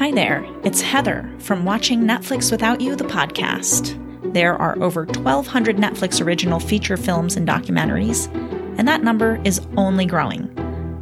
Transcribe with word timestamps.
Hi 0.00 0.10
there, 0.10 0.46
it's 0.64 0.80
Heather 0.80 1.30
from 1.40 1.66
Watching 1.66 2.00
Netflix 2.00 2.50
Without 2.50 2.80
You, 2.80 2.96
the 2.96 3.04
podcast. 3.04 3.98
There 4.32 4.56
are 4.56 4.82
over 4.82 5.04
1,200 5.04 5.76
Netflix 5.76 6.24
original 6.24 6.58
feature 6.58 6.96
films 6.96 7.36
and 7.36 7.46
documentaries, 7.46 8.34
and 8.78 8.88
that 8.88 9.02
number 9.02 9.38
is 9.44 9.60
only 9.76 10.06
growing. 10.06 10.48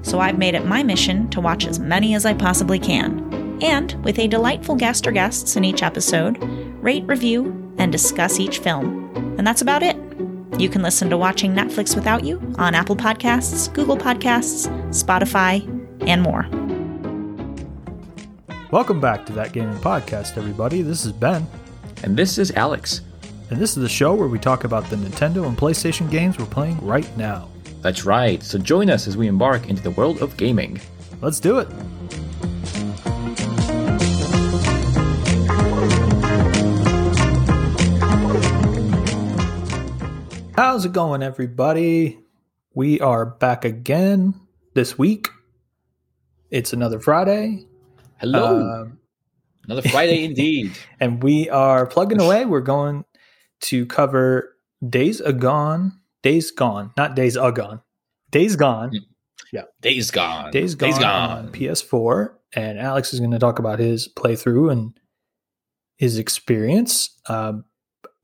So 0.03 0.19
I've 0.19 0.37
made 0.37 0.57
it 0.57 0.67
my 0.67 0.83
mission 0.83 1.31
to 1.31 1.41
watch 1.41 1.65
as 1.65 1.79
many 1.79 2.17
as 2.17 2.27
I 2.27 2.35
possibly 2.35 2.81
can. 2.81 3.61
And 3.63 3.93
with 4.03 4.19
a 4.19 4.27
delightful 4.27 4.75
guest 4.75 5.07
or 5.07 5.13
guests 5.13 5.55
in 5.55 5.65
each 5.65 5.85
episode, 5.85 6.43
rate, 6.83 7.05
review, 7.07 7.73
and 7.79 7.93
discuss 7.93 8.41
each 8.41 8.59
film. 8.59 9.15
And 9.39 9.47
that's 9.47 9.63
about 9.63 9.85
it. 9.85 9.97
You 10.59 10.69
can 10.69 10.83
listen 10.83 11.09
to 11.11 11.17
Watching 11.17 11.55
Netflix 11.55 11.95
Without 11.95 12.25
You 12.25 12.43
on 12.59 12.75
Apple 12.75 12.97
Podcasts, 12.97 13.73
Google 13.73 13.97
Podcasts, 13.97 14.67
Spotify, 14.89 15.63
and 16.09 16.21
more. 16.21 16.49
Welcome 18.71 19.01
back 19.01 19.25
to 19.27 19.33
That 19.33 19.53
Gaming 19.53 19.79
Podcast, 19.79 20.37
everybody. 20.37 20.83
This 20.83 21.07
is 21.07 21.13
Ben, 21.13 21.47
And 22.03 22.17
this 22.17 22.37
is 22.39 22.51
Alex. 22.53 23.01
and 23.51 23.59
this 23.59 23.71
is 23.71 23.83
the 23.83 23.89
show 23.89 24.15
where 24.15 24.29
we 24.29 24.39
talk 24.39 24.65
about 24.65 24.89
the 24.91 24.97
Nintendo 24.97 25.47
and 25.47 25.57
PlayStation 25.57 26.11
games 26.11 26.39
we're 26.39 26.45
playing 26.47 26.79
right 26.85 27.09
now. 27.17 27.49
That's 27.81 28.05
right. 28.05 28.43
So 28.43 28.59
join 28.59 28.91
us 28.91 29.07
as 29.09 29.17
we 29.17 29.27
embark 29.27 29.69
into 29.71 29.83
the 29.83 29.93
world 29.93 30.21
of 30.21 30.37
gaming. 30.37 30.79
Let's 31.23 31.41
do 31.41 31.59
it. 31.59 31.69
How's 40.55 40.85
it 40.85 40.93
going, 40.93 41.23
everybody? 41.23 42.19
We 42.75 43.01
are 43.01 43.25
back 43.25 43.65
again 43.65 44.35
this 44.75 44.99
week. 44.99 45.29
It's 46.51 46.73
another 46.73 46.99
Friday. 47.01 47.68
Hello. 48.19 48.83
Um, 48.83 48.99
Another 49.65 49.89
Friday 49.89 50.25
indeed. 50.25 50.73
and 51.01 51.23
we 51.23 51.49
are 51.51 51.87
plugging 51.87 52.21
away. 52.21 52.45
We're 52.47 52.61
going 52.61 53.05
to 53.63 53.85
cover 53.87 54.57
Days 54.89 55.21
Agone, 55.21 55.93
Days 56.23 56.51
Gone, 56.51 56.93
not 56.97 57.15
Days 57.15 57.37
Agone, 57.37 57.83
Days 58.31 58.57
Gone, 58.57 58.93
Yeah. 59.53 59.63
Days 59.81 60.11
gone. 60.11 60.51
Days 60.51 60.75
Gone, 60.75 60.91
Days 60.91 60.99
gone. 60.99 61.53
PS4. 61.53 62.35
And 62.55 62.79
Alex 62.79 63.13
is 63.13 63.21
going 63.21 63.33
to 63.33 63.39
talk 63.39 63.59
about 63.59 63.79
his 63.79 64.09
playthrough 64.09 64.73
and 64.73 64.99
his 65.97 66.17
experience. 66.19 67.11
Um, 67.29 67.65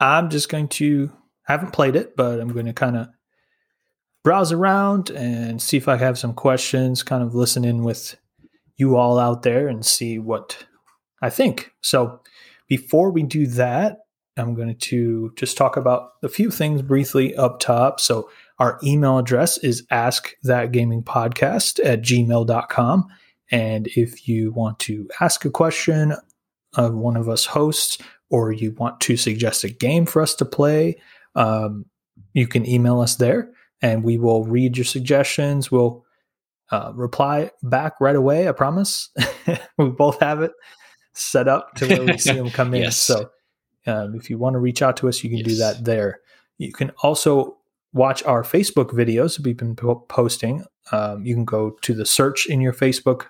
I'm 0.00 0.30
just 0.30 0.48
going 0.48 0.68
to 0.68 1.12
I 1.48 1.52
haven't 1.52 1.72
played 1.72 1.94
it, 1.94 2.16
but 2.16 2.40
I'm 2.40 2.52
going 2.52 2.66
to 2.66 2.72
kind 2.72 2.96
of 2.96 3.08
browse 4.22 4.50
around 4.50 5.11
and 5.11 5.61
see 5.61 5.77
if 5.77 5.88
I 5.88 5.96
have 5.96 6.18
some 6.18 6.33
questions. 6.33 7.02
Kind 7.02 7.22
of 7.22 7.34
listen 7.34 7.64
in 7.64 7.83
with 7.84 8.16
you 8.77 8.97
all 8.97 9.19
out 9.19 9.42
there 9.42 9.69
and 9.69 9.84
see 9.84 10.19
what 10.19 10.64
I 11.22 11.30
think. 11.30 11.72
So 11.80 12.20
before 12.69 13.11
we 13.11 13.22
do 13.22 13.47
that, 13.48 13.98
I'm 14.36 14.55
going 14.55 14.77
to 14.77 15.33
just 15.36 15.56
talk 15.56 15.77
about 15.77 16.14
a 16.22 16.28
few 16.28 16.50
things 16.50 16.83
briefly 16.83 17.36
up 17.36 17.61
top. 17.61 18.00
So 18.00 18.28
our 18.58 18.80
email 18.83 19.19
address 19.19 19.58
is 19.58 19.86
askthatgamingpodcast 19.92 21.84
at 21.84 22.02
gmail.com. 22.02 23.06
And 23.50 23.86
if 23.89 24.27
you 24.27 24.52
want 24.52 24.80
to 24.80 25.08
ask 25.20 25.45
a 25.45 25.50
question 25.50 26.14
of 26.77 26.95
one 26.95 27.17
of 27.17 27.28
us 27.28 27.47
hosts, 27.47 27.98
or 28.30 28.50
you 28.50 28.72
want 28.72 29.00
to 29.00 29.17
suggest 29.17 29.62
a 29.62 29.69
game 29.69 30.06
for 30.06 30.20
us 30.20 30.34
to 30.34 30.45
play, 30.45 30.97
um, 31.36 31.84
you 32.33 32.48
can 32.48 32.69
email 32.69 33.00
us 33.00 33.17
there 33.17 33.50
and 33.80 34.02
we 34.02 34.19
will 34.19 34.45
read 34.45 34.77
your 34.77 34.84
suggestions. 34.84 35.70
We'll 35.70 36.03
uh, 36.75 36.92
reply 36.94 37.50
back 37.62 37.94
right 38.00 38.17
away. 38.17 38.48
I 38.48 38.53
promise. 38.53 39.11
we 39.78 39.91
both 39.91 40.19
have 40.19 40.42
it 40.42 40.50
set 41.12 41.47
up 41.47 41.75
to 41.77 41.86
where 41.86 42.03
we 42.03 42.19
see 42.19 42.33
them 42.34 42.50
come 42.50 42.75
in. 42.75 42.91
So 42.91 43.30
um, 43.86 44.17
if 44.17 44.28
you 44.28 44.39
want 44.39 44.55
to 44.55 44.58
reach 44.58 44.83
out 44.83 44.97
to 44.98 45.08
us, 45.08 45.22
you 45.22 45.30
can 45.30 45.45
do 45.45 45.55
that 45.56 45.84
there. 45.84 46.20
You 46.58 46.72
can 46.72 46.91
also 47.02 47.58
watch 47.92 48.25
our 48.25 48.42
Facebook 48.42 48.90
videos 48.90 49.39
we've 49.39 49.57
been 49.57 49.77
po- 49.77 50.05
posting. 50.08 50.64
Um, 50.90 51.24
you 51.24 51.34
can 51.34 51.45
go 51.45 51.77
to 51.83 51.95
the 51.95 52.05
search 52.05 52.46
in 52.46 52.61
your 52.61 52.73
Facebook 52.73 53.27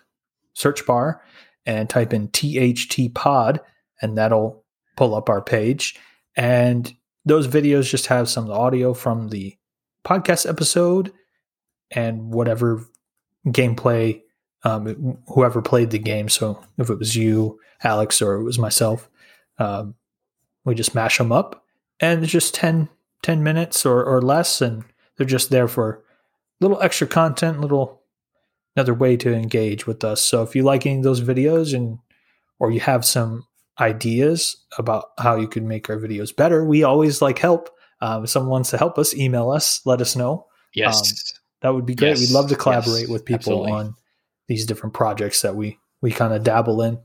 search 0.54 0.86
bar 0.86 1.22
and 1.66 1.90
type 1.90 2.14
in 2.14 2.28
THT 2.28 3.12
Pod, 3.14 3.60
and 4.00 4.16
that'll 4.16 4.64
pull 4.96 5.14
up 5.14 5.28
our 5.28 5.42
page. 5.42 5.96
And 6.34 6.94
those 7.26 7.46
videos 7.46 7.90
just 7.90 8.06
have 8.06 8.30
some 8.30 8.50
audio 8.50 8.94
from 8.94 9.28
the 9.28 9.54
podcast 10.02 10.48
episode 10.48 11.12
and 11.90 12.32
whatever 12.32 12.86
gameplay, 13.46 14.22
um, 14.64 15.18
whoever 15.28 15.62
played 15.62 15.90
the 15.90 15.98
game. 15.98 16.28
So 16.28 16.62
if 16.78 16.90
it 16.90 16.98
was 16.98 17.14
you, 17.14 17.58
Alex, 17.82 18.22
or 18.22 18.34
it 18.34 18.44
was 18.44 18.58
myself, 18.58 19.08
um, 19.58 19.94
we 20.64 20.74
just 20.74 20.94
mash 20.94 21.18
them 21.18 21.32
up 21.32 21.64
and 22.00 22.22
it's 22.22 22.32
just 22.32 22.54
10, 22.54 22.88
10 23.22 23.42
minutes 23.42 23.84
or, 23.84 24.02
or 24.04 24.22
less. 24.22 24.60
And 24.60 24.84
they're 25.16 25.26
just 25.26 25.50
there 25.50 25.68
for 25.68 26.02
little 26.60 26.80
extra 26.80 27.06
content, 27.06 27.60
little 27.60 28.00
another 28.76 28.94
way 28.94 29.16
to 29.18 29.32
engage 29.32 29.86
with 29.86 30.02
us. 30.02 30.22
So 30.22 30.42
if 30.42 30.56
you 30.56 30.62
like 30.62 30.86
any 30.86 30.98
of 30.98 31.04
those 31.04 31.20
videos 31.20 31.74
and 31.74 31.98
or 32.58 32.70
you 32.70 32.80
have 32.80 33.04
some 33.04 33.46
ideas 33.78 34.56
about 34.78 35.10
how 35.18 35.36
you 35.36 35.48
could 35.48 35.64
make 35.64 35.90
our 35.90 35.98
videos 35.98 36.34
better, 36.34 36.64
we 36.64 36.82
always 36.82 37.20
like 37.20 37.38
help. 37.38 37.70
Um, 38.00 38.24
if 38.24 38.30
someone 38.30 38.50
wants 38.50 38.70
to 38.70 38.78
help 38.78 38.98
us, 38.98 39.14
email 39.14 39.50
us, 39.50 39.80
let 39.84 40.00
us 40.00 40.16
know. 40.16 40.46
Yes. 40.74 41.34
That 41.64 41.72
would 41.72 41.86
be 41.86 41.94
great. 41.94 42.08
Yes, 42.10 42.20
We'd 42.20 42.30
love 42.30 42.50
to 42.50 42.56
collaborate 42.56 43.00
yes, 43.00 43.08
with 43.08 43.24
people 43.24 43.64
absolutely. 43.64 43.72
on 43.72 43.94
these 44.48 44.66
different 44.66 44.92
projects 44.92 45.40
that 45.40 45.56
we 45.56 45.78
we 46.02 46.12
kind 46.12 46.34
of 46.34 46.44
dabble 46.44 46.82
in. 46.82 46.98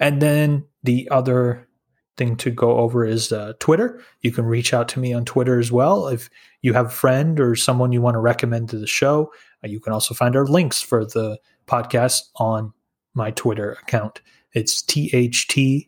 And 0.00 0.20
then 0.20 0.66
the 0.82 1.08
other 1.12 1.68
thing 2.16 2.34
to 2.38 2.50
go 2.50 2.78
over 2.78 3.04
is 3.04 3.30
uh, 3.30 3.52
Twitter. 3.60 4.02
You 4.22 4.32
can 4.32 4.46
reach 4.46 4.74
out 4.74 4.88
to 4.88 4.98
me 4.98 5.12
on 5.12 5.24
Twitter 5.24 5.60
as 5.60 5.70
well 5.70 6.08
if 6.08 6.28
you 6.60 6.72
have 6.72 6.86
a 6.86 6.90
friend 6.90 7.38
or 7.38 7.54
someone 7.54 7.92
you 7.92 8.02
want 8.02 8.16
to 8.16 8.18
recommend 8.18 8.68
to 8.70 8.78
the 8.78 8.86
show. 8.88 9.32
Uh, 9.64 9.68
you 9.68 9.78
can 9.78 9.92
also 9.92 10.12
find 10.12 10.34
our 10.34 10.44
links 10.44 10.82
for 10.82 11.04
the 11.04 11.38
podcast 11.68 12.22
on 12.34 12.72
my 13.14 13.30
Twitter 13.30 13.78
account. 13.80 14.22
It's 14.54 14.82
THT, 14.82 15.86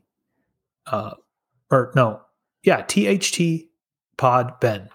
uh, 0.87 1.15
or 1.73 1.91
no, 1.97 2.21
yeah, 2.63 2.83
THT 2.83 3.65
Pod 4.17 4.61
Ben. 4.61 4.89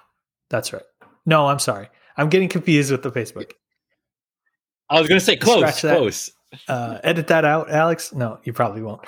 That's 0.49 0.71
right. 0.71 0.83
No, 1.25 1.47
I'm 1.47 1.59
sorry. 1.59 1.89
I'm 2.17 2.29
getting 2.29 2.49
confused 2.49 2.91
with 2.91 3.03
the 3.03 3.11
Facebook. 3.11 3.51
I 4.89 4.99
was 4.99 5.07
going 5.07 5.19
to 5.19 5.25
say 5.25 5.35
close. 5.35 5.81
Close. 5.81 6.31
Uh, 6.67 6.99
edit 7.03 7.27
that 7.27 7.45
out, 7.45 7.69
Alex. 7.69 8.13
No, 8.13 8.39
you 8.43 8.53
probably 8.53 8.81
won't. 8.81 9.01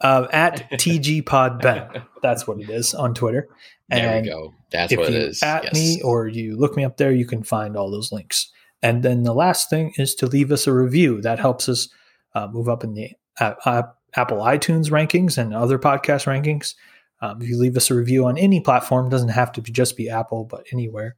Um, 0.00 0.28
at 0.32 0.70
TG 0.72 1.24
Pod 1.24 1.60
Ben. 1.60 2.02
That's 2.22 2.46
what 2.46 2.60
it 2.60 2.68
is 2.68 2.94
on 2.94 3.14
Twitter. 3.14 3.48
There 3.88 4.16
And 4.16 4.24
we 4.26 4.30
go. 4.30 4.54
That's 4.70 4.92
if 4.92 4.98
what 4.98 5.08
it 5.08 5.14
you 5.14 5.28
is. 5.28 5.42
at 5.42 5.64
yes. 5.64 5.74
me 5.74 6.00
or 6.02 6.28
you 6.28 6.56
look 6.56 6.76
me 6.76 6.84
up 6.84 6.96
there, 6.96 7.12
you 7.12 7.26
can 7.26 7.42
find 7.42 7.76
all 7.76 7.90
those 7.90 8.12
links. 8.12 8.50
And 8.82 9.02
then 9.02 9.22
the 9.22 9.34
last 9.34 9.70
thing 9.70 9.92
is 9.96 10.14
to 10.16 10.26
leave 10.26 10.50
us 10.50 10.66
a 10.66 10.72
review. 10.72 11.20
That 11.22 11.38
helps 11.38 11.68
us 11.68 11.88
uh, 12.34 12.48
move 12.48 12.68
up 12.68 12.84
in 12.84 12.94
the 12.94 13.10
uh, 13.40 13.54
uh, 13.64 13.82
Apple 14.14 14.38
iTunes 14.38 14.90
rankings 14.90 15.38
and 15.38 15.54
other 15.54 15.78
podcast 15.78 16.26
rankings. 16.26 16.74
Um, 17.20 17.40
if 17.40 17.48
you 17.48 17.58
leave 17.58 17.76
us 17.76 17.90
a 17.90 17.94
review 17.94 18.26
on 18.26 18.36
any 18.36 18.60
platform, 18.60 19.06
it 19.06 19.10
doesn't 19.10 19.28
have 19.28 19.52
to 19.52 19.62
be 19.62 19.70
just 19.70 19.96
be 19.96 20.10
Apple, 20.10 20.44
but 20.44 20.66
anywhere, 20.72 21.16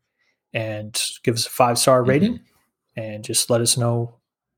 and 0.55 0.99
give 1.23 1.35
us 1.35 1.47
a 1.47 1.51
five 1.51 1.79
star 1.79 2.01
Mm-hmm. 2.01 2.09
rating, 2.11 2.41
and 2.97 3.23
just 3.25 3.51
let 3.51 3.61
us 3.61 3.77
know 3.77 4.15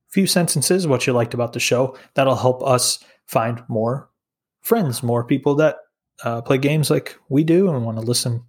a 0.08 0.12
few 0.12 0.26
sentences 0.28 0.86
what 0.86 1.06
you 1.06 1.12
liked 1.12 1.34
about 1.34 1.52
the 1.52 1.58
show. 1.60 1.96
That'll 2.14 2.36
help 2.36 2.62
us 2.62 3.00
find 3.26 3.62
more 3.68 4.08
friends, 4.62 5.02
more 5.02 5.24
people 5.24 5.54
that 5.56 5.76
uh, 6.22 6.42
play 6.42 6.58
games 6.58 6.90
like 6.90 7.16
we 7.28 7.42
do 7.42 7.68
and 7.70 7.84
want 7.84 7.98
to 7.98 8.04
listen 8.04 8.42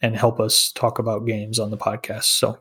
and 0.00 0.16
help 0.16 0.40
us 0.40 0.72
talk 0.72 0.98
about 0.98 1.26
games 1.26 1.58
on 1.58 1.70
the 1.70 1.76
podcast. 1.76 2.24
So, 2.24 2.58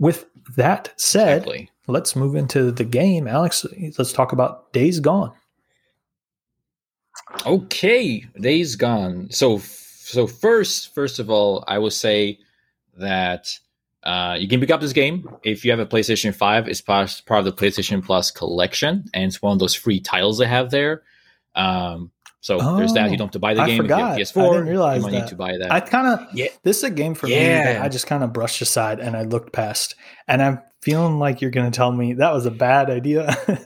with 0.00 0.26
that 0.56 0.92
said, 0.96 1.38
Exactly. 1.38 1.70
let's 1.86 2.16
move 2.16 2.34
into 2.34 2.70
the 2.72 2.84
game. 2.84 3.26
Alex, 3.28 3.64
let's 3.98 4.12
talk 4.12 4.32
about 4.32 4.72
Days 4.72 5.00
Gone. 5.00 5.32
Okay, 7.46 8.24
days 8.40 8.76
gone. 8.76 9.28
So, 9.30 9.58
so 9.58 10.26
first, 10.26 10.94
first 10.94 11.18
of 11.18 11.30
all, 11.30 11.64
I 11.66 11.78
will 11.78 11.90
say 11.90 12.38
that 12.98 13.58
uh, 14.02 14.36
you 14.38 14.48
can 14.48 14.60
pick 14.60 14.70
up 14.70 14.80
this 14.80 14.92
game 14.92 15.28
if 15.42 15.64
you 15.64 15.70
have 15.70 15.80
a 15.80 15.86
PlayStation 15.86 16.34
Five. 16.34 16.68
It's 16.68 16.80
part 16.80 17.22
part 17.26 17.38
of 17.40 17.44
the 17.46 17.52
PlayStation 17.52 18.04
Plus 18.04 18.30
collection, 18.30 19.04
and 19.14 19.24
it's 19.24 19.40
one 19.40 19.52
of 19.52 19.58
those 19.58 19.74
free 19.74 20.00
titles 20.00 20.38
they 20.38 20.46
have 20.46 20.70
there. 20.70 21.02
Um, 21.54 22.10
so 22.40 22.58
there's 22.76 22.92
that. 22.92 23.10
You 23.10 23.16
don't 23.16 23.28
have 23.28 23.32
to 23.32 23.38
buy 23.38 23.54
the 23.54 23.62
I 23.62 23.66
game 23.68 23.82
forgot. 23.82 24.18
if 24.20 24.36
you 24.36 24.42
I 24.42 24.44
have 24.44 24.50
PS4. 24.50 24.52
didn't 24.52 24.68
realize 24.68 24.96
you 24.98 25.02
might 25.04 25.10
that. 25.12 25.20
need 25.22 25.28
to 25.30 25.36
buy 25.36 25.56
that. 25.56 25.72
I 25.72 25.80
kind 25.80 26.06
of, 26.08 26.34
Yeah. 26.34 26.48
this 26.62 26.76
is 26.76 26.84
a 26.84 26.90
game 26.90 27.14
for 27.14 27.26
me 27.26 27.32
that 27.38 27.80
I 27.80 27.88
just 27.88 28.06
kind 28.06 28.22
of 28.22 28.34
brushed 28.34 28.60
aside 28.60 29.00
and 29.00 29.16
I 29.16 29.22
looked 29.22 29.54
past. 29.54 29.94
And 30.28 30.42
I'm 30.42 30.60
feeling 30.82 31.18
like 31.18 31.40
you're 31.40 31.50
going 31.50 31.70
to 31.70 31.74
tell 31.74 31.90
me 31.90 32.12
that 32.14 32.34
was 32.34 32.44
a 32.44 32.50
bad 32.50 32.90
idea. 32.90 33.34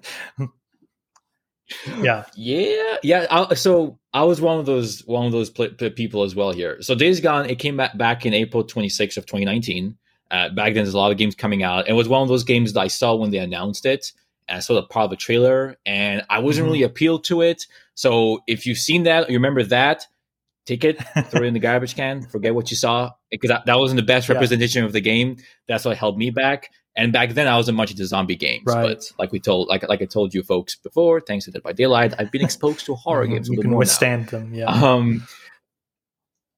yeah. 2.02 2.24
Yeah, 2.36 2.96
yeah. 3.02 3.26
I, 3.30 3.54
so 3.54 3.97
I 4.12 4.24
was 4.24 4.40
one 4.40 4.58
of 4.58 4.66
those 4.66 5.00
one 5.06 5.26
of 5.26 5.32
those 5.32 5.50
pl- 5.50 5.68
p- 5.70 5.90
people 5.90 6.22
as 6.22 6.34
well 6.34 6.52
here. 6.52 6.80
So 6.82 6.94
Days 6.94 7.20
Gone, 7.20 7.48
it 7.48 7.58
came 7.58 7.76
back 7.76 7.96
back 7.96 8.24
in 8.26 8.32
April 8.34 8.64
26th 8.64 9.16
of 9.18 9.26
2019. 9.26 9.96
Uh, 10.30 10.48
back 10.50 10.74
then, 10.74 10.84
there's 10.84 10.94
a 10.94 10.98
lot 10.98 11.10
of 11.12 11.18
games 11.18 11.34
coming 11.34 11.62
out. 11.62 11.88
It 11.88 11.92
was 11.94 12.08
one 12.08 12.22
of 12.22 12.28
those 12.28 12.44
games 12.44 12.72
that 12.74 12.80
I 12.80 12.88
saw 12.88 13.14
when 13.14 13.30
they 13.30 13.38
announced 13.38 13.86
it, 13.86 14.12
I 14.48 14.60
saw 14.60 14.74
the 14.74 14.82
part 14.82 15.04
of 15.04 15.10
the 15.10 15.16
trailer, 15.16 15.76
and 15.86 16.22
I 16.30 16.38
wasn't 16.40 16.66
Mhm. 16.66 16.70
really 16.70 16.82
appealed 16.84 17.24
to 17.24 17.42
it. 17.42 17.66
So 17.94 18.40
if 18.46 18.64
you've 18.66 18.78
seen 18.78 19.02
that, 19.04 19.28
you 19.30 19.36
remember 19.36 19.62
that, 19.64 20.06
take 20.66 20.84
it, 20.84 20.98
throw 21.30 21.42
it 21.42 21.46
in 21.46 21.54
the 21.54 21.60
garbage 21.60 21.94
can, 21.94 22.22
forget 22.22 22.54
what 22.54 22.70
you 22.70 22.76
saw, 22.76 23.10
because 23.30 23.48
that, 23.48 23.66
that 23.66 23.78
wasn't 23.78 23.96
the 24.00 24.06
best 24.06 24.28
Yeah. 24.28 24.34
representation 24.34 24.84
of 24.84 24.92
the 24.92 25.00
game. 25.00 25.36
That's 25.66 25.84
what 25.84 25.96
held 25.98 26.16
me 26.18 26.30
back. 26.30 26.70
And 26.98 27.12
back 27.12 27.30
then, 27.30 27.46
I 27.46 27.56
wasn't 27.56 27.76
much 27.76 27.90
into 27.92 28.04
zombie 28.04 28.36
games. 28.36 28.64
Right. 28.66 28.82
But 28.82 29.12
like 29.18 29.30
we 29.32 29.40
told, 29.40 29.68
like 29.68 29.88
like 29.88 30.02
I 30.02 30.06
told 30.06 30.34
you 30.34 30.42
folks 30.42 30.76
before, 30.76 31.20
thanks 31.20 31.44
to 31.46 31.50
Dead 31.52 31.62
by 31.62 31.72
Daylight, 31.72 32.12
I've 32.18 32.30
been 32.32 32.42
exposed 32.44 32.84
to 32.86 32.94
horror 32.96 33.26
Mhm. 33.26 33.30
games 33.30 33.48
You 33.48 33.56
can 33.58 33.70
more 33.70 33.76
now. 33.76 33.78
withstand 33.78 34.26
them. 34.28 34.52
Yeah. 34.52 34.66
Um, 34.66 35.26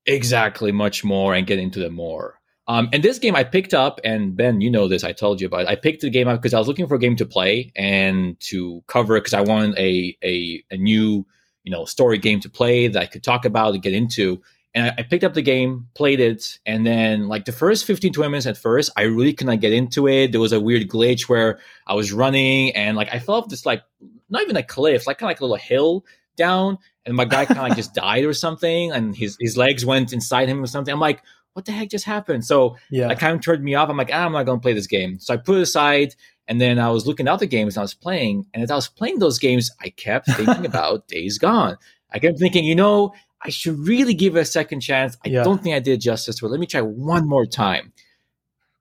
exactly, 0.06 0.72
much 0.72 1.04
more, 1.04 1.34
and 1.34 1.46
get 1.46 1.58
into 1.58 1.78
them 1.78 1.94
more. 1.94 2.40
Um, 2.68 2.88
and 2.92 3.02
this 3.02 3.18
game 3.18 3.34
I 3.34 3.42
picked 3.44 3.74
up, 3.74 4.00
and 4.04 4.36
Ben, 4.36 4.60
you 4.60 4.70
know 4.70 4.86
this, 4.86 5.02
I 5.02 5.12
told 5.12 5.40
you 5.40 5.46
about. 5.48 5.62
It. 5.62 5.68
I 5.68 5.74
picked 5.76 6.02
the 6.02 6.10
game 6.10 6.28
up 6.28 6.40
because 6.40 6.54
I 6.54 6.58
was 6.58 6.68
looking 6.68 6.86
for 6.86 6.94
a 6.94 6.98
game 7.00 7.16
to 7.16 7.26
play 7.26 7.72
and 7.74 8.38
to 8.50 8.82
cover 8.86 9.18
because 9.18 9.34
I 9.34 9.40
wanted 9.40 9.76
a, 9.78 10.16
a 10.22 10.62
a 10.70 10.76
new 10.76 11.26
you 11.64 11.72
know 11.72 11.84
story 11.84 12.18
game 12.18 12.40
to 12.40 12.48
play 12.50 12.86
that 12.88 13.02
I 13.02 13.06
could 13.06 13.22
talk 13.24 13.44
about 13.44 13.74
and 13.74 13.82
get 13.82 13.92
into. 13.92 14.40
And 14.74 14.86
I, 14.86 14.94
I 14.98 15.02
picked 15.02 15.24
up 15.24 15.34
the 15.34 15.42
game, 15.42 15.88
played 15.94 16.20
it, 16.20 16.58
and 16.64 16.86
then 16.86 17.28
like 17.28 17.44
the 17.44 17.52
first 17.52 17.84
15, 17.84 18.12
20 18.12 18.30
minutes 18.30 18.46
at 18.46 18.56
first, 18.56 18.90
I 18.96 19.02
really 19.02 19.32
could 19.32 19.46
not 19.46 19.60
get 19.60 19.72
into 19.72 20.06
it. 20.06 20.30
There 20.32 20.40
was 20.40 20.52
a 20.52 20.60
weird 20.60 20.88
glitch 20.88 21.28
where 21.28 21.58
I 21.86 21.94
was 21.94 22.12
running 22.12 22.74
and 22.76 22.96
like 22.96 23.12
I 23.12 23.18
fell 23.18 23.36
off 23.36 23.48
this 23.48 23.66
like 23.66 23.82
not 24.28 24.42
even 24.42 24.56
a 24.56 24.62
cliff, 24.62 25.06
like 25.06 25.18
kind 25.18 25.28
of 25.28 25.30
like 25.30 25.40
a 25.40 25.44
little 25.44 25.56
hill 25.56 26.04
down, 26.36 26.78
and 27.04 27.16
my 27.16 27.24
guy 27.24 27.44
kind 27.44 27.58
of 27.58 27.68
like 27.68 27.76
just 27.76 27.94
died 27.94 28.24
or 28.24 28.32
something, 28.32 28.92
and 28.92 29.16
his 29.16 29.36
his 29.40 29.56
legs 29.56 29.84
went 29.84 30.12
inside 30.12 30.48
him 30.48 30.62
or 30.62 30.66
something. 30.66 30.92
I'm 30.92 31.00
like, 31.00 31.22
what 31.52 31.64
the 31.64 31.72
heck 31.72 31.90
just 31.90 32.04
happened? 32.04 32.44
So 32.44 32.76
yeah. 32.90 33.08
that 33.08 33.18
kind 33.18 33.34
of 33.34 33.42
turned 33.42 33.62
me 33.64 33.74
off. 33.74 33.88
I'm 33.88 33.96
like, 33.96 34.10
ah, 34.12 34.24
I'm 34.24 34.32
not 34.32 34.46
going 34.46 34.58
to 34.58 34.62
play 34.62 34.72
this 34.72 34.86
game. 34.86 35.18
So 35.18 35.34
I 35.34 35.36
put 35.36 35.58
it 35.58 35.62
aside, 35.62 36.14
and 36.48 36.60
then 36.60 36.78
I 36.78 36.90
was 36.90 37.06
looking 37.06 37.28
at 37.28 37.32
other 37.32 37.46
games 37.46 37.76
I 37.76 37.82
was 37.82 37.94
playing, 37.94 38.46
and 38.54 38.62
as 38.62 38.70
I 38.70 38.76
was 38.76 38.88
playing 38.88 39.18
those 39.18 39.38
games, 39.38 39.70
I 39.80 39.90
kept 39.90 40.26
thinking 40.26 40.66
about 40.66 41.08
Days 41.08 41.38
Gone. 41.38 41.76
I 42.12 42.18
kept 42.18 42.38
thinking, 42.38 42.64
you 42.64 42.74
know, 42.74 43.12
I 43.42 43.50
should 43.50 43.78
really 43.88 44.14
give 44.14 44.36
it 44.36 44.40
a 44.40 44.44
second 44.44 44.80
chance. 44.80 45.16
I 45.24 45.30
Yeah. 45.30 45.42
don't 45.44 45.62
think 45.62 45.74
I 45.74 45.78
did 45.80 46.00
justice 46.00 46.36
to 46.36 46.46
it. 46.46 46.50
Let 46.50 46.60
me 46.60 46.66
try 46.66 46.80
one 46.82 47.26
more 47.28 47.46
time. 47.46 47.92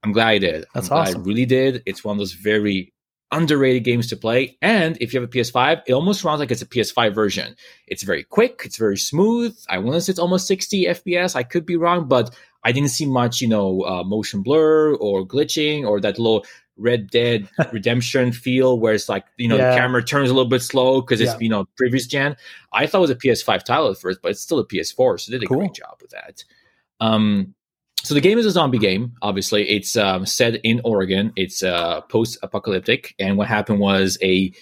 I'm 0.03 0.11
glad 0.11 0.27
I 0.27 0.37
did. 0.37 0.65
That's 0.73 0.91
I'm 0.91 0.97
awesome. 0.97 1.21
I 1.21 1.25
really 1.25 1.45
did. 1.45 1.83
It's 1.85 2.03
one 2.03 2.13
of 2.15 2.19
those 2.19 2.33
very 2.33 2.93
underrated 3.31 3.83
games 3.83 4.07
to 4.07 4.17
play. 4.17 4.57
And 4.61 4.97
if 4.99 5.13
you 5.13 5.19
have 5.21 5.29
a 5.29 5.31
PS5, 5.31 5.83
it 5.87 5.93
almost 5.93 6.23
runs 6.23 6.39
like 6.39 6.51
it's 6.51 6.61
a 6.63 6.65
PS5 6.65 7.13
version. 7.13 7.55
It's 7.87 8.03
very 8.03 8.23
quick. 8.23 8.61
It's 8.65 8.77
very 8.77 8.97
smooth. 8.97 9.55
I 9.69 9.77
want 9.77 9.95
to 9.95 10.01
say 10.01 10.11
it's 10.11 10.19
almost 10.19 10.47
60 10.47 10.85
FPS. 10.85 11.35
I 11.35 11.43
could 11.43 11.65
be 11.65 11.75
wrong, 11.75 12.07
but 12.07 12.35
I 12.63 12.71
didn't 12.71 12.89
see 12.89 13.05
much, 13.05 13.41
you 13.41 13.47
know, 13.47 13.81
uh, 13.83 14.03
motion 14.03 14.41
blur 14.43 14.93
or 14.95 15.25
glitching 15.25 15.85
or 15.87 15.99
that 16.01 16.17
little 16.19 16.45
Red 16.77 17.09
Dead 17.09 17.47
Redemption 17.73 18.31
feel 18.31 18.79
where 18.79 18.93
it's 18.93 19.09
like, 19.09 19.25
you 19.37 19.47
know, 19.47 19.57
Yeah. 19.57 19.71
the 19.71 19.77
camera 19.77 20.03
turns 20.03 20.29
a 20.29 20.33
little 20.33 20.49
bit 20.49 20.61
slow 20.61 21.01
because 21.01 21.19
it's, 21.21 21.33
Yeah. 21.33 21.39
you 21.39 21.49
know, 21.49 21.65
previous 21.77 22.05
gen. 22.07 22.35
I 22.73 22.85
thought 22.87 22.99
it 22.99 23.01
was 23.01 23.09
a 23.11 23.15
PS5 23.15 23.63
title 23.63 23.89
at 23.89 23.97
first, 23.97 24.21
but 24.21 24.31
it's 24.31 24.41
still 24.41 24.59
a 24.59 24.65
PS4. 24.65 25.17
So 25.19 25.31
they 25.31 25.37
did 25.39 25.45
a 25.45 25.47
Cool. 25.47 25.57
great 25.59 25.73
job 25.73 25.97
with 26.01 26.11
that. 26.11 26.43
Um, 26.99 27.53
so 28.03 28.13
the 28.13 28.21
game 28.21 28.37
is 28.37 28.45
a 28.45 28.51
zombie 28.51 28.77
game. 28.77 29.13
Obviously, 29.21 29.69
it's 29.69 29.97
um, 29.97 30.25
set 30.25 30.55
in 30.63 30.79
Oregon. 30.85 31.33
It's 31.35 31.63
uh, 31.63 31.99
post-apocalyptic, 32.01 33.13
and 33.19 33.37
what 33.37 33.47
happened 33.49 33.79
was 33.79 34.17
a 34.21 34.53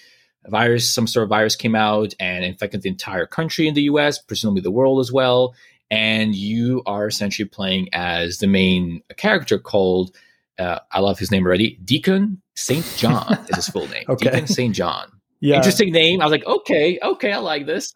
virus, 0.46 0.92
some 0.92 1.06
sort 1.06 1.22
of 1.24 1.28
virus, 1.28 1.54
came 1.54 1.74
out 1.76 2.14
and 2.18 2.44
infected 2.44 2.82
the 2.82 2.88
entire 2.88 3.26
country 3.26 3.68
in 3.68 3.74
the 3.74 3.82
U.S., 3.82 4.18
presumably 4.18 4.60
the 4.62 4.70
world 4.72 4.98
as 5.00 5.12
well. 5.12 5.54
And 5.90 6.34
you 6.34 6.82
are 6.86 7.06
essentially 7.06 7.48
playing 7.48 7.88
as 7.92 8.38
the 8.38 8.46
main 8.46 9.02
character 9.16 9.58
called, 9.58 10.14
uh, 10.58 10.80
I 10.92 11.00
love 11.00 11.18
his 11.18 11.30
name 11.30 11.46
already, 11.46 11.78
Deacon 11.84 12.42
Saint 12.56 12.84
John 12.96 13.38
is 13.48 13.56
his 13.56 13.68
full 13.68 13.88
name. 13.88 14.04
Okay. 14.08 14.30
Deacon 14.30 14.46
Saint 14.46 14.74
John 14.74 15.10
yeah. 15.40 15.56
interesting 15.56 15.92
name. 15.92 16.20
I 16.20 16.24
was 16.24 16.32
like, 16.32 16.46
okay, 16.46 16.98
okay, 17.02 17.32
I 17.32 17.38
like 17.38 17.66
this. 17.66 17.92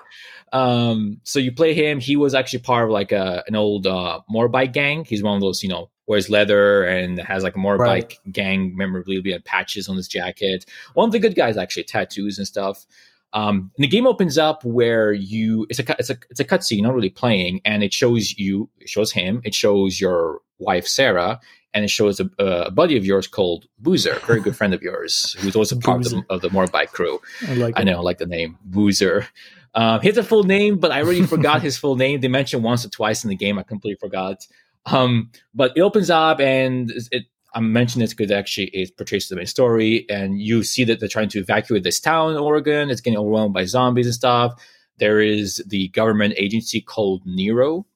Um, 0.52 1.20
so 1.24 1.38
you 1.38 1.52
play 1.52 1.74
him. 1.74 1.98
He 1.98 2.16
was 2.16 2.34
actually 2.34 2.60
part 2.60 2.84
of 2.84 2.90
like 2.90 3.12
a, 3.12 3.42
an 3.46 3.56
old 3.56 3.86
uh, 3.86 4.20
motorbike 4.32 4.72
gang. 4.72 5.04
He's 5.04 5.22
one 5.22 5.34
of 5.34 5.40
those, 5.40 5.62
you 5.62 5.68
know, 5.68 5.90
wears 6.06 6.28
leather 6.28 6.84
and 6.84 7.18
has 7.20 7.42
like 7.42 7.56
a 7.56 7.58
motorbike 7.58 7.78
Right. 7.78 8.18
gang 8.30 8.76
memorabilia 8.76 9.36
and 9.36 9.44
patches 9.44 9.88
on 9.88 9.96
his 9.96 10.08
jacket. 10.08 10.66
One 10.94 11.08
of 11.08 11.12
the 11.12 11.18
good 11.18 11.34
guys, 11.34 11.56
actually, 11.56 11.84
tattoos 11.84 12.38
and 12.38 12.46
stuff. 12.46 12.86
Um, 13.34 13.70
and 13.76 13.84
the 13.84 13.88
game 13.88 14.06
opens 14.06 14.36
up 14.36 14.64
where 14.64 15.12
you 15.12 15.66
it's 15.70 15.78
a 15.78 15.96
it's 15.98 16.10
a 16.10 16.16
it's 16.30 16.40
a 16.40 16.44
cutscene, 16.44 16.78
you're 16.78 16.86
not 16.86 16.94
really 16.94 17.10
playing, 17.10 17.60
and 17.64 17.82
it 17.82 17.92
shows 17.92 18.38
you, 18.38 18.68
it 18.78 18.88
shows 18.88 19.12
him, 19.12 19.40
it 19.44 19.54
shows 19.54 20.00
your 20.00 20.40
wife 20.58 20.86
Sarah, 20.86 21.40
and 21.72 21.84
it 21.84 21.88
shows 21.88 22.20
a, 22.20 22.28
a 22.38 22.70
buddy 22.70 22.96
of 22.96 23.04
yours 23.04 23.26
called 23.26 23.66
Boozer, 23.78 24.12
a 24.12 24.26
very 24.26 24.40
good 24.40 24.56
friend 24.56 24.74
of 24.74 24.82
yours, 24.82 25.34
who's 25.40 25.56
also 25.56 25.78
part 25.78 26.04
of 26.04 26.10
the, 26.10 26.22
of 26.28 26.40
the 26.42 26.48
motorbike 26.48 26.92
crew. 26.92 27.20
I 27.48 27.54
like 27.54 27.74
I 27.78 27.84
know, 27.84 27.98
I 27.98 28.00
like 28.02 28.18
the 28.18 28.26
name 28.26 28.58
Boozer. 28.64 29.26
Um, 29.74 30.02
he 30.02 30.08
has 30.08 30.18
a 30.18 30.22
full 30.22 30.44
name, 30.44 30.78
but 30.78 30.90
I 30.90 31.02
already 31.02 31.24
forgot 31.24 31.62
his 31.62 31.78
full 31.78 31.96
name. 31.96 32.20
They 32.20 32.28
mentioned 32.28 32.62
once 32.62 32.84
or 32.84 32.90
twice 32.90 33.24
in 33.24 33.30
the 33.30 33.36
game. 33.36 33.58
I 33.58 33.62
completely 33.62 33.96
forgot. 33.96 34.46
Um, 34.84 35.30
but 35.54 35.72
it 35.76 35.80
opens 35.80 36.10
up, 36.10 36.40
and 36.40 36.92
it. 37.10 37.24
I'm 37.54 37.72
mentioning 37.72 38.04
this 38.04 38.14
because 38.14 38.30
actually 38.30 38.66
it 38.68 38.96
portrays 38.96 39.28
the 39.28 39.36
main 39.36 39.46
story, 39.46 40.06
and 40.08 40.40
you 40.40 40.62
see 40.62 40.84
that 40.84 41.00
they're 41.00 41.08
trying 41.08 41.28
to 41.30 41.38
evacuate 41.38 41.82
this 41.82 42.00
town 42.00 42.32
in 42.32 42.38
Oregon. 42.38 42.90
It's 42.90 43.00
getting 43.00 43.18
overwhelmed 43.18 43.54
by 43.54 43.64
zombies 43.64 44.06
and 44.06 44.14
stuff. 44.14 44.54
There 44.98 45.20
is 45.20 45.62
the 45.66 45.88
government 45.88 46.34
agency 46.36 46.80
called 46.80 47.22
Nero. 47.24 47.86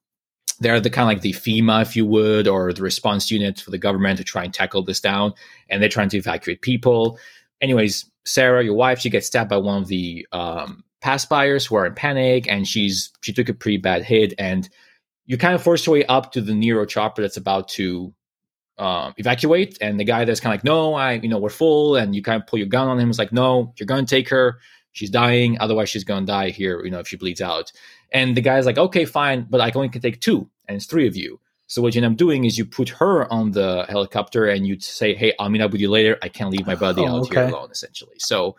They're 0.60 0.80
the 0.80 0.90
kind 0.90 1.10
of 1.10 1.16
like 1.16 1.22
the 1.22 1.32
FEMA, 1.32 1.82
if 1.82 1.96
you 1.96 2.06
would, 2.06 2.48
or 2.48 2.72
the 2.72 2.82
response 2.82 3.30
unit 3.30 3.60
for 3.60 3.70
the 3.70 3.78
government 3.78 4.18
to 4.18 4.24
try 4.24 4.44
and 4.44 4.54
tackle 4.54 4.82
this 4.82 5.00
down, 5.00 5.34
and 5.68 5.82
they're 5.82 5.88
trying 5.88 6.08
to 6.10 6.18
evacuate 6.18 6.62
people 6.62 7.18
anyways, 7.60 8.10
Sarah, 8.24 8.64
your 8.64 8.74
wife, 8.74 8.98
she 8.98 9.10
gets 9.10 9.26
stabbed 9.26 9.50
by 9.50 9.56
one 9.56 9.82
of 9.82 9.88
the 9.88 10.26
um, 10.32 10.84
pass 11.00 11.24
buyers 11.24 11.66
who 11.66 11.76
are 11.76 11.86
in 11.86 11.94
panic, 11.94 12.50
and 12.50 12.66
she's 12.66 13.10
she 13.20 13.32
took 13.32 13.48
a 13.48 13.54
pretty 13.54 13.78
bad 13.78 14.02
hit, 14.02 14.34
and 14.38 14.68
you 15.26 15.36
kind 15.38 15.54
of 15.54 15.62
force 15.62 15.86
your 15.86 15.94
way 15.94 16.04
up 16.06 16.32
to 16.32 16.40
the 16.40 16.54
Nero 16.54 16.84
chopper 16.84 17.22
that's 17.22 17.36
about 17.36 17.68
to 17.68 18.12
um, 18.78 19.14
evacuate, 19.16 19.78
and 19.80 19.98
the 19.98 20.04
guy 20.04 20.24
that's 20.24 20.40
kind 20.40 20.52
of 20.52 20.58
like, 20.58 20.64
no, 20.64 20.94
I, 20.94 21.12
you 21.14 21.28
know, 21.28 21.38
we're 21.38 21.48
full, 21.50 21.96
and 21.96 22.14
you 22.14 22.22
kind 22.22 22.40
of 22.40 22.46
pull 22.46 22.58
your 22.58 22.68
gun 22.68 22.88
on 22.88 22.98
him. 22.98 23.08
It's 23.08 23.18
like, 23.18 23.32
no, 23.32 23.72
you're 23.76 23.86
going 23.86 24.04
to 24.04 24.10
take 24.10 24.28
her. 24.28 24.58
She's 24.92 25.10
dying. 25.10 25.58
Otherwise, 25.60 25.88
she's 25.90 26.04
going 26.04 26.24
to 26.24 26.32
die 26.32 26.50
here. 26.50 26.84
You 26.84 26.90
know, 26.90 27.00
if 27.00 27.08
she 27.08 27.16
bleeds 27.16 27.40
out. 27.40 27.72
And 28.12 28.36
the 28.36 28.40
guy's 28.40 28.66
like, 28.66 28.78
okay, 28.78 29.04
fine, 29.04 29.46
but 29.50 29.60
I 29.60 29.70
only 29.74 29.88
can 29.88 30.00
take 30.00 30.20
two, 30.20 30.48
and 30.68 30.76
it's 30.76 30.86
three 30.86 31.06
of 31.06 31.16
you. 31.16 31.40
So 31.68 31.82
what 31.82 31.94
you 31.94 32.02
end 32.02 32.12
up 32.12 32.16
doing 32.16 32.44
is 32.44 32.56
you 32.56 32.64
put 32.64 32.88
her 32.90 33.30
on 33.32 33.50
the 33.50 33.84
helicopter 33.88 34.46
and 34.46 34.66
you 34.66 34.78
say, 34.78 35.14
"Hey, 35.14 35.32
I'll 35.38 35.48
meet 35.48 35.60
up 35.60 35.72
with 35.72 35.80
you 35.80 35.90
later. 35.90 36.16
I 36.22 36.28
can't 36.28 36.50
leave 36.50 36.64
my 36.66 36.76
buddy 36.76 37.02
Oh, 37.02 37.18
out 37.18 37.28
here 37.28 37.44
alone." 37.48 37.70
Essentially, 37.72 38.14
so 38.18 38.54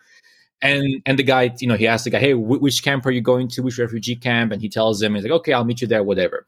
and 0.60 1.00
and 1.06 1.18
the 1.18 1.22
guy, 1.22 1.54
you 1.58 1.66
know, 1.68 1.76
he 1.76 1.86
asks 1.86 2.04
the 2.04 2.10
guy, 2.10 2.18
"Hey, 2.20 2.32
wh- 2.32 2.60
which 2.60 2.82
camp 2.82 3.06
are 3.06 3.10
you 3.10 3.22
going 3.22 3.48
to? 3.48 3.62
Which 3.62 3.78
refugee 3.78 4.16
camp?" 4.16 4.52
And 4.52 4.60
he 4.60 4.68
tells 4.68 5.00
him, 5.00 5.14
"He's 5.14 5.24
like, 5.24 5.32
okay, 5.32 5.54
I'll 5.54 5.64
meet 5.64 5.80
you 5.80 5.86
there, 5.86 6.02
whatever." 6.02 6.46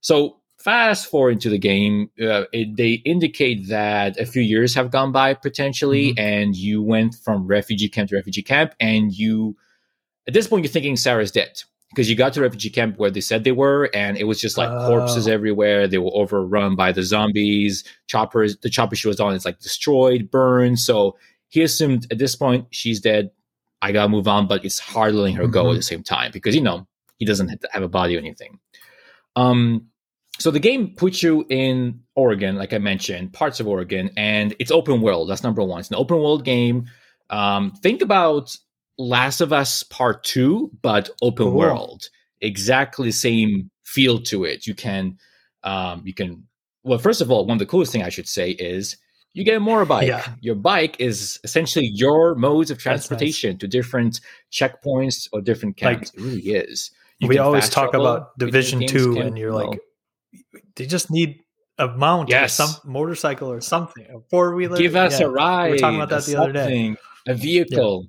So 0.00 0.38
fast 0.64 1.06
forward 1.10 1.32
into 1.32 1.48
the 1.48 1.58
game, 1.58 2.10
uh, 2.20 2.44
it, 2.52 2.76
they 2.76 2.92
indicate 3.04 3.68
that 3.68 4.18
a 4.18 4.26
few 4.26 4.42
years 4.42 4.74
have 4.74 4.90
gone 4.90 5.12
by 5.12 5.34
potentially, 5.34 6.14
Mhm. 6.14 6.18
and 6.20 6.56
you 6.56 6.82
went 6.82 7.14
from 7.24 7.46
refugee 7.46 7.88
camp 7.88 8.10
to 8.10 8.16
refugee 8.16 8.42
camp, 8.42 8.74
and 8.80 9.12
you 9.12 9.56
at 10.28 10.34
this 10.34 10.46
point 10.46 10.64
you're 10.64 10.70
thinking 10.72 10.96
Sarah's 10.96 11.32
dead 11.32 11.62
because 11.90 12.08
you 12.08 12.14
got 12.16 12.32
to 12.34 12.40
refugee 12.40 12.70
camp 12.70 12.96
where 12.98 13.10
they 13.10 13.20
said 13.20 13.44
they 13.44 13.52
were, 13.52 13.90
and 13.92 14.16
it 14.16 14.24
was 14.24 14.40
just 14.40 14.56
like 14.56 14.70
corpses 14.86 15.26
Oh. 15.28 15.32
everywhere. 15.32 15.86
They 15.88 15.98
were 15.98 16.12
overrun 16.14 16.76
by 16.76 16.92
the 16.92 17.02
zombies. 17.02 17.84
Choppers, 18.06 18.56
the 18.58 18.70
chopper 18.70 18.94
she 18.96 19.08
was 19.08 19.20
on 19.20 19.34
is 19.34 19.44
like 19.44 19.58
destroyed, 19.60 20.30
burned. 20.30 20.78
So 20.78 21.16
he 21.48 21.62
assumed 21.62 22.06
at 22.10 22.18
this 22.18 22.34
point 22.36 22.66
she's 22.70 23.00
dead. 23.00 23.30
I 23.82 23.90
gotta 23.92 24.08
move 24.08 24.28
on, 24.28 24.46
but 24.46 24.64
it's 24.64 24.78
hard 24.78 25.14
letting 25.14 25.34
her 25.36 25.46
go 25.48 25.64
Mhm. 25.64 25.70
at 25.72 25.76
the 25.76 25.82
same 25.82 26.02
time 26.04 26.30
because 26.32 26.54
you 26.54 26.62
know 26.62 26.86
he 27.18 27.24
doesn't 27.26 27.48
have 27.72 27.82
a 27.82 27.88
body 27.88 28.14
or 28.16 28.20
anything. 28.20 28.58
Um, 29.36 29.88
so 30.42 30.50
the 30.50 30.58
game 30.60 30.94
puts 30.96 31.22
you 31.22 31.46
in 31.48 32.00
Oregon, 32.16 32.56
like 32.56 32.72
I 32.72 32.78
mentioned, 32.78 33.32
parts 33.32 33.60
of 33.60 33.68
Oregon, 33.68 34.10
and 34.16 34.54
it's 34.58 34.70
open 34.70 35.00
world. 35.00 35.28
That's 35.30 35.42
number 35.42 35.62
one. 35.62 35.80
It's 35.80 35.90
an 35.90 35.96
open 35.96 36.16
world 36.18 36.44
game. 36.44 36.86
Um, 37.30 37.72
think 37.82 38.02
about 38.02 38.54
Last 38.98 39.40
of 39.40 39.52
Us 39.52 39.82
Part 39.84 40.24
Two, 40.24 40.70
but 40.82 41.08
open 41.22 41.46
Cool. 41.46 41.54
world. 41.54 42.08
Exactly 42.40 43.08
the 43.08 43.12
same 43.12 43.70
feel 43.84 44.18
to 44.24 44.44
it. 44.44 44.66
You 44.66 44.74
can, 44.74 45.16
um, 45.62 46.02
you 46.04 46.12
can. 46.14 46.44
Well, 46.82 46.98
first 46.98 47.20
of 47.20 47.30
all, 47.30 47.46
one 47.46 47.54
of 47.54 47.58
the 47.60 47.66
coolest 47.66 47.92
thing 47.92 48.02
I 48.02 48.08
should 48.08 48.28
say 48.28 48.50
is 48.50 48.96
you 49.34 49.44
get 49.44 49.56
a 49.56 49.60
motorbike. 49.60 50.08
Yeah. 50.08 50.26
Your 50.40 50.56
bike 50.56 50.96
is 50.98 51.38
essentially 51.44 51.86
your 51.86 52.34
modes 52.34 52.70
of 52.70 52.76
nice. 52.78 52.82
transportation 52.82 53.56
to 53.58 53.68
different 53.68 54.20
checkpoints 54.50 55.28
or 55.32 55.40
different 55.40 55.80
Like, 55.80 55.98
camps. 55.98 56.12
it 56.14 56.20
really 56.20 56.40
is. 56.40 56.90
You 57.20 57.28
we 57.28 57.38
always 57.38 57.68
talk 57.68 57.94
about 57.94 58.36
Division 58.38 58.84
Two, 58.86 59.18
and 59.20 59.38
you're 59.38 59.52
like, 59.52 59.78
they 60.76 60.86
just 60.86 61.10
need 61.10 61.40
a 61.78 61.88
mount 61.88 62.28
Yes. 62.28 62.54
some 62.54 62.70
motorcycle 62.84 63.50
or 63.50 63.60
something, 63.60 64.06
a 64.14 64.20
four 64.30 64.54
wheeler. 64.54 64.76
give 64.76 64.96
us 64.96 65.20
Yeah. 65.20 65.26
a 65.26 65.30
ride. 65.30 65.66
We 65.66 65.70
were 65.72 65.78
talking 65.78 66.00
about 66.00 66.10
that 66.10 66.24
the 66.24 66.36
other 66.40 66.52
day. 66.52 66.94
A 67.26 67.34
vehicle. 67.34 68.06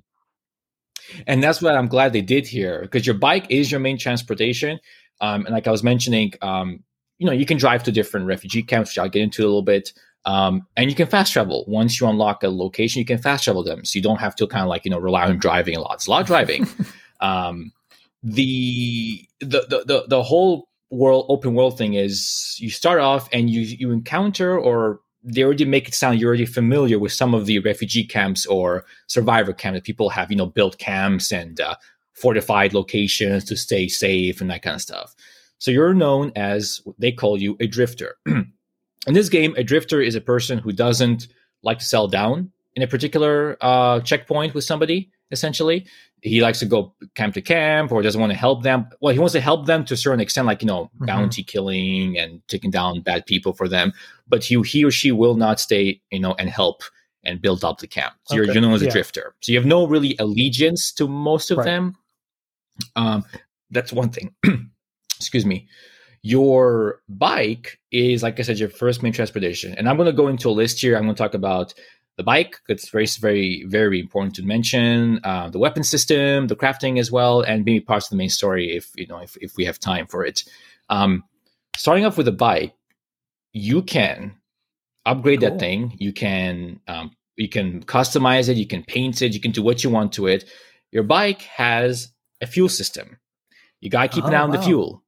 And 1.26 1.42
that's 1.42 1.60
what 1.62 1.74
I'm 1.74 1.86
glad 1.88 2.12
they 2.12 2.22
did 2.22 2.46
here 2.46 2.80
because 2.82 3.06
your 3.06 3.16
bike 3.16 3.46
is 3.50 3.70
your 3.70 3.80
main 3.80 3.98
transportation. 3.98 4.80
Um, 5.20 5.44
and 5.46 5.54
like 5.54 5.66
I 5.66 5.70
was 5.70 5.82
mentioning, 5.82 6.32
um, 6.42 6.82
you 7.18 7.26
know, 7.26 7.32
you 7.32 7.46
can 7.46 7.56
drive 7.58 7.82
to 7.84 7.92
different 7.92 8.26
refugee 8.26 8.62
camps, 8.62 8.90
which 8.90 8.98
I'll 8.98 9.08
get 9.08 9.22
into 9.22 9.42
a 9.42 9.46
little 9.46 9.62
bit. 9.62 9.92
Um, 10.26 10.66
and 10.76 10.88
you 10.90 10.96
can 10.96 11.06
fast 11.06 11.32
travel. 11.32 11.64
Once 11.68 12.00
you 12.00 12.06
unlock 12.08 12.42
a 12.42 12.48
location, 12.48 12.98
you 12.98 13.04
can 13.04 13.18
fast 13.18 13.44
travel 13.44 13.62
them. 13.62 13.84
So 13.84 13.98
you 13.98 14.02
don't 14.02 14.18
have 14.20 14.34
to 14.36 14.46
kind 14.46 14.62
of 14.62 14.68
like, 14.68 14.84
you 14.84 14.90
know, 14.90 14.98
rely 14.98 15.24
on 15.26 15.38
driving 15.38 15.76
a 15.76 15.80
lot. 15.80 15.94
It's 15.94 16.06
a 16.06 16.10
lot 16.10 16.22
of 16.22 16.26
driving. 16.26 16.66
um, 17.20 17.72
the, 18.22 19.28
the, 19.40 19.60
the, 19.68 19.84
the, 19.86 20.04
the 20.08 20.22
whole 20.22 20.68
world, 20.94 21.26
open 21.28 21.54
world 21.54 21.76
thing 21.76 21.94
is 21.94 22.56
you 22.58 22.70
start 22.70 23.00
off 23.00 23.28
and 23.32 23.50
you, 23.50 23.62
you 23.62 23.90
encounter 23.90 24.58
or 24.58 25.00
they 25.22 25.42
already 25.42 25.64
make 25.64 25.88
it 25.88 25.94
sound 25.94 26.20
you're 26.20 26.28
already 26.28 26.44
familiar 26.44 26.98
with 26.98 27.12
some 27.12 27.34
of 27.34 27.46
the 27.46 27.58
refugee 27.60 28.04
camps 28.04 28.44
or 28.46 28.84
survivor 29.06 29.52
camps 29.52 29.78
that 29.78 29.84
people 29.84 30.10
have, 30.10 30.30
you 30.30 30.36
know, 30.36 30.46
built 30.46 30.78
camps 30.78 31.32
and 31.32 31.60
uh, 31.60 31.74
fortified 32.12 32.74
locations 32.74 33.44
to 33.44 33.56
stay 33.56 33.88
safe 33.88 34.40
and 34.40 34.50
that 34.50 34.62
kind 34.62 34.74
of 34.74 34.82
stuff. 34.82 35.14
So 35.58 35.70
you're 35.70 35.94
known 35.94 36.30
as 36.36 36.82
they 36.98 37.10
call 37.10 37.40
you 37.40 37.56
a 37.58 37.66
drifter. 37.66 38.16
in 38.26 39.14
this 39.14 39.28
game, 39.28 39.54
a 39.56 39.64
drifter 39.64 40.00
is 40.00 40.14
a 40.14 40.20
person 40.20 40.58
who 40.58 40.72
doesn't 40.72 41.28
like 41.62 41.78
to 41.78 41.84
sell 41.84 42.06
down 42.06 42.52
in 42.74 42.82
a 42.82 42.86
particular 42.86 43.56
uh, 43.60 44.00
checkpoint 44.00 44.54
with 44.54 44.64
somebody. 44.64 45.10
Essentially, 45.30 45.86
he 46.24 46.40
likes 46.40 46.58
to 46.60 46.66
go 46.66 46.94
camp 47.14 47.34
to 47.34 47.42
camp, 47.42 47.92
or 47.92 48.00
doesn't 48.00 48.20
want 48.20 48.32
to 48.32 48.38
help 48.38 48.62
them. 48.62 48.88
Well, 49.00 49.12
he 49.12 49.18
wants 49.18 49.34
to 49.34 49.40
help 49.40 49.66
them 49.66 49.84
to 49.84 49.94
a 49.94 49.96
certain 49.96 50.20
extent, 50.20 50.46
like 50.46 50.62
you 50.62 50.66
know, 50.66 50.84
mm-hmm. 50.84 51.04
bounty 51.04 51.42
killing 51.42 52.18
and 52.18 52.40
taking 52.48 52.70
down 52.70 53.02
bad 53.02 53.26
people 53.26 53.52
for 53.52 53.68
them. 53.68 53.92
But 54.26 54.42
he 54.42 54.60
he 54.62 54.84
or 54.84 54.90
she 54.90 55.12
will 55.12 55.36
not 55.36 55.60
stay, 55.60 56.00
you 56.10 56.20
know, 56.20 56.34
and 56.38 56.48
help 56.48 56.82
and 57.24 57.40
build 57.40 57.62
up 57.62 57.78
the 57.78 57.86
camp. 57.86 58.14
So 58.24 58.34
okay. 58.34 58.46
you're, 58.46 58.54
you're 58.54 58.62
known 58.62 58.74
as 58.74 58.82
a 58.82 58.86
yeah. 58.86 58.92
drifter. 58.92 59.34
So 59.40 59.52
you 59.52 59.58
have 59.58 59.66
no 59.66 59.86
really 59.86 60.16
allegiance 60.18 60.92
to 60.94 61.06
most 61.06 61.50
of 61.50 61.58
right. 61.58 61.64
them. 61.64 61.96
Um, 62.96 63.24
that's 63.70 63.92
one 63.92 64.10
thing. 64.10 64.34
Excuse 65.16 65.46
me 65.46 65.68
your 66.26 67.02
bike 67.06 67.78
is, 67.92 68.22
like 68.22 68.40
I 68.40 68.42
said, 68.44 68.58
your 68.58 68.70
first 68.70 69.02
main 69.02 69.12
transportation. 69.12 69.74
And 69.74 69.86
I'm 69.86 69.98
going 69.98 70.06
to 70.06 70.12
go 70.12 70.28
into 70.28 70.48
a 70.48 70.52
list 70.52 70.80
here. 70.80 70.96
I'm 70.96 71.02
going 71.02 71.14
to 71.14 71.22
talk 71.22 71.34
about 71.34 71.74
the 72.16 72.22
bike. 72.22 72.60
It's 72.68 72.88
very, 72.88 73.06
very, 73.06 73.64
very 73.66 74.00
important 74.00 74.34
to 74.36 74.42
mention 74.42 75.20
uh, 75.24 75.50
the 75.50 75.58
weapon 75.58 75.82
system, 75.82 76.46
the 76.46 76.56
crafting 76.56 76.98
as 76.98 77.10
well, 77.10 77.40
and 77.40 77.64
maybe 77.64 77.80
parts 77.80 78.06
of 78.06 78.10
the 78.10 78.16
main 78.16 78.28
story 78.28 78.76
if 78.76 78.90
you 78.96 79.06
know 79.06 79.18
if, 79.18 79.36
if 79.38 79.56
we 79.56 79.64
have 79.64 79.78
time 79.78 80.06
for 80.06 80.24
it. 80.24 80.44
Um, 80.88 81.24
starting 81.76 82.04
off 82.04 82.16
with 82.16 82.26
the 82.26 82.32
bike, 82.32 82.74
you 83.52 83.82
can 83.82 84.34
upgrade 85.06 85.40
cool. 85.40 85.50
that 85.50 85.58
thing. 85.58 85.96
You 85.98 86.12
can 86.12 86.80
um, 86.86 87.12
you 87.36 87.48
can 87.48 87.82
customize 87.84 88.48
it. 88.48 88.56
You 88.56 88.66
can 88.66 88.84
paint 88.84 89.22
it. 89.22 89.34
You 89.34 89.40
can 89.40 89.50
do 89.50 89.62
what 89.62 89.82
you 89.82 89.90
want 89.90 90.12
to 90.14 90.26
it. 90.26 90.44
Your 90.92 91.02
bike 91.02 91.42
has 91.42 92.12
a 92.40 92.46
fuel 92.46 92.68
system. 92.68 93.18
You 93.80 93.90
gotta 93.90 94.08
keep 94.08 94.24
oh, 94.24 94.28
an 94.28 94.34
eye 94.34 94.40
on 94.40 94.50
wow. 94.50 94.56
the 94.56 94.62
fuel 94.62 95.03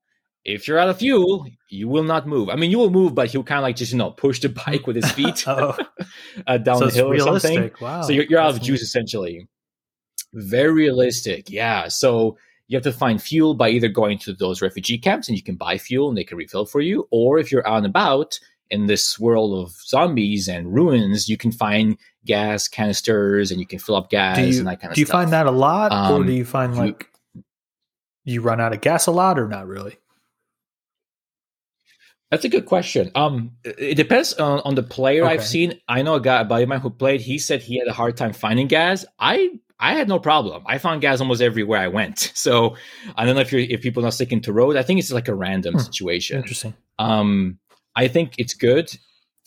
if 0.46 0.68
you're 0.68 0.78
out 0.78 0.88
of 0.88 0.98
fuel, 0.98 1.44
you 1.68 1.88
will 1.88 2.04
not 2.04 2.28
move. 2.28 2.48
I 2.50 2.54
mean, 2.54 2.70
you 2.70 2.78
will 2.78 2.90
move, 2.90 3.16
but 3.16 3.28
he'll 3.28 3.42
kind 3.42 3.58
of 3.58 3.64
like 3.64 3.74
just 3.74 3.90
you 3.90 3.98
know 3.98 4.12
push 4.12 4.40
the 4.40 4.48
bike 4.48 4.86
with 4.86 4.94
his 4.94 5.10
feet 5.10 5.44
oh. 5.48 5.76
uh, 6.46 6.58
down 6.58 6.78
so 6.78 6.86
the 6.86 6.92
hill 6.92 7.12
or 7.12 7.40
something. 7.40 7.72
Wow. 7.80 8.02
So 8.02 8.12
you're, 8.12 8.24
you're 8.26 8.40
out 8.40 8.54
of 8.54 8.62
juice 8.62 8.80
essentially. 8.80 9.48
Very 10.32 10.72
realistic, 10.72 11.50
yeah. 11.50 11.88
So 11.88 12.38
you 12.68 12.76
have 12.76 12.84
to 12.84 12.92
find 12.92 13.20
fuel 13.20 13.54
by 13.54 13.70
either 13.70 13.88
going 13.88 14.18
to 14.20 14.32
those 14.32 14.62
refugee 14.62 14.98
camps 14.98 15.28
and 15.28 15.36
you 15.36 15.42
can 15.42 15.56
buy 15.56 15.78
fuel 15.78 16.08
and 16.08 16.16
they 16.16 16.24
can 16.24 16.38
refill 16.38 16.64
for 16.64 16.80
you, 16.80 17.08
or 17.10 17.38
if 17.38 17.50
you're 17.50 17.66
out 17.66 17.78
and 17.78 17.86
about 17.86 18.38
in 18.70 18.86
this 18.86 19.18
world 19.18 19.64
of 19.64 19.72
zombies 19.72 20.48
and 20.48 20.72
ruins, 20.72 21.28
you 21.28 21.36
can 21.36 21.50
find 21.50 21.98
gas 22.24 22.68
canisters 22.68 23.50
and 23.50 23.58
you 23.58 23.66
can 23.66 23.80
fill 23.80 23.96
up 23.96 24.10
gas 24.10 24.38
you, 24.38 24.58
and 24.58 24.66
that 24.68 24.80
kind 24.80 24.92
of 24.92 24.94
stuff. 24.94 24.94
do 24.94 25.00
you 25.00 25.06
stuff. 25.06 25.22
find 25.22 25.32
that 25.32 25.46
a 25.46 25.50
lot, 25.50 25.90
um, 25.90 26.22
or 26.22 26.24
do 26.24 26.32
you 26.32 26.44
find 26.44 26.76
like 26.76 27.08
you, 27.34 27.42
you 28.24 28.40
run 28.42 28.60
out 28.60 28.72
of 28.72 28.80
gas 28.80 29.08
a 29.08 29.12
lot, 29.12 29.40
or 29.40 29.48
not 29.48 29.66
really? 29.66 29.98
That's 32.30 32.44
a 32.44 32.48
good 32.48 32.66
question. 32.66 33.10
Um, 33.14 33.52
it 33.64 33.94
depends 33.94 34.34
on, 34.34 34.60
on 34.60 34.74
the 34.74 34.82
player 34.82 35.24
okay. 35.24 35.34
I've 35.34 35.44
seen. 35.44 35.80
I 35.88 36.02
know 36.02 36.16
a 36.16 36.20
guy, 36.20 36.40
a 36.40 36.44
buddy 36.44 36.64
of 36.64 36.68
mine 36.68 36.80
who 36.80 36.90
played. 36.90 37.20
He 37.20 37.38
said 37.38 37.62
he 37.62 37.78
had 37.78 37.86
a 37.86 37.92
hard 37.92 38.16
time 38.16 38.32
finding 38.32 38.66
gas. 38.66 39.04
I 39.18 39.50
I 39.78 39.94
had 39.94 40.08
no 40.08 40.18
problem. 40.18 40.64
I 40.66 40.78
found 40.78 41.02
gas 41.02 41.20
almost 41.20 41.40
everywhere 41.40 41.80
I 41.80 41.88
went. 41.88 42.32
So 42.46 42.76
I 43.16 43.24
don't 43.24 43.34
know 43.34 43.40
if 43.40 43.52
you 43.52 43.60
if 43.60 43.80
people 43.80 44.02
are 44.02 44.06
not 44.06 44.14
sticking 44.14 44.40
to 44.42 44.52
road. 44.52 44.76
I 44.76 44.82
think 44.82 45.00
it's 45.00 45.12
like 45.12 45.28
a 45.28 45.34
random 45.34 45.74
hmm. 45.74 45.80
situation. 45.80 46.38
Interesting. 46.38 46.74
Um, 46.98 47.58
I 47.94 48.08
think 48.08 48.34
it's 48.38 48.54
good, 48.54 48.90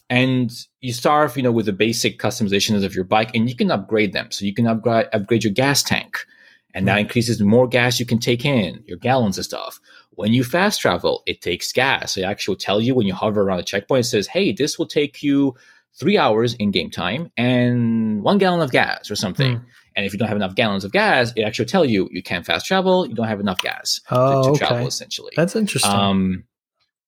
and 0.09 0.51
you 0.81 0.93
start, 0.93 1.35
you 1.37 1.43
know, 1.43 1.51
with 1.51 1.65
the 1.65 1.73
basic 1.73 2.19
customizations 2.19 2.83
of 2.83 2.95
your 2.95 3.05
bike, 3.05 3.35
and 3.35 3.49
you 3.49 3.55
can 3.55 3.71
upgrade 3.71 4.13
them. 4.13 4.31
So 4.31 4.45
you 4.45 4.53
can 4.53 4.67
upgrade 4.67 5.07
upgrade 5.13 5.43
your 5.43 5.53
gas 5.53 5.83
tank, 5.83 6.25
and 6.73 6.87
that 6.87 6.95
hmm. 6.95 7.01
increases 7.01 7.39
the 7.39 7.45
more 7.45 7.67
gas 7.67 7.99
you 7.99 8.05
can 8.05 8.19
take 8.19 8.45
in, 8.45 8.83
your 8.85 8.97
gallons 8.97 9.37
of 9.37 9.45
stuff 9.45 9.79
when 10.11 10.33
you 10.33 10.43
fast 10.43 10.81
travel, 10.81 11.23
it 11.25 11.41
takes 11.41 11.71
gas. 11.71 12.17
It 12.17 12.23
actually 12.23 12.53
will 12.53 12.59
tell 12.59 12.81
you 12.81 12.95
when 12.95 13.07
you 13.07 13.13
hover 13.13 13.41
around 13.41 13.59
a 13.59 13.63
checkpoint, 13.63 14.05
it 14.05 14.09
says, 14.09 14.27
hey, 14.27 14.51
this 14.51 14.77
will 14.77 14.87
take 14.87 15.23
you 15.23 15.55
three 15.99 16.17
hours 16.17 16.53
in 16.55 16.71
game 16.71 16.89
time 16.89 17.31
and 17.37 18.21
one 18.23 18.37
gallon 18.37 18.61
of 18.61 18.71
gas 18.71 19.09
or 19.09 19.15
something. 19.15 19.57
Mm. 19.57 19.65
And 19.95 20.05
if 20.05 20.13
you 20.13 20.19
don't 20.19 20.27
have 20.27 20.37
enough 20.37 20.55
gallons 20.55 20.85
of 20.85 20.91
gas, 20.91 21.33
it 21.35 21.43
actually 21.43 21.65
tell 21.65 21.83
you 21.83 22.07
you 22.11 22.23
can't 22.23 22.45
fast 22.45 22.65
travel, 22.65 23.07
you 23.07 23.15
don't 23.15 23.27
have 23.27 23.39
enough 23.39 23.61
gas 23.61 23.99
oh, 24.11 24.43
to, 24.43 24.43
to 24.43 24.49
okay. 24.51 24.67
travel, 24.67 24.87
essentially. 24.87 25.33
That's 25.35 25.55
interesting. 25.55 25.91
Um, 25.91 26.43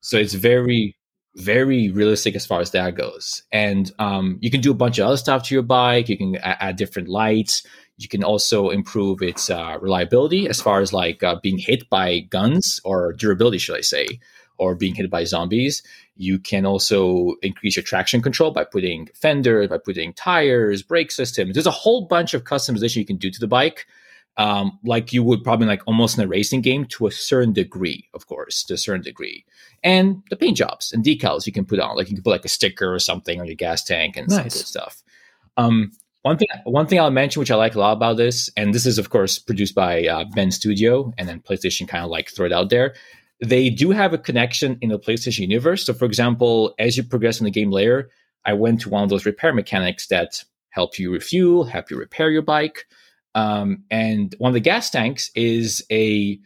so 0.02 0.18
it's 0.18 0.34
very, 0.34 0.98
very 1.36 1.90
realistic 1.92 2.36
as 2.36 2.46
far 2.46 2.60
as 2.60 2.72
that 2.72 2.96
goes. 2.96 3.44
And 3.52 3.90
um, 4.00 4.38
you 4.42 4.52
can 4.52 4.62
do 4.62 4.72
a 4.72 4.76
bunch 4.76 5.00
of 5.00 5.08
other 5.08 5.18
stuff 5.18 5.44
to 5.44 5.54
your 5.54 5.64
bike. 5.64 6.10
You 6.10 6.18
can 6.18 6.36
add, 6.38 6.58
add 6.60 6.76
different 6.76 7.08
lights. 7.08 7.66
You 8.02 8.08
can 8.08 8.24
also 8.24 8.70
improve 8.70 9.22
its 9.22 9.50
uh, 9.52 9.78
reliability 9.80 10.50
as 10.50 10.60
far 10.60 10.82
as 10.82 10.92
like 10.92 11.22
uh, 11.22 11.36
being 11.42 11.60
hit 11.60 11.88
by 11.90 12.22
guns 12.22 12.82
or 12.84 13.14
durability, 13.14 13.60
should 13.60 13.78
I 13.78 13.82
say, 13.82 14.20
or 14.58 14.74
being 14.74 14.96
hit 14.96 15.10
by 15.12 15.24
zombies. 15.24 15.84
You 16.16 16.40
can 16.40 16.66
also 16.66 17.36
increase 17.44 17.76
your 17.76 17.84
traction 17.84 18.22
control 18.24 18.50
by 18.50 18.64
putting 18.64 19.08
fenders, 19.14 19.70
by 19.70 19.78
putting 19.78 20.14
tires, 20.14 20.82
brake 20.82 21.12
systems. 21.12 21.54
There's 21.54 21.68
a 21.68 21.72
whole 21.72 22.08
bunch 22.08 22.34
of 22.34 22.44
customization 22.44 22.96
you 22.96 23.06
can 23.06 23.18
do 23.18 23.30
to 23.30 23.40
the 23.40 23.48
bike. 23.48 23.86
Um, 24.38 24.80
like 24.84 25.14
you 25.14 25.22
would 25.24 25.44
probably 25.44 25.68
like 25.68 25.84
almost 25.86 26.18
in 26.18 26.24
a 26.24 26.28
racing 26.28 26.62
game 26.62 26.86
to 26.86 27.06
a 27.06 27.12
certain 27.12 27.54
degree, 27.54 28.08
of 28.16 28.26
course, 28.26 28.64
to 28.64 28.74
a 28.74 28.78
certain 28.78 29.04
degree. 29.04 29.46
And 29.84 30.24
the 30.32 30.36
paint 30.36 30.58
jobs 30.58 30.92
and 30.92 31.04
decals 31.04 31.46
you 31.46 31.54
can 31.54 31.66
put 31.66 31.80
on, 31.80 31.98
like 31.98 32.10
you 32.10 32.16
can 32.16 32.24
put 32.24 32.32
like 32.32 32.46
a 32.46 32.50
sticker 32.50 32.92
or 32.92 32.98
something 32.98 33.40
on 33.40 33.46
your 33.46 33.56
gas 33.56 33.84
tank 33.84 34.18
and 34.18 34.28
nice. 34.28 34.38
some 34.38 34.44
good 34.44 34.68
stuff. 34.68 35.04
Um, 35.58 35.92
one 36.24 36.38
thing, 36.38 36.48
one 36.66 36.88
thing 36.88 37.00
I'll 37.00 37.12
mention, 37.12 37.40
which 37.40 37.52
I 37.52 37.56
like 37.56 37.76
a 37.76 37.80
lot 37.80 37.94
about 37.94 38.18
this, 38.18 38.50
and 38.56 38.74
this 38.74 38.86
is 38.86 38.98
of 38.98 39.10
course 39.10 39.40
produced 39.40 39.76
by 39.76 40.06
uh, 40.06 40.26
Bend 40.36 40.54
Studio, 40.54 41.14
and 41.18 41.28
then 41.28 41.40
PlayStation 41.40 41.88
kind 41.88 42.04
of 42.04 42.12
like 42.12 42.30
throw 42.30 42.46
it 42.46 42.54
out 42.54 42.70
there. 42.70 42.94
They 43.44 43.70
do 43.70 43.90
have 43.92 44.14
a 44.14 44.20
connection 44.20 44.78
in 44.82 44.90
the 44.90 45.00
PlayStation 45.00 45.40
universe. 45.40 45.86
So, 45.86 45.94
for 45.94 46.06
example, 46.06 46.76
as 46.78 46.96
you 46.96 47.04
progress 47.04 47.40
in 47.40 47.46
the 47.46 47.52
game 47.52 47.72
layer, 47.72 48.10
I 48.46 48.54
went 48.54 48.82
to 48.82 48.90
one 48.90 49.04
of 49.04 49.10
those 49.10 49.26
repair 49.26 49.52
mechanics 49.52 50.08
that 50.08 50.44
help 50.70 51.00
you 51.00 51.12
refuel, 51.12 51.64
help 51.64 51.90
you 51.90 51.98
repair 51.98 52.30
your 52.30 52.44
bike, 52.44 52.86
um, 53.34 53.84
and 53.90 54.36
one 54.38 54.50
of 54.50 54.54
the 54.54 54.60
gas 54.60 54.90
tanks 54.90 55.32
is 55.36 55.84
a 55.92 56.40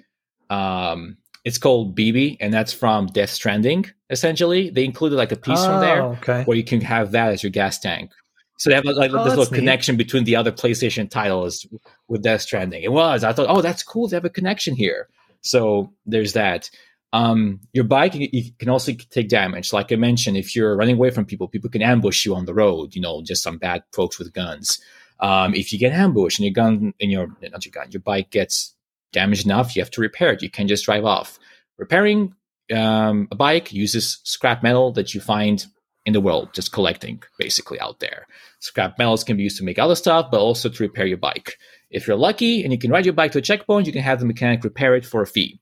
um, 0.50 1.17
it's 1.44 1.58
called 1.58 1.98
BB, 1.98 2.38
and 2.39 2.53
that's 2.53 2.74
from 2.74 3.08
Death 3.08 3.29
Stranding. 3.29 3.86
Essentially, 4.10 4.70
they 4.70 4.84
included 4.84 5.15
like 5.15 5.32
a 5.32 5.36
piece 5.36 5.60
oh, 5.60 5.65
from 5.65 5.82
there 5.82 6.01
oh, 6.01 6.12
okay. 6.13 6.44
where 6.44 6.58
you 6.58 6.63
can 6.63 6.82
have 6.82 7.12
that 7.12 7.32
as 7.34 7.44
your 7.44 7.51
gas 7.51 7.79
tank. 7.79 8.12
So 8.58 8.70
they 8.70 8.76
have 8.76 8.86
like 8.86 9.12
oh, 9.12 9.24
this 9.24 9.36
little 9.36 9.52
neat. 9.52 9.60
connection 9.60 9.98
between 9.98 10.24
the 10.24 10.36
other 10.36 10.52
PlayStation 10.52 11.10
titles 11.10 11.68
with 12.08 12.24
Death 12.24 12.42
Stranding. 12.42 12.84
It 12.84 12.92
was. 12.92 13.24
I 13.24 13.34
thought, 13.34 13.48
oh, 13.50 13.62
that's 13.62 13.84
cool. 13.84 14.08
They 14.08 14.16
have 14.16 14.26
a 14.26 14.30
connection 14.30 14.76
here. 14.76 15.10
So 15.42 15.92
there's 16.06 16.34
that. 16.34 16.70
Um, 17.14 17.62
your 17.72 17.86
bike 17.86 18.14
you 18.16 18.52
can 18.60 18.70
also 18.70 18.92
take 18.94 19.30
damage. 19.30 19.72
Like 19.72 19.92
I 19.92 19.96
mentioned, 19.96 20.38
if 20.38 20.56
you're 20.56 20.76
running 20.76 20.96
away 20.96 21.12
from 21.12 21.26
people, 21.26 21.48
people 21.48 21.70
can 21.70 21.82
ambush 21.82 22.26
you 22.26 22.36
on 22.36 22.46
the 22.46 22.54
road. 22.54 22.96
You 22.96 23.02
know, 23.02 23.22
just 23.22 23.44
some 23.44 23.58
bad 23.58 23.84
folks 23.94 24.20
with 24.20 24.34
guns. 24.34 24.80
Um, 25.20 25.54
if 25.54 25.72
you 25.72 25.80
get 25.80 25.94
ambushed 25.94 26.40
and 26.40 26.46
your 26.46 26.54
gun 26.54 26.94
and 27.00 27.12
your 27.12 27.28
not 27.42 27.66
your 27.66 27.72
gun, 27.72 27.92
your 27.92 28.02
bike 28.02 28.32
gets 28.32 28.74
damaged 29.14 29.46
enough, 29.46 29.76
you 29.76 29.82
have 29.82 29.92
to 29.92 30.02
repair 30.02 30.34
it. 30.34 30.42
You 30.42 30.50
can't 30.50 30.68
just 30.68 30.86
drive 30.86 31.06
off. 31.06 31.40
Repairing 31.78 32.36
um, 32.74 33.28
a 33.32 33.36
bike 33.36 33.72
uses 33.72 34.20
scrap 34.24 34.64
metal 34.64 34.92
that 34.94 35.14
you 35.14 35.22
find 35.22 35.66
in 36.06 36.14
the 36.14 36.22
world, 36.22 36.54
just 36.54 36.72
collecting 36.72 37.22
basically 37.40 37.80
out 37.80 38.00
there. 38.00 38.28
Scrap 38.60 38.98
metals 38.98 39.24
can 39.24 39.38
be 39.38 39.44
used 39.44 39.58
to 39.58 39.64
make 39.64 39.80
other 39.80 39.96
stuff, 39.96 40.30
but 40.32 40.40
also 40.40 40.70
to 40.70 40.84
repair 40.84 41.06
your 41.06 41.18
bike. 41.18 41.58
If 41.90 42.08
you're 42.08 42.18
lucky 42.18 42.64
and 42.64 42.72
you 42.72 42.78
can 42.78 42.92
ride 42.92 43.06
your 43.06 43.14
bike 43.14 43.32
to 43.32 43.40
a 43.40 43.42
checkpoint, 43.42 43.88
you 43.88 43.94
can 43.94 44.04
have 44.04 44.20
the 44.20 44.26
mechanic 44.26 44.64
repair 44.64 44.96
it 44.96 45.06
for 45.06 45.22
a 45.22 45.28
fee. 45.28 45.60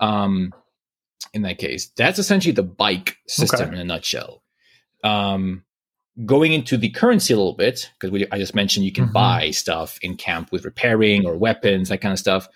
Um, 0.00 0.52
in 1.32 1.42
that 1.42 1.58
case, 1.58 1.90
that's 1.96 2.18
essentially 2.18 2.52
the 2.52 2.62
bike 2.62 3.18
system 3.28 3.68
okay. 3.68 3.74
in 3.74 3.80
a 3.80 3.84
nutshell. 3.84 4.42
Um, 5.02 5.64
going 6.24 6.52
into 6.52 6.76
the 6.76 6.90
currency 6.90 7.34
a 7.34 7.36
little 7.36 7.54
bit, 7.54 7.90
because 7.98 8.26
I 8.30 8.38
just 8.38 8.54
mentioned 8.54 8.86
you 8.86 8.92
can 8.92 9.04
mm-hmm. 9.04 9.12
buy 9.12 9.50
stuff 9.50 9.98
in 10.02 10.16
camp 10.16 10.52
with 10.52 10.64
repairing 10.64 11.26
or 11.26 11.36
weapons, 11.36 11.88
that 11.88 12.00
kind 12.00 12.12
of 12.12 12.18
stuff. 12.18 12.48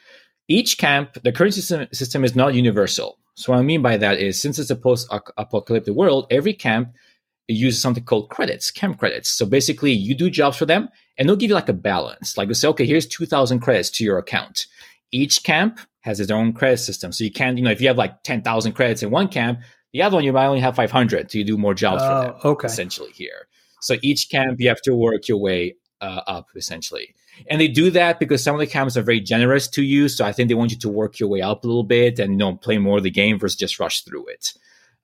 Each 0.49 0.79
camp, 0.79 1.19
the 1.23 1.33
currency 1.33 1.61
system, 1.61 1.89
system 1.93 2.25
is 2.25 2.35
not 2.35 2.55
universal. 2.55 3.19
So 3.35 3.53
what 3.53 3.59
I 3.59 3.63
mean 3.63 3.83
by 3.83 3.97
that 3.99 4.19
is, 4.19 4.41
since 4.41 4.59
it's 4.59 4.71
a 4.71 4.77
post-apocalyptic 4.77 5.95
world, 5.95 6.27
every 6.31 6.55
camp 6.55 6.95
uses 7.55 7.81
something 7.81 8.05
called 8.05 8.29
credits, 8.31 8.71
camp 8.71 8.99
credits. 8.99 9.31
So 9.31 9.47
basically, 9.47 9.93
you 9.93 10.15
do 10.15 10.29
jobs 10.31 10.57
for 10.57 10.67
them, 10.67 10.89
and 11.17 11.29
they'll 11.29 11.37
give 11.37 11.49
you 11.51 11.55
like 11.55 11.69
a 11.69 11.73
balance. 11.75 12.37
Like 12.37 12.49
they 12.49 12.55
say, 12.55 12.69
okay, 12.69 12.87
here's 12.87 13.07
two 13.07 13.27
thousand 13.27 13.61
credits 13.61 13.91
to 13.91 14.05
your 14.05 14.19
account. 14.19 14.67
Each 15.11 15.43
camp 15.43 15.81
has 16.01 16.21
its 16.21 16.31
own 16.31 16.53
credit 16.53 16.79
system, 16.79 17.13
so 17.13 17.25
you 17.25 17.33
can't, 17.33 17.57
you 17.59 17.65
know, 17.65 17.71
if 17.71 17.81
you 17.81 17.89
have 17.89 17.99
like 17.99 18.23
ten 18.23 18.43
thousand 18.43 18.73
credits 18.73 19.03
in 19.03 19.11
one 19.11 19.29
camp, 19.29 19.61
The 19.95 20.03
other 20.03 20.17
one 20.17 20.25
you 20.25 20.33
might 20.35 20.47
only 20.47 20.61
have 20.61 20.77
500, 20.77 21.31
so 21.31 21.39
you 21.39 21.45
do 21.45 21.57
more 21.57 21.75
jobs 21.75 22.03
for 22.03 22.13
Oh, 22.13 22.23
them. 22.23 22.35
okay. 22.45 22.67
Essentially 22.67 23.11
here, 23.13 23.49
so 23.81 23.97
each 24.03 24.29
camp 24.31 24.61
you 24.61 24.69
have 24.69 24.83
to 24.83 24.95
work 24.95 25.29
your 25.29 25.39
way 25.39 25.77
uh, 26.03 26.21
up 26.27 26.47
essentially, 26.55 27.15
and 27.51 27.59
they 27.61 27.69
do 27.69 27.91
that 27.93 28.21
because 28.21 28.45
some 28.45 28.55
of 28.55 28.61
the 28.61 28.67
camps 28.67 28.97
are 28.99 29.03
very 29.03 29.21
generous 29.21 29.67
to 29.69 29.83
you. 29.83 30.09
So 30.09 30.27
I 30.27 30.33
think 30.33 30.49
they 30.49 30.55
want 30.55 30.73
you 30.73 30.79
to 30.79 30.89
work 30.91 31.19
your 31.19 31.31
way 31.31 31.41
up 31.41 31.65
a 31.65 31.67
little 31.67 31.85
bit 31.85 32.19
and 32.19 32.33
you 32.33 32.39
know 32.39 32.57
play 32.57 32.77
more 32.79 32.99
of 32.99 33.03
the 33.05 33.11
game 33.11 33.39
versus 33.39 33.57
just 33.57 33.81
rush 33.81 34.03
through 34.03 34.27
it. 34.29 34.53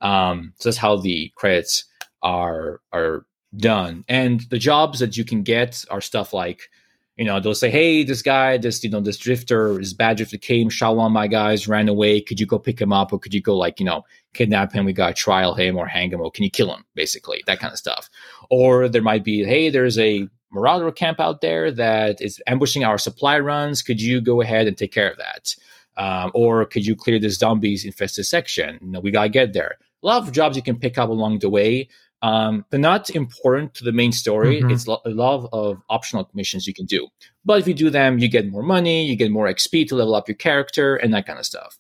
Um, 0.03 0.53
so 0.59 0.69
that's 0.69 0.77
how 0.77 0.97
the 0.97 1.33
credits 1.35 1.85
are 2.25 2.81
are 2.93 3.25
done, 3.57 4.05
and 4.09 4.41
the 4.51 4.59
jobs 4.59 4.99
that 4.99 5.17
you 5.17 5.25
can 5.25 5.43
get 5.43 5.85
are 5.91 6.01
stuff 6.01 6.33
like 6.33 6.69
you 7.17 7.25
know 7.25 7.39
they'll 7.39 7.55
say 7.55 7.71
hey 7.71 8.03
this 8.03 8.23
guy 8.23 8.57
this 8.57 8.83
you 8.83 8.91
know 8.91 9.01
this 9.01 9.17
drifter 9.17 9.79
this 9.79 9.93
bad 9.93 10.17
drifter 10.17 10.37
came 10.37 10.69
shot 10.69 10.97
of 10.99 11.13
my 11.13 11.29
guys 11.29 11.69
ran 11.69 11.89
away. 11.89 12.21
Could 12.21 12.41
you 12.41 12.47
go 12.47 12.59
pick 12.59 12.81
him 12.81 12.93
up? 12.93 13.13
Or 13.13 13.19
could 13.19 13.35
you 13.35 13.41
go 13.41 13.57
like 13.57 13.79
you 13.79 13.87
know 13.87 14.05
kidnap 14.33 14.73
him? 14.73 14.85
We 14.85 14.93
gotta 14.93 15.15
trial 15.15 15.55
him 15.55 15.77
or 15.77 15.87
hang 15.87 16.11
him 16.11 16.21
or 16.21 16.31
can 16.31 16.45
you 16.45 16.51
kill 16.51 16.75
him? 16.75 16.85
Basically 16.95 17.43
that 17.47 17.61
kind 17.61 17.73
of 17.73 17.79
stuff. 17.79 18.11
Or 18.51 18.89
there 18.89 19.03
might 19.03 19.25
be 19.25 19.45
hey 19.45 19.71
there's 19.71 19.99
a 19.99 20.29
marauder 20.51 20.91
camp 20.93 21.21
out 21.21 21.41
there 21.41 21.71
that 21.73 22.21
is 22.21 22.43
ambushing 22.47 22.85
our 22.85 22.99
supply 22.99 23.39
runs. 23.39 23.83
Could 23.83 24.01
you 24.01 24.21
go 24.21 24.41
ahead 24.41 24.67
and 24.67 24.77
take 24.77 24.93
care 24.93 25.11
of 25.11 25.19
that? 25.19 25.55
Um, 25.97 26.33
or 26.35 26.65
could 26.65 26.85
you 26.85 26.97
clear 26.97 27.21
this 27.21 27.39
zombies 27.39 27.85
infested 27.85 28.27
section? 28.27 28.79
You 28.81 28.89
know 28.89 29.01
we 29.01 29.13
gotta 29.13 29.29
get 29.29 29.53
there. 29.53 29.79
A 30.03 30.07
lot 30.07 30.23
of 30.23 30.33
jobs 30.33 30.57
you 30.57 30.63
can 30.63 30.79
pick 30.79 30.99
up 30.99 31.09
along 31.09 31.39
the 31.39 31.49
way 31.49 31.89
um, 32.29 32.65
they're 32.71 32.81
not 32.93 33.11
important 33.11 33.75
to 33.75 33.85
the 33.85 33.93
main 33.93 34.13
story. 34.13 34.57
Mhm. 34.63 34.73
It's 34.73 34.87
lo- 34.89 35.03
a 35.05 35.11
lot 35.11 35.49
of 35.53 35.83
optional 35.91 36.29
missions 36.33 36.67
you 36.67 36.73
can 36.75 36.87
do. 36.87 37.07
But 37.45 37.59
if 37.61 37.69
you 37.69 37.75
do 37.75 37.91
them, 37.91 38.19
you 38.19 38.29
get 38.29 38.49
more 38.51 38.63
money, 38.63 39.05
you 39.05 39.15
get 39.17 39.31
more 39.31 39.47
XP 39.47 39.87
to 39.89 39.95
level 39.95 40.15
up 40.15 40.27
your 40.29 40.37
character, 40.37 40.97
and 40.97 41.13
that 41.13 41.27
kind 41.27 41.39
of 41.39 41.45
stuff. 41.45 41.79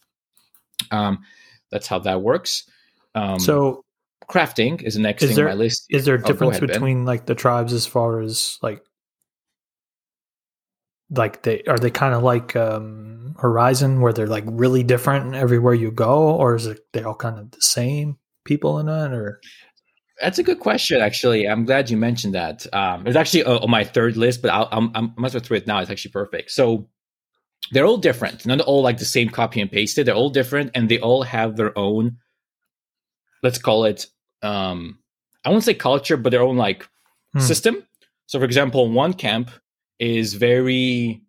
Um, 0.91 1.25
that's 1.71 1.87
how 1.87 1.99
that 2.01 2.21
works. 2.21 2.65
Um, 3.15 3.39
so 3.41 3.85
crafting 4.29 4.83
is 4.83 4.95
the 4.95 5.01
next 5.01 5.23
is 5.23 5.31
thing 5.31 5.37
there- 5.37 5.49
on 5.49 5.57
my 5.57 5.65
list. 5.65 5.87
is 5.91 6.05
there 6.05 6.17
a 6.17 6.21
Oh, 6.23 6.27
difference 6.27 6.57
ahead, 6.57 6.69
Ben. 6.69 6.75
between 6.77 7.05
like 7.07 7.25
the 7.27 7.35
tribes 7.35 7.73
as 7.73 7.87
far 7.87 8.21
as 8.21 8.59
like 8.63 8.83
like 11.11 11.43
they 11.43 11.63
are 11.69 11.79
they 11.79 11.91
kind 11.91 12.15
of 12.15 12.23
like 12.23 12.57
um 12.57 13.35
horizon 13.39 14.01
where 14.01 14.13
they're 14.13 14.27
like 14.27 14.45
really 14.47 14.83
different 14.83 15.35
everywhere 15.35 15.75
you 15.75 15.91
go 15.91 16.31
or 16.31 16.55
is 16.55 16.67
it 16.67 16.81
they 16.93 17.03
all 17.03 17.15
kind 17.15 17.39
of 17.39 17.51
the 17.51 17.61
same 17.61 18.17
people 18.45 18.79
in 18.79 18.89
it 18.89 19.13
or 19.13 19.41
That's 20.21 20.39
a 20.39 20.43
good 20.43 20.61
question, 20.61 21.01
actually. 21.01 21.47
I'm 21.49 21.65
glad 21.65 21.91
you 21.91 21.97
mentioned 21.97 22.35
that. 22.35 22.67
Um, 22.73 23.07
it's 23.07 23.17
actually 23.17 23.45
uh, 23.45 23.59
on 23.59 23.71
my 23.71 23.85
third 23.85 24.17
list, 24.17 24.43
but 24.43 24.51
I'll, 24.51 24.69
I'm, 24.71 24.91
I'm, 24.95 25.15
I 25.17 25.21
must 25.21 25.35
have 25.35 25.43
through 25.43 25.59
it 25.59 25.67
now. 25.67 25.79
It's 25.81 25.91
actually 25.91 26.13
perfect. 26.13 26.51
So 26.53 26.89
they're 27.73 27.85
all 27.87 27.97
different. 27.97 28.47
Not 28.47 28.61
all 28.61 28.83
like 28.83 28.99
the 28.99 29.05
same 29.05 29.29
copy 29.29 29.61
and 29.61 29.71
pasted. 29.71 30.07
They're 30.07 30.15
all 30.15 30.31
different, 30.31 30.71
and 30.75 30.89
they 30.89 31.01
all 31.01 31.23
have 31.25 31.57
their 31.57 31.77
own. 31.77 32.19
Let's 33.43 33.59
call 33.59 33.85
it. 33.85 34.07
Um, 34.43 34.99
I 35.45 35.51
won't 35.51 35.65
say 35.65 35.75
culture, 35.75 36.17
but 36.17 36.31
their 36.31 36.43
own 36.43 36.57
like 36.57 36.89
Hmm. 37.33 37.41
system. 37.41 37.85
So, 38.27 38.39
for 38.39 38.45
example, 38.45 38.89
one 38.93 39.13
camp 39.13 39.51
is 39.99 40.35
very 40.35 41.23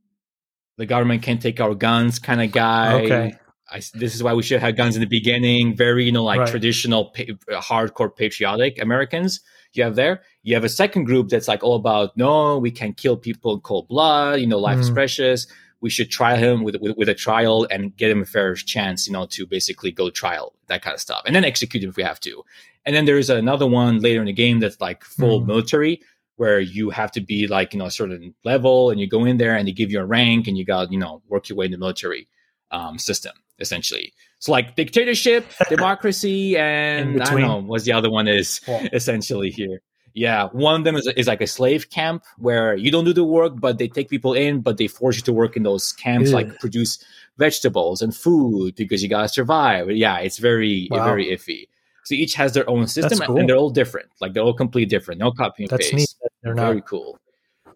the 0.77 0.85
government 0.85 1.23
can't 1.23 1.41
take 1.41 1.59
our 1.59 1.73
guns 1.73 2.19
kind 2.19 2.41
of 2.41 2.51
guy. 2.51 2.93
okay 3.01 3.35
I, 3.72 3.81
this 3.95 4.13
is 4.15 4.22
why 4.22 4.34
we 4.34 4.43
should 4.43 4.62
have 4.62 4.75
guns 4.75 4.95
in 4.95 5.01
the 5.01 5.07
beginning. 5.07 5.75
Very, 5.75 6.05
you 6.05 6.12
know, 6.12 6.24
like 6.24 6.39
Right. 6.39 6.48
traditional, 6.50 7.05
pa- 7.05 7.24
hardcore 7.60 8.15
patriotic 8.15 8.79
Americans. 8.81 9.39
You 9.74 9.84
have 9.84 9.95
there. 9.95 10.22
You 10.43 10.53
have 10.55 10.63
a 10.63 10.69
second 10.69 11.03
group 11.05 11.27
that's 11.29 11.48
like 11.48 11.63
all 11.63 11.75
about 11.75 12.15
no, 12.15 12.57
we 12.60 12.72
can 12.72 12.93
kill 12.93 13.17
people 13.17 13.53
in 13.55 13.60
cold 13.62 13.88
blood. 13.89 14.39
You 14.39 14.48
know, 14.48 14.60
life 14.60 14.79
is 14.79 14.89
Mm. 14.89 14.93
precious. 14.93 15.48
We 15.81 15.89
should 15.89 16.10
try 16.10 16.38
him 16.38 16.63
with, 16.63 16.75
with 16.79 16.95
with 16.95 17.10
a 17.10 17.13
trial 17.13 17.67
and 17.69 17.95
get 17.98 18.10
him 18.10 18.22
a 18.22 18.25
fair 18.25 18.55
chance. 18.55 19.05
You 19.07 19.13
know, 19.13 19.25
to 19.27 19.45
basically 19.45 19.91
go 19.91 20.10
trial 20.10 20.53
that 20.67 20.81
kind 20.81 20.93
of 20.93 21.01
stuff, 21.01 21.22
and 21.25 21.36
then 21.36 21.43
execute 21.43 21.84
him 21.84 21.89
if 21.89 21.98
we 21.98 22.03
have 22.03 22.19
to. 22.22 22.43
And 22.86 22.95
then 22.95 23.05
there's 23.05 23.29
another 23.29 23.67
one 23.67 24.00
later 24.00 24.19
in 24.22 24.27
the 24.27 24.34
game 24.34 24.60
that's 24.60 24.79
like 24.79 25.03
full 25.03 25.41
Mm. 25.41 25.48
military, 25.48 26.01
where 26.38 26.60
you 26.60 26.91
have 26.91 27.12
to 27.13 27.22
be 27.22 27.48
like 27.48 27.74
you 27.74 27.79
know 27.79 27.86
a 27.88 27.91
certain 27.91 28.34
level, 28.45 28.91
and 28.91 29.00
you 29.01 29.07
go 29.07 29.25
in 29.25 29.38
there 29.38 29.55
and 29.57 29.67
they 29.67 29.74
give 29.74 29.91
you 29.91 30.00
a 30.00 30.05
rank, 30.05 30.48
and 30.48 30.57
you 30.57 30.63
got 30.63 30.91
you 30.93 30.98
know 31.00 31.22
work 31.27 31.50
your 31.50 31.57
way 31.57 31.65
in 31.65 31.72
the 31.72 31.77
military 31.77 32.27
um, 32.72 32.98
system 32.98 33.34
essentially. 33.59 34.13
So 34.39 34.51
like 34.51 34.75
dictatorship, 34.75 35.45
democracy, 35.69 36.57
and 36.57 37.22
I 37.22 37.31
don't 37.31 37.41
know 37.41 37.61
what's 37.61 37.85
the 37.85 37.94
other 37.94 38.09
one 38.09 38.27
is 38.27 38.61
Well, 38.68 38.87
essentially 38.94 39.50
here. 39.51 39.81
Yeah, 40.13 40.48
one 40.53 40.75
of 40.79 40.83
them 40.85 40.96
is, 40.96 41.07
is 41.18 41.27
like 41.27 41.41
a 41.41 41.48
slave 41.48 41.89
camp 41.89 42.24
where 42.37 42.74
you 42.75 42.89
don't 42.89 43.03
do 43.03 43.11
the 43.11 43.25
work, 43.25 43.53
but 43.59 43.77
they 43.79 43.89
take 43.89 44.07
people 44.09 44.33
in, 44.33 44.61
but 44.61 44.77
they 44.77 44.87
force 44.87 45.18
you 45.18 45.24
to 45.24 45.33
work 45.33 45.57
in 45.57 45.63
those 45.63 45.91
camps, 45.91 46.29
Ew. 46.29 46.35
like 46.35 46.57
produce 46.59 47.03
vegetables 47.37 48.01
and 48.01 48.15
food 48.15 48.75
because 48.75 49.03
you 49.03 49.09
gotta 49.09 49.27
survive. 49.27 49.91
Yeah, 49.91 50.20
it's 50.20 50.37
very 50.37 50.87
Wow. 50.89 51.03
very 51.03 51.25
iffy. 51.25 51.68
So 52.05 52.13
each 52.15 52.35
has 52.35 52.53
their 52.53 52.70
own 52.70 52.87
system, 52.87 53.20
cool. 53.25 53.37
and 53.39 53.50
they're 53.50 53.57
all 53.57 53.72
different. 53.72 54.07
Like 54.22 54.33
they're 54.33 54.44
all 54.44 54.53
completely 54.53 54.85
different. 54.85 55.20
No 55.20 55.31
copy 55.31 55.63
and 55.63 55.70
that's 55.72 55.89
paste. 55.89 55.94
neat 55.96 56.31
they're 56.44 56.55
Very 56.55 56.75
not 56.77 56.85
cool. 56.85 57.20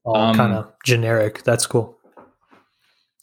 all 0.05 0.15
Um, 0.15 0.35
kind 0.35 0.53
of 0.53 0.71
generic 0.85 1.43
that's 1.43 1.65
cool 1.67 1.97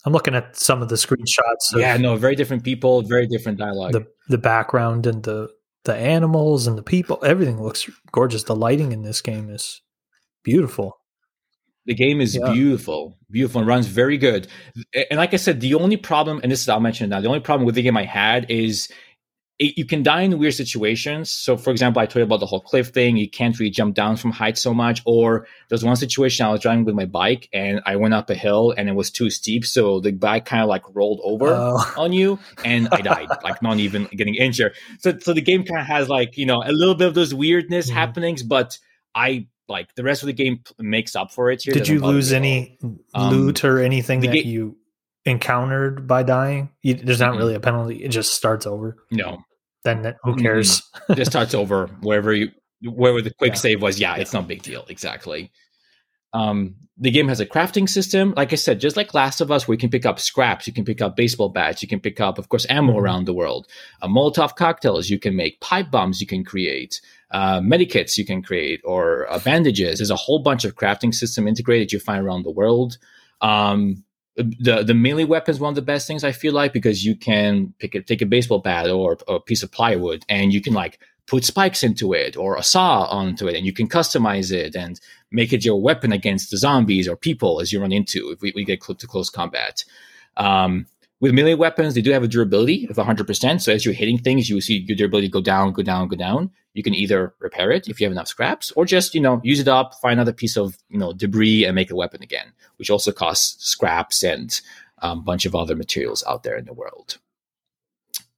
i'm 0.07 0.13
looking 0.13 0.33
at 0.35 0.55
some 0.55 0.81
of 0.81 0.87
the 0.89 0.95
screenshots 0.95 1.73
of 1.73 1.79
Yeah, 1.81 1.97
no, 1.97 2.15
very 2.15 2.35
different 2.35 2.63
people, 2.63 3.01
very 3.03 3.27
different 3.27 3.57
dialogue. 3.59 3.91
the 3.93 4.05
the 4.29 4.37
background 4.37 5.05
and 5.05 5.21
the 5.23 5.49
the 5.83 5.95
animals 5.95 6.65
and 6.67 6.77
the 6.77 6.83
people 6.83 7.19
everything 7.23 7.61
looks 7.61 7.89
gorgeous 8.11 8.43
the 8.43 8.55
lighting 8.55 8.91
in 8.93 9.01
this 9.03 9.21
game 9.21 9.49
is 9.49 9.81
beautiful 10.43 10.89
The 11.85 11.93
game 12.05 12.19
is 12.21 12.35
Yeah. 12.35 12.51
beautiful, 12.53 13.01
beautiful, 13.31 13.59
and 13.61 13.67
runs 13.67 13.87
very 13.87 14.17
good. 14.17 14.47
And 15.09 15.17
like 15.23 15.33
I 15.33 15.37
said, 15.37 15.61
the 15.61 15.73
only 15.83 15.95
problem, 15.97 16.35
and 16.43 16.51
this 16.51 16.61
is 16.61 16.67
I'll 16.69 16.81
mention 16.89 17.05
it 17.05 17.09
now, 17.13 17.21
the 17.21 17.29
only 17.33 17.39
problem 17.49 17.65
with 17.65 17.75
the 17.75 17.81
game 17.87 17.95
I 17.95 18.03
had 18.03 18.41
is 18.51 18.89
it, 19.59 19.77
you 19.77 19.85
can 19.85 20.03
die 20.03 20.21
in 20.21 20.37
weird 20.37 20.53
situations. 20.53 21.31
So, 21.31 21.57
for 21.57 21.71
example, 21.71 21.99
I 22.01 22.05
told 22.05 22.17
you 22.17 22.23
about 22.23 22.39
the 22.39 22.45
whole 22.45 22.59
cliff 22.61 22.89
thing. 22.89 23.17
You 23.17 23.29
can't 23.29 23.57
really 23.59 23.71
jump 23.71 23.95
down 23.95 24.15
from 24.15 24.31
heights 24.31 24.61
so 24.61 24.73
much. 24.73 25.01
Or 25.05 25.47
there's 25.69 25.83
one 25.83 25.95
situation 25.95 26.45
I 26.45 26.51
was 26.51 26.61
driving 26.61 26.85
with 26.85 26.93
my 26.95 27.05
bike 27.05 27.49
and 27.51 27.81
I 27.85 27.95
went 27.95 28.13
up 28.13 28.29
a 28.29 28.35
hill 28.35 28.73
and 28.77 28.87
it 28.87 28.93
was 28.93 29.09
too 29.09 29.29
steep, 29.31 29.65
so 29.65 29.99
the 29.99 30.11
bike 30.11 30.45
kind 30.45 30.61
of 30.61 30.69
like 30.69 30.83
rolled 30.93 31.21
over 31.23 31.47
Oh, 31.49 31.93
on 31.97 32.13
you 32.13 32.37
and 32.63 32.87
I 32.91 33.01
died, 33.01 33.27
like 33.43 33.61
not 33.63 33.79
even 33.79 34.05
getting 34.11 34.35
injured. 34.35 34.75
So, 34.99 35.17
so 35.19 35.33
the 35.33 35.41
game 35.41 35.63
kind 35.63 35.81
of 35.81 35.87
has 35.87 36.07
like, 36.07 36.37
you 36.37 36.45
know, 36.45 36.61
a 36.63 36.71
little 36.71 36.95
bit 36.95 37.07
of 37.07 37.13
those 37.15 37.33
weirdness 37.33 37.89
Mhm. 37.89 37.93
happenings, 37.93 38.43
but 38.43 38.77
I 39.15 39.47
like 39.67 39.93
the 39.95 40.03
rest 40.03 40.21
of 40.23 40.27
the 40.27 40.33
game 40.33 40.61
makes 40.79 41.15
up 41.15 41.31
for 41.31 41.49
it 41.51 41.63
here. 41.63 41.73
did 41.73 41.87
you 41.87 41.99
lose 41.99 42.31
me 42.31 42.37
at 42.37 42.39
all. 42.39 42.45
any 42.45 42.77
Um, 43.15 43.33
loot 43.33 43.63
or 43.65 43.79
anything 43.79 44.19
that 44.21 44.31
ga- 44.31 44.43
you 44.45 44.77
encountered 45.27 46.07
by 46.07 46.23
dying 46.23 46.69
you, 46.81 46.93
there's 46.95 47.19
not 47.19 47.33
Mhm. 47.33 47.37
really 47.37 47.53
a 47.55 47.59
penalty 47.59 47.97
it 48.03 48.09
just 48.09 48.33
starts 48.33 48.65
over 48.65 48.97
No, 49.11 49.39
then 49.83 50.01
that- 50.03 50.17
who 50.23 50.33
Mhm. 50.35 50.41
cares 50.41 50.81
just 51.15 51.31
starts 51.31 51.53
over 51.53 51.87
wherever 52.01 52.33
you 52.33 52.49
wherever 52.83 53.21
the 53.21 53.33
quick 53.33 53.53
Yeah. 53.53 53.59
save 53.59 53.81
was. 53.81 53.99
Yeah, 53.99 54.15
it's 54.17 54.33
not 54.33 54.43
a 54.43 54.47
big 54.47 54.61
deal. 54.61 54.85
Exactly. 54.87 55.51
Um, 56.33 56.75
the 56.99 57.09
game 57.09 57.27
has 57.27 57.39
a 57.39 57.45
crafting 57.45 57.89
system. 57.89 58.33
Like 58.37 58.53
I 58.53 58.55
said, 58.55 58.79
just 58.79 58.95
like 58.95 59.13
Last 59.15 59.41
of 59.41 59.51
Us, 59.51 59.67
where 59.67 59.73
you 59.73 59.79
can 59.79 59.89
pick 59.89 60.05
up 60.05 60.19
scraps, 60.19 60.67
you 60.67 60.73
can 60.73 60.85
pick 60.85 61.01
up 61.01 61.15
baseball 61.15 61.49
bats, 61.49 61.81
you 61.81 61.87
can 61.87 61.99
pick 61.99 62.19
up, 62.19 62.37
of 62.37 62.49
course, 62.49 62.65
ammo 62.69 62.93
Mhm. 62.93 63.01
around 63.01 63.25
the 63.25 63.33
world. 63.33 63.65
Uh, 64.01 64.07
Molotov 64.07 64.55
cocktails 64.55 65.09
you 65.09 65.17
can 65.17 65.35
make, 65.35 65.59
pipe 65.59 65.89
bombs 65.89 66.21
you 66.21 66.27
can 66.27 66.43
create, 66.43 67.01
uh, 67.31 67.59
medikits 67.61 68.15
you 68.17 68.25
can 68.25 68.41
create, 68.43 68.79
or 68.83 69.25
uh, 69.31 69.39
bandages. 69.39 69.97
There's 69.97 70.11
a 70.11 70.15
whole 70.15 70.39
bunch 70.39 70.63
of 70.65 70.75
crafting 70.75 71.13
system 71.15 71.47
integrated 71.47 71.91
you 71.91 71.99
find 71.99 72.23
around 72.23 72.43
the 72.43 72.51
world. 72.51 72.97
Um, 73.41 74.03
the 74.37 74.83
the 74.83 74.93
melee 74.93 75.23
weapon 75.23 75.53
is 75.53 75.59
one 75.59 75.69
of 75.69 75.75
the 75.75 75.81
best 75.81 76.07
things 76.07 76.23
I 76.23 76.31
feel 76.31 76.53
like 76.53 76.71
because 76.71 77.03
you 77.03 77.15
can 77.15 77.73
pick 77.79 77.95
a, 77.95 78.01
take 78.01 78.21
a 78.21 78.25
baseball 78.25 78.59
bat 78.59 78.89
or 78.89 79.17
a 79.27 79.39
piece 79.39 79.63
of 79.63 79.71
plywood 79.71 80.23
and 80.29 80.53
you 80.53 80.61
can 80.61 80.73
like 80.73 80.99
put 81.25 81.43
spikes 81.43 81.83
into 81.83 82.13
it 82.13 82.37
or 82.37 82.55
a 82.55 82.63
saw 82.63 83.03
onto 83.05 83.47
it 83.47 83.55
and 83.55 83.65
you 83.65 83.73
can 83.73 83.87
customize 83.87 84.51
it 84.51 84.75
and 84.75 84.99
make 85.31 85.51
it 85.51 85.65
your 85.65 85.81
weapon 85.81 86.11
against 86.13 86.51
the 86.51 86.57
zombies 86.57 87.07
or 87.07 87.17
people 87.17 87.59
as 87.59 87.73
you 87.73 87.81
run 87.81 87.91
into 87.91 88.29
if 88.31 88.41
we, 88.41 88.53
we 88.55 88.63
get 88.63 88.81
to 88.81 89.07
close 89.07 89.29
combat. 89.29 89.83
Um, 90.37 90.85
with 91.19 91.33
melee 91.33 91.55
weapons, 91.55 91.93
they 91.95 92.01
do 92.01 92.11
have 92.11 92.23
a 92.23 92.27
durability 92.27 92.87
of 92.89 92.95
100%. 92.97 93.61
So 93.61 93.71
as 93.73 93.83
you're 93.85 93.93
hitting 93.93 94.17
things, 94.19 94.49
you 94.49 94.55
will 94.55 94.61
see 94.61 94.85
your 94.87 94.95
durability 94.95 95.29
go 95.29 95.41
down, 95.41 95.71
go 95.73 95.81
down, 95.81 96.07
go 96.07 96.15
down. 96.15 96.51
You 96.73 96.83
can 96.83 96.93
either 96.93 97.33
repair 97.39 97.71
it 97.71 97.87
if 97.87 97.99
you 97.99 98.05
have 98.05 98.11
enough 98.11 98.27
scraps, 98.27 98.71
or 98.71 98.85
just 98.85 99.15
you 99.15 99.21
know 99.21 99.41
use 99.43 99.59
it 99.59 99.67
up, 99.67 99.95
find 99.95 100.13
another 100.13 100.33
piece 100.33 100.55
of 100.55 100.77
you 100.89 100.99
know 100.99 101.11
debris, 101.13 101.65
and 101.65 101.73
make 101.73 101.89
a 101.89 101.95
weapon 101.95 102.21
again, 102.21 102.51
which 102.77 102.91
also 102.91 103.11
costs 103.11 103.65
scraps 103.65 104.21
and 104.23 104.61
a 105.01 105.07
um, 105.07 105.23
bunch 105.23 105.45
of 105.47 105.55
other 105.55 105.75
materials 105.75 106.23
out 106.27 106.43
there 106.43 106.55
in 106.55 106.65
the 106.65 106.73
world. 106.73 107.17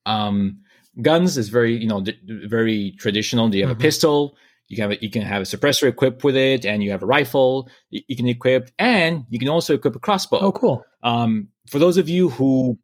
Um, 0.05 0.59
guns 1.01 1.37
is 1.37 1.49
very 1.49 1.75
you 1.75 1.87
know 1.87 2.01
d- 2.01 2.17
very 2.25 2.91
traditional. 2.97 3.49
Do 3.49 3.57
you 3.57 3.67
have 3.67 3.75
Mhm. 3.75 3.79
a 3.79 3.83
pistol, 3.83 4.37
you 4.69 4.75
can 4.77 4.83
have 4.89 4.91
a, 4.99 5.03
you 5.03 5.09
can 5.09 5.21
have 5.23 5.41
a 5.41 5.45
suppressor 5.45 5.87
equipped 5.89 6.23
with 6.23 6.35
it, 6.37 6.65
and 6.65 6.81
you 6.83 6.91
have 6.91 7.03
a 7.03 7.05
rifle. 7.07 7.69
You, 7.89 8.01
you 8.07 8.15
can 8.15 8.27
equip, 8.27 8.69
and 8.79 9.25
you 9.29 9.39
can 9.39 9.49
also 9.49 9.73
equip 9.73 9.95
a 9.95 9.99
crossbow. 9.99 10.39
oh 10.39 10.51
cool 10.51 10.85
Um, 11.03 11.49
for 11.67 11.79
those 11.79 11.97
of 11.97 12.07
you 12.09 12.29
who 12.29 12.77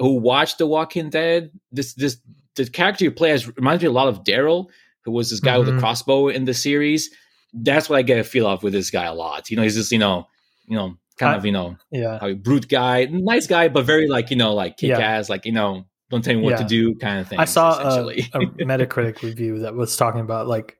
who 0.00 0.14
watch 0.16 0.56
The 0.58 0.66
Walking 0.66 1.10
Dead, 1.10 1.50
this 1.72 1.94
this 1.94 2.18
the 2.54 2.66
character 2.68 3.04
you 3.04 3.10
play 3.10 3.32
as 3.32 3.46
reminds 3.56 3.82
me 3.82 3.88
a 3.88 3.92
lot 3.92 4.08
of 4.08 4.24
Daryl, 4.24 4.66
who 5.04 5.12
was 5.12 5.30
this 5.30 5.40
guy 5.40 5.58
with 5.58 5.68
Mhm. 5.68 5.76
a 5.76 5.80
crossbow 5.80 6.28
in 6.28 6.44
the 6.46 6.54
series. 6.54 7.10
That's 7.52 7.88
what 7.88 7.96
I 7.98 8.02
get 8.02 8.18
a 8.18 8.24
feel 8.24 8.46
of 8.46 8.62
with 8.62 8.72
this 8.72 8.90
guy 8.90 9.04
a 9.04 9.14
lot. 9.14 9.50
You 9.50 9.56
know, 9.56 9.62
he's 9.62 9.74
just 9.76 9.92
you 9.92 9.98
know, 9.98 10.26
you 10.68 10.76
know, 10.76 10.96
kind 11.18 11.34
I- 11.34 11.36
of 11.38 11.44
you 11.44 11.52
know, 11.52 11.76
yeah 11.90 12.18
a 12.22 12.34
brute 12.34 12.68
guy, 12.68 13.04
nice 13.10 13.46
guy, 13.46 13.68
but 13.68 13.84
very 13.84 14.08
like 14.08 14.30
you 14.30 14.36
know, 14.36 14.54
like 14.54 14.76
kick 14.78 14.90
Yeah. 14.90 15.00
ass, 15.00 15.28
like 15.28 15.44
you 15.44 15.52
know, 15.52 15.84
don't 16.10 16.22
tell 16.24 16.34
me 16.36 16.40
what 16.42 16.50
Yeah. 16.52 16.56
to 16.58 16.64
do 16.64 16.94
kind 16.94 17.18
of 17.20 17.28
thing. 17.28 17.38
I 17.40 17.44
saw 17.46 17.78
a, 17.80 18.08
a 18.08 18.14
Metacritic 18.70 19.22
review 19.22 19.58
that 19.60 19.74
was 19.74 19.96
talking 19.96 20.20
about 20.20 20.46
like 20.46 20.78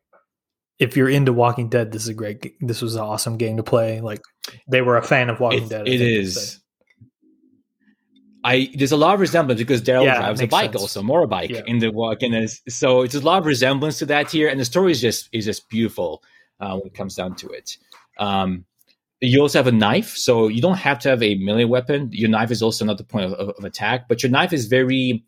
if 0.79 0.97
you're 0.97 1.09
into 1.09 1.33
Walking 1.33 1.69
Dead, 1.69 1.93
this 1.93 2.03
is 2.03 2.09
a 2.09 2.15
great. 2.15 2.55
This 2.61 2.83
was 2.83 2.95
an 2.97 3.03
awesome 3.03 3.37
game 3.37 3.57
to 3.57 3.63
play. 3.63 4.01
Like 4.01 4.21
they 4.69 4.83
were 4.83 4.97
a 4.97 5.03
fan 5.03 5.31
of 5.31 5.41
Walking 5.41 5.65
It- 5.65 5.69
Dead. 5.71 5.89
I 5.89 5.91
it 5.91 6.01
is. 6.01 6.61
I 8.45 8.71
there's 8.75 8.93
a 8.93 8.97
lot 8.97 9.15
of 9.15 9.21
resemblance 9.21 9.59
because 9.61 9.83
Daryl 9.83 10.05
Yeah, 10.05 10.19
drives 10.19 10.41
a 10.41 10.47
bike 10.47 10.73
sense. 10.73 10.83
also, 10.83 11.03
more 11.03 11.23
a 11.23 11.27
bike 11.27 11.51
Yeah. 11.51 11.63
in 11.67 11.79
the 11.79 11.91
walk, 11.91 12.23
and 12.23 12.35
it's- 12.35 12.61
so 12.69 13.03
it's 13.03 13.15
a 13.15 13.21
lot 13.21 13.39
of 13.41 13.47
resemblance 13.47 13.99
to 13.99 14.07
that 14.07 14.31
here, 14.31 14.49
and 14.49 14.61
the 14.61 14.65
story 14.65 14.93
is 14.93 15.01
just 15.01 15.29
is 15.33 15.45
just 15.47 15.69
beautiful 15.69 16.23
uh, 16.61 16.77
when 16.77 16.87
it 16.87 16.95
comes 16.95 17.15
down 17.17 17.35
to 17.37 17.49
it. 17.49 17.77
Um, 18.19 18.65
you 19.21 19.41
also 19.41 19.59
have 19.59 19.67
a 19.67 19.73
knife, 19.73 20.17
so 20.17 20.47
you 20.49 20.61
don't 20.63 20.77
have 20.77 20.99
to 21.01 21.09
have 21.09 21.23
a 21.23 21.35
melee 21.37 21.65
weapon. 21.65 22.11
Your 22.13 22.29
knife 22.29 22.51
is 22.51 22.63
also 22.63 22.85
not 22.85 22.99
the 22.99 23.05
point 23.05 23.25
of, 23.27 23.33
of, 23.33 23.49
of 23.59 23.65
attack, 23.65 24.09
but 24.09 24.23
your 24.23 24.31
knife 24.31 24.53
is 24.53 24.67
very. 24.67 25.25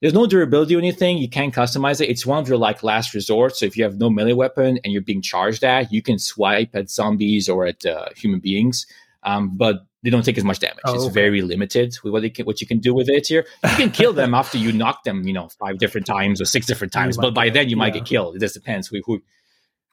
There's 0.00 0.14
no 0.14 0.26
durability 0.26 0.76
or 0.76 0.78
anything. 0.78 1.18
You 1.18 1.28
can 1.28 1.50
customize 1.50 2.00
it. 2.00 2.08
It's 2.08 2.24
one 2.24 2.38
of 2.38 2.48
your 2.48 2.58
like 2.58 2.82
last 2.82 3.14
resort. 3.14 3.56
So 3.56 3.66
if 3.66 3.76
you 3.76 3.82
have 3.82 3.98
no 3.98 4.08
melee 4.08 4.32
weapon 4.32 4.78
and 4.84 4.92
you're 4.92 5.02
being 5.02 5.22
charged 5.22 5.64
at, 5.64 5.92
you 5.92 6.02
can 6.02 6.18
swipe 6.18 6.70
at 6.74 6.88
zombies 6.88 7.48
or 7.48 7.66
at 7.66 7.84
uh, 7.84 8.06
human 8.14 8.38
beings, 8.38 8.86
um, 9.24 9.56
but 9.56 9.86
they 10.04 10.10
don't 10.10 10.24
take 10.24 10.38
as 10.38 10.44
much 10.44 10.60
damage. 10.60 10.78
Oh, 10.84 10.94
it's 10.94 11.04
okay. 11.06 11.12
very 11.12 11.42
limited 11.42 11.96
with 12.04 12.12
what 12.12 12.22
they 12.22 12.30
can, 12.30 12.46
what 12.46 12.60
you 12.60 12.66
can 12.68 12.78
do 12.78 12.94
with 12.94 13.08
it 13.08 13.26
here. 13.26 13.44
You 13.64 13.76
can 13.76 13.90
kill 13.90 14.12
them 14.12 14.32
after 14.34 14.56
you 14.56 14.72
knock 14.72 15.02
them, 15.02 15.26
you 15.26 15.32
know, 15.32 15.48
five 15.58 15.78
different 15.78 16.06
times 16.06 16.40
or 16.40 16.44
six 16.44 16.66
different 16.66 16.92
times. 16.92 17.16
But 17.16 17.34
by 17.34 17.46
get- 17.46 17.54
then 17.54 17.68
you 17.68 17.76
might 17.76 17.94
yeah. 17.94 18.00
get 18.00 18.08
killed. 18.08 18.36
It 18.36 18.38
just 18.38 18.54
depends 18.54 18.86
who 18.86 19.00
who, 19.04 19.20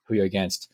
who 0.05 0.13
you're 0.13 0.25
against. 0.25 0.69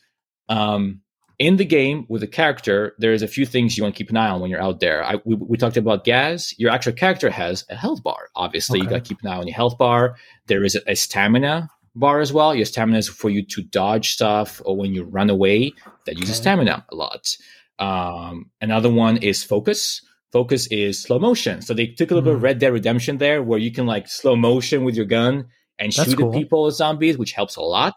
Um, 0.49 1.01
in 1.47 1.57
the 1.57 1.65
game 1.65 2.05
with 2.07 2.21
a 2.23 2.27
character, 2.39 2.77
there's 3.03 3.23
a 3.23 3.27
few 3.35 3.45
things 3.53 3.75
you 3.75 3.83
want 3.83 3.95
to 3.95 3.97
keep 4.01 4.11
an 4.11 4.17
eye 4.23 4.29
on 4.33 4.39
when 4.41 4.49
you're 4.51 4.61
out 4.69 4.79
there. 4.79 4.99
I, 5.11 5.13
we, 5.25 5.33
we 5.51 5.57
talked 5.57 5.77
about 5.77 6.03
Gaz. 6.09 6.53
Your 6.61 6.71
actual 6.75 6.93
character 6.93 7.29
has 7.31 7.65
a 7.69 7.75
health 7.75 8.01
bar. 8.03 8.21
Obviously, 8.35 8.79
you 8.79 8.85
got 8.87 9.03
to 9.03 9.07
keep 9.09 9.19
an 9.23 9.29
eye 9.31 9.37
on 9.41 9.47
your 9.47 9.55
health 9.55 9.77
bar. 9.77 10.15
There 10.47 10.63
is 10.63 10.77
a, 10.87 10.95
stamina 10.95 11.69
bar 11.95 12.19
as 12.25 12.31
well. 12.31 12.53
Your 12.53 12.65
stamina 12.65 12.99
is 12.99 13.09
for 13.09 13.29
you 13.35 13.43
to 13.53 13.63
dodge 13.63 14.07
stuff 14.17 14.61
or 14.65 14.77
when 14.77 14.93
you 14.93 15.03
run 15.03 15.29
away. 15.29 15.73
That 16.05 16.15
uses 16.17 16.35
Okay. 16.35 16.41
stamina 16.43 16.85
a 16.91 16.95
lot. 16.95 17.23
Um, 17.79 18.51
another 18.61 18.89
one 18.89 19.17
is 19.17 19.43
focus. 19.43 20.01
Focus 20.31 20.67
is 20.67 21.01
slow 21.01 21.19
motion. 21.19 21.61
So 21.61 21.73
they 21.73 21.87
took 21.87 22.11
a 22.11 22.13
little 22.15 22.25
bit 22.29 22.35
of 22.35 22.39
Mm. 22.39 22.43
Red 22.43 22.59
Dead 22.59 22.71
Redemption 22.73 23.17
there, 23.17 23.41
where 23.43 23.59
you 23.59 23.71
can 23.71 23.85
like 23.85 24.07
slow 24.07 24.35
motion 24.35 24.83
with 24.85 24.95
your 24.95 25.05
gun 25.05 25.47
and 25.79 25.91
That's 25.91 26.09
shoot 26.09 26.17
cool. 26.19 26.29
at 26.31 26.37
people 26.37 26.67
as 26.67 26.77
zombies, 26.77 27.17
which 27.17 27.33
helps 27.33 27.55
a 27.57 27.61
lot. 27.61 27.95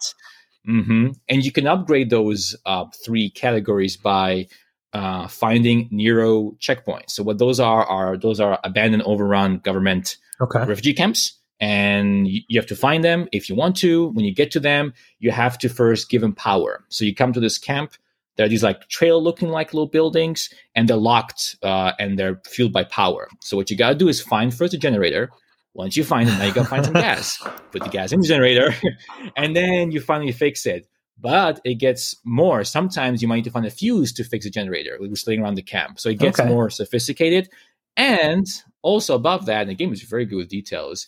Hmm 0.64 1.09
And 1.29 1.44
you 1.44 1.53
can 1.53 1.66
upgrade 1.66 2.11
those 2.11 2.57
uh, 2.64 2.87
three 3.05 3.31
categories 3.31 3.96
by 3.96 4.48
uh, 4.92 5.27
finding 5.29 5.88
Nero 5.90 6.53
checkpoints. 6.61 7.11
So 7.11 7.22
what 7.22 7.38
those 7.38 7.61
are 7.61 7.85
are 7.85 8.16
those 8.16 8.40
are 8.40 8.59
abandoned, 8.64 9.03
overrun 9.03 9.59
government 9.59 10.16
Okay. 10.40 10.64
refugee 10.64 10.94
camps, 10.94 11.38
and 11.61 12.27
you, 12.27 12.40
you 12.48 12.59
have 12.59 12.66
to 12.68 12.77
find 12.77 13.05
them 13.05 13.29
if 13.33 13.48
you 13.48 13.55
want 13.55 13.77
to. 13.79 14.09
When 14.09 14.24
you 14.24 14.35
get 14.35 14.50
to 14.53 14.61
them, 14.61 14.94
you 15.18 15.31
have 15.31 15.59
to 15.59 15.68
first 15.68 16.11
give 16.11 16.20
them 16.22 16.35
power. 16.35 16.85
So 16.88 17.05
you 17.05 17.14
come 17.14 17.33
to 17.33 17.40
this 17.40 17.59
camp. 17.59 17.92
There 18.37 18.46
are 18.46 18.48
these 18.48 18.64
like 18.64 18.88
trail 18.88 19.22
looking 19.22 19.48
like 19.48 19.72
little 19.72 19.87
buildings, 19.88 20.48
and 20.74 20.88
they're 20.88 20.96
locked 20.96 21.57
uh, 21.62 21.92
and 21.98 22.18
they're 22.18 22.40
fueled 22.46 22.72
by 22.72 22.85
power. 22.85 23.29
So 23.40 23.57
what 23.57 23.70
you 23.70 23.77
got 23.77 23.90
to 23.90 23.94
do 23.94 24.09
is 24.09 24.20
find 24.20 24.53
first 24.53 24.74
a 24.74 24.79
generator. 24.79 25.31
Once 25.75 25.97
you 25.97 26.05
find 26.05 26.29
it, 26.29 26.39
now 26.39 26.45
you 26.45 26.53
got 26.53 26.63
to 26.63 26.69
find 26.69 26.85
some 26.85 26.95
gas. 26.95 27.37
Put 27.73 27.83
the 27.83 27.91
gas 27.91 28.13
in 28.13 28.21
the 28.21 28.29
generator, 28.29 28.73
and 29.37 29.55
then 29.57 29.91
you 29.91 30.01
finally 30.01 30.31
fix 30.33 30.65
it. 30.65 30.87
But 31.21 31.61
it 31.65 31.75
gets 31.75 32.17
more. 32.25 32.65
Sometimes 32.65 33.21
you 33.23 33.29
might 33.29 33.37
need 33.37 33.45
to 33.45 33.51
find 33.51 33.67
a 33.67 33.71
fuse 33.71 34.13
to 34.15 34.25
fix 34.25 34.47
a 34.47 34.51
generator, 34.51 34.97
which 34.99 35.11
is 35.13 35.27
laying 35.27 35.43
around 35.43 35.55
the 35.57 35.63
camp. 35.63 35.99
So 36.01 36.09
it 36.09 36.19
gets 36.19 36.39
Okay. 36.41 36.49
more 36.49 36.71
sophisticated. 36.71 37.49
And 37.97 38.47
also 38.83 39.15
above 39.15 39.47
that, 39.47 39.63
and 39.63 39.71
the 39.71 39.75
game 39.75 39.93
is 39.93 40.03
very 40.03 40.25
good 40.25 40.37
with 40.37 40.49
details. 40.49 41.07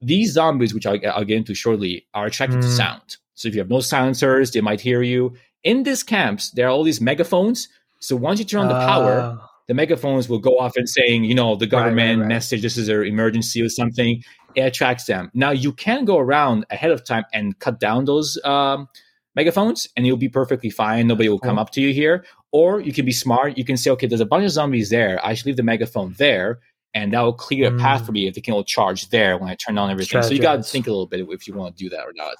These 0.00 0.32
zombies, 0.32 0.74
which 0.74 0.86
I'll, 0.86 0.98
I'll 1.12 1.24
get 1.24 1.38
into 1.38 1.54
shortly, 1.54 2.06
are 2.14 2.26
attracted 2.26 2.62
to 2.62 2.68
Mm. 2.68 2.72
sound. 2.76 3.16
So 3.34 3.48
if 3.48 3.54
you 3.54 3.60
have 3.60 3.70
no 3.70 3.80
silencers, 3.80 4.50
they 4.52 4.60
might 4.60 4.80
hear 4.80 5.02
you. 5.02 5.34
In 5.64 5.82
these 5.82 6.02
camps, 6.04 6.50
there 6.52 6.66
are 6.66 6.70
all 6.70 6.84
these 6.84 7.00
megaphones. 7.00 7.68
So 8.00 8.14
once 8.14 8.38
you 8.38 8.44
turn 8.44 8.60
on 8.60 8.68
the 8.68 8.74
power, 8.86 9.22
Uh, 9.22 9.46
the 9.68 9.74
megaphones 9.74 10.28
will 10.28 10.38
go 10.40 10.58
off 10.58 10.76
and 10.76 10.88
saying, 10.88 11.24
you 11.24 11.34
know, 11.34 11.54
the 11.54 11.66
Right, 11.66 11.72
right, 11.72 11.84
government 11.84 12.20
right. 12.20 12.28
message, 12.28 12.62
this 12.62 12.76
is 12.76 12.88
an 12.88 13.04
emergency 13.04 13.62
or 13.62 13.68
something. 13.68 14.22
It 14.54 14.62
attracts 14.62 15.04
them. 15.04 15.30
Now 15.34 15.50
you 15.50 15.72
can 15.72 16.04
go 16.04 16.18
around 16.18 16.64
ahead 16.70 16.90
of 16.90 17.04
time 17.04 17.24
and 17.32 17.56
cut 17.58 17.78
down 17.78 18.06
those 18.06 18.38
um, 18.44 18.88
megaphones, 19.34 19.88
and 19.96 20.06
you'll 20.06 20.16
be 20.16 20.28
perfectly 20.28 20.70
fine. 20.70 21.06
Nobody 21.06 21.28
will 21.28 21.38
come 21.38 21.58
up 21.58 21.70
to 21.72 21.80
you 21.80 21.92
here. 21.92 22.24
Or 22.50 22.80
you 22.80 22.92
can 22.94 23.04
be 23.04 23.12
smart. 23.12 23.58
You 23.58 23.64
can 23.64 23.76
say, 23.76 23.90
okay, 23.90 24.06
there's 24.06 24.22
a 24.22 24.26
bunch 24.26 24.44
of 24.46 24.50
zombies 24.50 24.88
there. 24.88 25.24
I 25.24 25.34
should 25.34 25.44
leave 25.46 25.58
the 25.58 25.62
megaphone 25.62 26.14
there, 26.16 26.60
and 26.94 27.12
that 27.12 27.20
will 27.20 27.34
clear 27.34 27.68
a 27.68 27.78
path 27.78 28.02
Mm. 28.02 28.06
for 28.06 28.12
me 28.12 28.26
if 28.26 28.34
they 28.34 28.40
can 28.40 28.54
all 28.54 28.64
charge 28.64 29.10
there 29.10 29.36
when 29.36 29.50
I 29.50 29.54
turn 29.54 29.76
on 29.76 29.90
everything. 29.90 30.22
So 30.22 30.30
you 30.30 30.40
got 30.40 30.56
to 30.56 30.62
think 30.62 30.86
a 30.86 30.90
little 30.90 31.06
bit 31.06 31.20
if 31.28 31.46
you 31.46 31.52
want 31.52 31.76
to 31.76 31.84
do 31.84 31.90
that 31.90 32.00
or 32.06 32.12
not. 32.14 32.36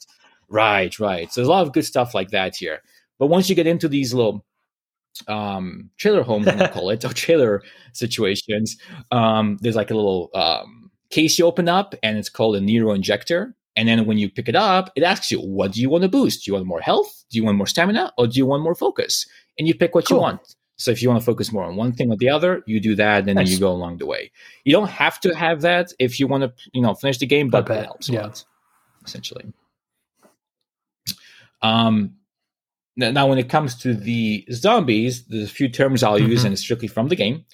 Right, 0.48 0.98
right. 0.98 1.30
So 1.30 1.40
there's 1.42 1.48
a 1.48 1.50
lot 1.52 1.66
of 1.66 1.74
good 1.74 1.84
stuff 1.84 2.14
like 2.14 2.30
that 2.30 2.56
here. 2.56 2.80
But 3.18 3.26
once 3.26 3.50
you 3.50 3.54
get 3.54 3.66
into 3.66 3.86
these 3.88 4.14
little 4.14 4.46
um 5.26 5.90
trailer 5.96 6.22
homes 6.22 6.46
i'm 6.46 6.58
call 6.72 6.90
it 6.90 7.04
or 7.04 7.12
trailer 7.12 7.62
situations 7.92 8.76
um 9.10 9.58
there's 9.60 9.76
like 9.76 9.90
a 9.90 9.94
little 9.94 10.30
um 10.34 10.90
case 11.10 11.38
you 11.38 11.46
open 11.46 11.68
up 11.68 11.94
and 12.02 12.18
it's 12.18 12.28
called 12.28 12.54
a 12.56 12.60
Nero 12.60 12.92
injector 12.92 13.54
and 13.76 13.88
then 13.88 14.04
when 14.06 14.18
you 14.18 14.28
pick 14.28 14.48
it 14.48 14.56
up 14.56 14.90
it 14.96 15.02
asks 15.02 15.30
you 15.30 15.38
what 15.40 15.72
do 15.72 15.80
you 15.80 15.88
want 15.88 16.02
to 16.02 16.08
boost? 16.08 16.44
Do 16.44 16.50
you 16.50 16.54
want 16.54 16.66
more 16.66 16.80
health? 16.80 17.24
Do 17.30 17.38
you 17.38 17.44
want 17.44 17.56
more 17.56 17.66
stamina? 17.66 18.12
Or 18.18 18.26
do 18.26 18.36
you 18.36 18.46
want 18.46 18.62
more 18.62 18.74
focus? 18.74 19.26
And 19.58 19.66
you 19.66 19.74
pick 19.74 19.94
what 19.94 20.06
Cool. 20.06 20.18
you 20.18 20.22
want. 20.22 20.54
So 20.76 20.90
if 20.90 21.02
you 21.02 21.08
want 21.08 21.20
to 21.20 21.26
focus 21.26 21.50
more 21.52 21.64
on 21.64 21.76
one 21.76 21.92
thing 21.92 22.10
or 22.10 22.16
the 22.16 22.28
other 22.28 22.62
you 22.66 22.80
do 22.80 22.94
that 22.96 23.26
and 23.28 23.38
then 23.38 23.46
you 23.46 23.58
go 23.58 23.70
along 23.70 23.98
the 23.98 24.06
way. 24.06 24.30
You 24.64 24.72
don't 24.72 24.88
have 24.90 25.18
to 25.20 25.34
have 25.34 25.62
that 25.62 25.92
if 25.98 26.20
you 26.20 26.26
want 26.26 26.42
to 26.44 26.52
you 26.72 26.82
know 26.82 26.94
finish 26.94 27.18
the 27.18 27.26
game 27.26 27.48
but 27.48 27.68
it 27.70 27.84
helps 27.84 28.08
a 28.08 28.12
yeah. 28.12 28.22
lot 28.22 28.44
essentially. 29.04 29.46
Um 31.62 32.17
now, 32.98 33.26
when 33.28 33.38
it 33.38 33.48
comes 33.48 33.74
to 33.76 33.94
the 33.94 34.44
zombies, 34.52 35.24
there's 35.26 35.44
a 35.50 35.52
few 35.52 35.68
terms 35.68 36.02
I'll 36.02 36.18
use, 36.18 36.42
Mhm. 36.42 36.44
and 36.46 36.52
it's 36.54 36.62
strictly 36.62 36.88
from 36.88 37.08
the 37.08 37.16
game. 37.16 37.44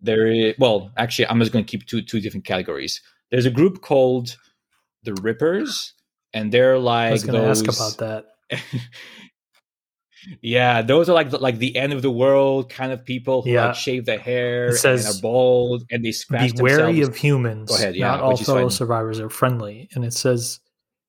There, 0.00 0.26
is, 0.26 0.54
well, 0.58 0.90
actually, 0.96 1.28
I'm 1.28 1.38
just 1.40 1.52
going 1.52 1.64
to 1.64 1.70
keep 1.70 1.86
two 1.86 2.02
two 2.02 2.20
different 2.20 2.44
categories. 2.44 3.00
There's 3.30 3.46
a 3.46 3.50
group 3.50 3.80
called 3.80 4.36
the 5.04 5.14
Rippers, 5.14 5.94
and 6.32 6.52
they're 6.52 6.74
I 6.76 6.78
like 6.78 7.12
was 7.12 7.24
going 7.24 7.40
to 7.42 7.48
ask 7.48 7.64
about 7.64 7.98
that. 7.98 8.26
yeah, 10.42 10.82
those 10.82 11.08
are 11.08 11.12
like 11.14 11.30
the, 11.30 11.38
like 11.38 11.58
the 11.58 11.76
end 11.76 11.92
of 11.92 12.02
the 12.02 12.10
world 12.10 12.68
kind 12.70 12.92
of 12.92 13.04
people 13.04 13.42
who 13.42 13.50
Yeah. 13.50 13.66
like 13.68 13.76
shave 13.76 14.04
their 14.04 14.18
hair 14.18 14.68
It 14.68 14.76
says, 14.76 15.06
and 15.06 15.16
are 15.16 15.20
bald 15.22 15.84
and 15.90 16.04
they 16.04 16.12
scratch 16.12 16.56
Be 16.56 16.62
wary 16.62 16.82
themselves. 16.94 17.08
of 17.08 17.16
humans. 17.16 17.68
Go 17.70 17.76
ahead, 17.76 17.94
yeah, 17.96 18.08
Not 18.08 18.20
all 18.20 18.36
fellow 18.36 18.68
survivors 18.68 19.20
are 19.20 19.30
friendly. 19.30 19.88
And 19.94 20.04
it 20.04 20.12
says 20.12 20.60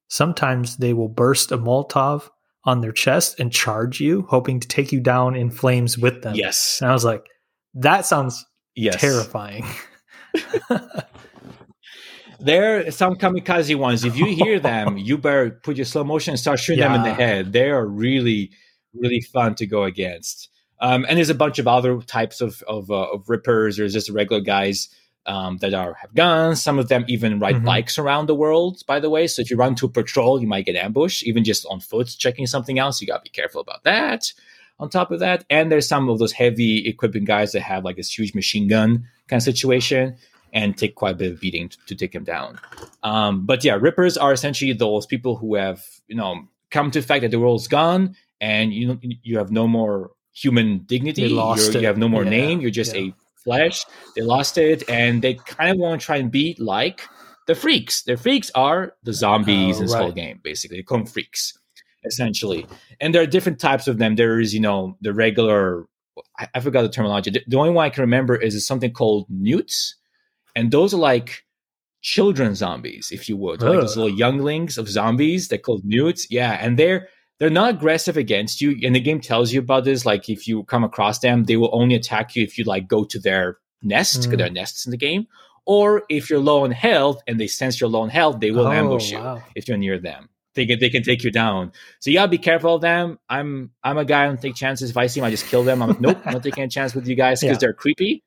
sometimes 0.09 0.77
they 0.77 0.93
will 0.93 1.09
burst 1.09 1.51
a 1.51 1.57
Molotov 1.57 2.29
on 2.69 2.81
their 2.81 2.91
chest 2.91 3.39
and 3.39 3.51
charge 3.51 3.99
you, 3.99 4.21
hoping 4.29 4.59
to 4.59 4.67
take 4.67 4.91
you 4.91 5.01
down 5.01 5.35
in 5.35 5.51
flames 5.51 5.97
with 5.97 6.21
them. 6.21 6.35
yes, 6.35 6.79
And 6.81 6.89
I 6.89 6.93
was 6.93 7.03
like, 7.03 7.25
that 7.73 8.05
sounds 8.05 8.45
yes, 8.75 8.99
terrifying. 9.01 9.65
There 12.41 12.87
are 12.87 12.91
some 12.91 13.15
kamikaze 13.15 13.75
ones. 13.75 14.05
If 14.05 14.15
you 14.17 14.27
hear 14.27 14.59
them, 14.71 14.97
you 14.97 15.17
better 15.17 15.51
put 15.51 15.75
your 15.75 15.85
slow 15.85 16.03
motion 16.03 16.31
and 16.31 16.39
start 16.39 16.59
shooting 16.59 16.81
them 16.81 16.95
in 16.95 17.03
the 17.03 17.13
head. 17.13 17.51
They 17.51 17.69
are 17.69 17.85
really, 17.85 18.51
really 18.93 19.21
fun 19.21 19.55
to 19.55 19.67
go 19.67 19.83
against. 19.83 20.49
Um, 20.79 21.05
and 21.09 21.17
there's 21.17 21.29
a 21.29 21.35
bunch 21.35 21.59
of 21.59 21.67
other 21.67 21.99
types 22.01 22.39
of 22.39 22.63
of, 22.67 22.89
uh, 22.89 23.11
of 23.11 23.27
rippers. 23.27 23.75
There's 23.75 23.91
just 23.91 24.09
regular 24.09 24.41
guys 24.41 24.87
um, 25.25 25.57
that 25.57 25.73
are 25.73 25.93
have 25.95 26.13
guns. 26.15 26.61
Some 26.63 26.79
of 26.79 26.87
them 26.89 27.05
even 27.07 27.39
ride 27.39 27.55
Mhm. 27.57 27.65
bikes 27.65 27.97
around 27.99 28.27
the 28.27 28.35
world. 28.35 28.81
By 28.87 28.99
the 28.99 29.09
way, 29.09 29.27
so 29.27 29.41
if 29.41 29.51
you 29.51 29.57
run 29.57 29.75
to 29.75 29.85
a 29.85 29.89
patrol, 29.89 30.41
you 30.41 30.47
might 30.47 30.65
get 30.65 30.75
ambushed, 30.75 31.23
even 31.23 31.43
just 31.43 31.65
on 31.69 31.79
foot 31.79 32.13
checking 32.17 32.47
something 32.47 32.79
else. 32.79 32.99
You 33.01 33.07
got 33.07 33.17
to 33.17 33.23
be 33.23 33.29
careful 33.29 33.61
about 33.61 33.83
that. 33.83 34.31
On 34.79 34.89
top 34.89 35.11
of 35.11 35.19
that, 35.19 35.43
and 35.49 35.69
there's 35.71 35.87
some 35.87 36.07
of 36.09 36.19
those 36.19 36.31
heavy 36.31 36.87
equipping 36.87 37.25
guys 37.25 37.51
that 37.51 37.61
have 37.61 37.83
like 37.83 37.97
this 37.97 38.17
huge 38.17 38.33
machine 38.33 38.67
gun 38.69 39.03
kind 39.27 39.39
of 39.39 39.43
situation 39.43 40.15
and 40.53 40.77
take 40.77 40.95
quite 40.95 41.11
a 41.11 41.17
bit 41.17 41.31
of 41.33 41.39
beating 41.41 41.67
to, 41.69 41.77
to 41.87 41.95
take 41.95 42.15
him 42.15 42.23
down. 42.23 42.57
Um, 43.03 43.45
but 43.45 43.63
yeah, 43.63 43.75
rippers 43.75 44.17
are 44.17 44.31
essentially 44.31 44.71
those 44.73 45.05
people 45.05 45.35
who 45.35 45.55
have 45.55 45.83
you 46.07 46.15
know 46.15 46.47
come 46.71 46.91
to 46.91 47.01
the 47.01 47.05
fact 47.05 47.21
that 47.23 47.31
the 47.31 47.39
world's 47.39 47.67
gone 47.67 48.15
and 48.39 48.73
you 48.73 48.97
you 49.21 49.37
have 49.37 49.51
no 49.51 49.67
more 49.67 50.11
human 50.33 50.79
dignity. 50.85 51.23
They 51.27 51.29
lost 51.33 51.67
You're- 51.73 51.81
you 51.81 51.87
have 51.87 51.97
no 51.97 52.07
more 52.07 52.23
Yeah, 52.23 52.29
name. 52.29 52.61
You're 52.61 52.71
just 52.71 52.95
yeah. 52.95 53.01
a 53.01 53.13
flesh. 53.43 53.85
They 54.15 54.21
lost 54.21 54.57
it, 54.57 54.87
and 54.89 55.21
they 55.21 55.35
kind 55.35 55.71
of 55.71 55.77
want 55.77 55.99
to 55.99 56.05
try 56.05 56.17
and 56.17 56.31
beat 56.31 56.59
like 56.59 57.07
the 57.47 57.55
freaks. 57.55 58.03
The 58.03 58.17
freaks 58.17 58.51
are 58.55 58.95
the 59.03 59.13
zombies 59.13 59.77
Oh, 59.77 59.79
in 59.79 59.85
this 59.85 59.93
whole 59.93 60.11
game, 60.11 60.39
basically. 60.43 60.83
Them 60.87 61.05
freaks, 61.05 61.57
essentially. 62.05 62.67
And 63.01 63.13
there 63.13 63.21
are 63.21 63.27
different 63.27 63.59
types 63.59 63.87
of 63.87 63.97
them. 63.97 64.15
There 64.15 64.39
is, 64.39 64.53
you 64.53 64.59
know, 64.59 64.97
the 65.01 65.13
regular. 65.13 65.85
I, 66.37 66.47
I 66.55 66.59
forgot 66.59 66.81
the 66.83 66.89
terminology. 66.89 67.31
The, 67.31 67.43
the 67.47 67.57
only 67.57 67.71
one 67.71 67.85
I 67.85 67.89
can 67.89 68.01
remember 68.01 68.35
is 68.35 68.65
something 68.65 68.91
called 68.91 69.25
newts, 69.29 69.95
and 70.55 70.71
those 70.71 70.93
are 70.93 70.97
like 70.97 71.45
children 72.01 72.55
zombies, 72.55 73.09
if 73.11 73.27
you 73.27 73.35
would, 73.35 73.61
like 73.61 73.79
those 73.79 73.97
little 73.97 74.17
younglings 74.17 74.77
of 74.77 74.87
zombies. 74.87 75.47
They're 75.47 75.57
called 75.57 75.83
newts. 75.83 76.27
Yeah, 76.29 76.57
and 76.61 76.77
they're 76.77 77.09
they're 77.39 77.49
not 77.49 77.69
aggressive 77.75 78.17
against 78.17 78.61
you 78.61 78.77
and 78.83 78.93
the 78.95 78.99
game 78.99 79.19
tells 79.21 79.51
you 79.53 79.59
about 79.61 79.83
this 79.85 80.05
like 80.05 80.29
if 80.29 80.47
you 80.47 80.63
come 80.63 80.83
across 80.83 81.19
them 81.19 81.45
they 81.45 81.55
will 81.57 81.69
only 81.73 81.95
attack 81.95 82.35
you 82.35 82.43
if 82.43 82.57
you 82.57 82.63
like 82.65 82.87
go 82.87 83.03
to 83.05 83.19
their 83.19 83.57
nest 83.81 84.23
because 84.23 84.33
Mm. 84.33 84.37
there 84.37 84.47
are 84.47 84.51
nests 84.61 84.85
in 84.85 84.91
the 84.91 84.97
game 84.97 85.25
Or 85.65 86.03
if 86.09 86.29
you're 86.29 86.39
low 86.51 86.63
on 86.63 86.71
health 86.71 87.21
and 87.27 87.39
they 87.39 87.47
sense 87.47 87.79
you're 87.79 87.89
low 87.91 88.01
on 88.01 88.09
health, 88.09 88.39
they 88.39 88.51
will 88.51 88.67
Oh, 88.67 88.71
ambush 88.81 89.11
you 89.11 89.19
wow. 89.19 89.43
if 89.55 89.67
you're 89.67 89.77
near 89.77 89.99
them. 89.99 90.29
They 90.55 90.65
can 90.65 90.79
they 90.79 90.89
can 90.89 91.03
take 91.03 91.23
you 91.23 91.31
down. 91.31 91.71
So 91.99 92.09
you 92.09 92.17
gotta 92.17 92.31
be 92.37 92.39
careful 92.49 92.73
of 92.75 92.81
them. 92.81 93.19
I'm 93.29 93.69
I'm 93.83 93.97
a 93.99 94.03
guy 94.11 94.23
I 94.23 94.27
don't 94.27 94.41
take 94.41 94.55
chances. 94.55 94.89
If 94.89 94.97
I 94.97 95.05
see 95.07 95.19
them, 95.19 95.27
I 95.27 95.31
just 95.31 95.45
kill 95.51 95.63
them. 95.63 95.81
I'm 95.83 95.89
like, 95.89 96.01
nope, 96.01 96.17
I'm 96.25 96.33
not 96.33 96.43
taking 96.43 96.63
a 96.63 96.67
chance 96.77 96.95
with 96.95 97.07
you 97.07 97.15
guys 97.15 97.39
because 97.41 97.55
Yeah. 97.55 97.59
they're 97.61 97.73
creepy. 97.83 98.23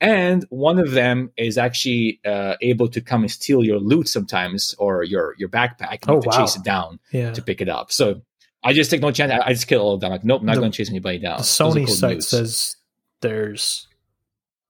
And 0.00 0.44
one 0.48 0.78
of 0.78 0.92
them 0.92 1.30
is 1.36 1.58
actually 1.58 2.20
uh, 2.24 2.54
able 2.62 2.88
to 2.88 3.00
come 3.02 3.22
and 3.22 3.30
steal 3.30 3.62
your 3.62 3.78
loot 3.78 4.08
sometimes 4.08 4.74
or 4.78 5.04
your 5.04 5.34
your 5.38 5.50
backpack. 5.50 5.98
And 6.02 6.08
you 6.08 6.14
Oh, 6.14 6.14
have 6.14 6.22
to 6.22 6.28
wow. 6.30 6.38
chase 6.46 6.56
it 6.56 6.64
down 6.64 6.98
Yeah. 7.12 7.32
to 7.32 7.42
pick 7.42 7.60
it 7.60 7.68
up. 7.68 7.92
So 7.92 8.22
I 8.62 8.72
just 8.74 8.90
take 8.90 9.00
no 9.00 9.10
chance. 9.10 9.32
I, 9.32 9.40
I 9.48 9.52
just 9.52 9.66
kill 9.68 9.80
all 9.80 9.94
of 9.94 10.00
them. 10.00 10.10
Like, 10.10 10.24
nope, 10.24 10.42
not 10.42 10.54
The- 10.54 10.60
going 10.60 10.72
to 10.72 10.76
chase 10.76 10.90
anybody 10.90 11.18
down. 11.18 11.38
The 11.38 11.44
Sony 11.44 11.88
site 11.88 12.14
news. 12.16 12.28
says 12.28 12.76
there's 13.22 13.86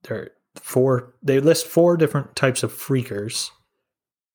there 0.04 0.16
are 0.18 0.28
four. 0.56 1.14
They 1.22 1.40
list 1.40 1.66
four 1.66 1.96
different 1.96 2.36
types 2.36 2.62
of 2.62 2.72
freakers: 2.72 3.50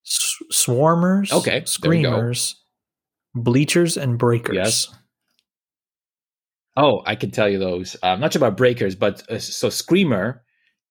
S- 0.05 0.35
swarmers, 0.53 1.31
Okay, 1.31 1.51
there 1.81 1.91
we 1.91 2.01
go. 2.01 2.09
screamers, 2.11 2.55
reachers, 3.37 4.01
and 4.01 4.17
breakers. 4.17 4.55
Yes. 4.55 4.87
Oh, 6.77 7.01
I 7.05 7.15
can 7.15 7.31
tell 7.31 7.47
you 7.47 7.57
those. 7.57 7.95
I'm 8.03 8.19
not 8.19 8.33
sure 8.33 8.39
about 8.41 8.57
breakers, 8.57 8.95
but 8.95 9.23
uh, 9.31 9.39
so 9.39 9.69
screamer. 9.69 10.43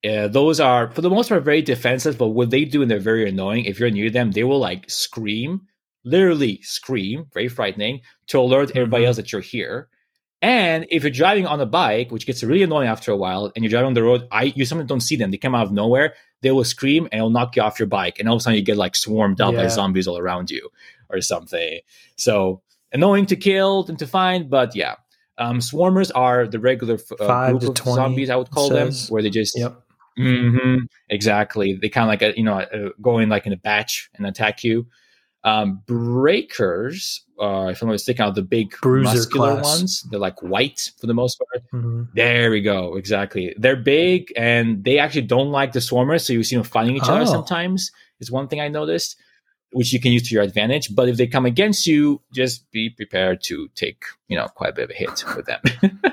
Uh, 0.02 0.28
those 0.28 0.60
are 0.60 0.90
for 0.90 1.00
the 1.02 1.10
most 1.10 1.28
part 1.28 1.44
very 1.44 1.62
defensive, 1.62 2.16
but 2.18 2.28
what 2.28 2.50
they 2.50 2.64
do 2.64 2.82
and 2.82 2.90
they're 2.90 2.98
very 2.98 3.28
annoying. 3.28 3.64
If 3.66 3.78
you're 3.78 3.90
near 3.90 4.10
them, 4.10 4.30
they 4.32 4.44
will 4.44 4.58
like 4.58 4.88
scream, 4.90 5.62
literally 6.04 6.60
scream, 6.62 7.26
very 7.32 7.48
frightening, 7.48 8.00
to 8.28 8.38
alert 8.38 8.70
everybody 8.74 9.04
Mhm. 9.04 9.08
else 9.08 9.16
that 9.16 9.32
you're 9.32 9.40
here. 9.40 9.88
And 10.42 10.86
if 10.90 11.02
you're 11.02 11.10
driving 11.10 11.46
on 11.46 11.60
a 11.60 11.66
bike, 11.66 12.10
which 12.10 12.26
gets 12.26 12.42
really 12.44 12.62
annoying 12.62 12.88
after 12.88 13.10
a 13.10 13.16
while, 13.16 13.50
and 13.54 13.64
you're 13.64 13.70
driving 13.70 13.86
on 13.86 13.94
the 13.94 14.02
road, 14.02 14.28
I 14.30 14.52
you 14.54 14.64
sometimes 14.66 14.88
don't 14.88 15.00
see 15.00 15.16
them. 15.16 15.30
They 15.30 15.38
come 15.38 15.54
out 15.54 15.66
of 15.66 15.72
nowhere. 15.72 16.14
They 16.42 16.50
will 16.50 16.64
scream 16.64 17.04
and 17.10 17.14
it'll 17.18 17.30
knock 17.30 17.56
you 17.56 17.62
off 17.62 17.78
your 17.78 17.88
bike, 17.88 18.18
and 18.18 18.28
all 18.28 18.36
of 18.36 18.40
a 18.40 18.42
sudden 18.42 18.58
you 18.58 18.64
get 18.64 18.76
like 18.76 18.94
swarmed 18.94 19.40
out 19.40 19.54
by 19.56 19.68
zombies 19.68 20.06
all 20.06 20.18
around 20.18 20.50
you 20.50 20.68
or 21.08 21.20
something. 21.22 21.80
So 22.16 22.60
annoying 22.92 23.24
to 23.26 23.36
kill 23.36 23.86
and 23.88 23.98
to 23.98 24.06
find, 24.06 24.50
but 24.50 24.76
yeah. 24.76 24.96
Um, 25.38 25.58
swarmers 25.58 26.12
are 26.14 26.46
the 26.46 26.60
regular 26.60 26.94
uh, 27.18 27.50
group 27.50 27.64
of 27.70 27.76
zombies, 27.76 28.30
I 28.30 28.36
would 28.36 28.50
call 28.50 28.68
says. 28.68 29.08
them, 29.08 29.12
where 29.12 29.22
they 29.22 29.30
just 29.30 29.58
Yep. 29.58 29.82
hmm 30.16 30.76
exactly 31.08 31.74
they 31.74 31.88
kind 31.88 32.04
of 32.04 32.08
like 32.08 32.22
a, 32.22 32.38
you 32.38 32.44
know 32.44 32.58
uh, 32.60 32.90
go 33.02 33.18
in 33.18 33.28
like 33.28 33.46
in 33.46 33.52
a 33.52 33.56
batch 33.56 34.10
and 34.14 34.26
attack 34.26 34.62
you. 34.62 34.86
Um, 35.44 35.82
breakers, 35.86 37.22
uh, 37.40 37.66
if 37.70 37.82
I'm 37.82 37.88
mistaken, 37.90 38.24
are 38.24 38.32
the 38.32 38.42
big 38.42 38.70
Bruiser 38.80 39.14
muscular 39.14 39.52
class. 39.60 39.78
ones. 39.78 40.02
They're 40.10 40.18
like 40.20 40.42
white 40.42 40.90
for 40.98 41.06
the 41.06 41.12
most 41.14 41.38
part. 41.38 41.62
Mhm. 41.72 42.08
There 42.14 42.50
we 42.50 42.62
go. 42.62 42.96
Exactly. 42.96 43.54
They're 43.58 43.76
big 43.76 44.32
and 44.36 44.82
they 44.84 44.98
actually 44.98 45.22
don't 45.26 45.50
like 45.50 45.72
the 45.72 45.80
swarmers. 45.80 46.22
So 46.22 46.32
you 46.32 46.42
see 46.42 46.56
them 46.56 46.64
fighting 46.64 46.96
each 46.96 47.02
Oh. 47.06 47.14
other 47.16 47.26
sometimes, 47.26 47.90
is 48.20 48.30
one 48.30 48.48
thing 48.48 48.60
I 48.60 48.68
noticed, 48.68 49.16
which 49.72 49.92
you 49.92 50.00
can 50.00 50.12
use 50.12 50.26
to 50.28 50.34
your 50.34 50.42
advantage. 50.42 50.94
But 50.94 51.08
if 51.10 51.16
they 51.18 51.26
come 51.26 51.44
against 51.44 51.86
you, 51.86 52.22
just 52.32 52.70
be 52.70 52.88
prepared 52.88 53.42
to 53.44 53.68
take, 53.74 54.02
you 54.28 54.36
know, 54.38 54.46
quite 54.48 54.70
a 54.70 54.72
bit 54.72 54.84
of 54.84 54.90
a 54.90 54.94
hit 54.94 55.24
with 55.36 55.44
them, 55.46 55.60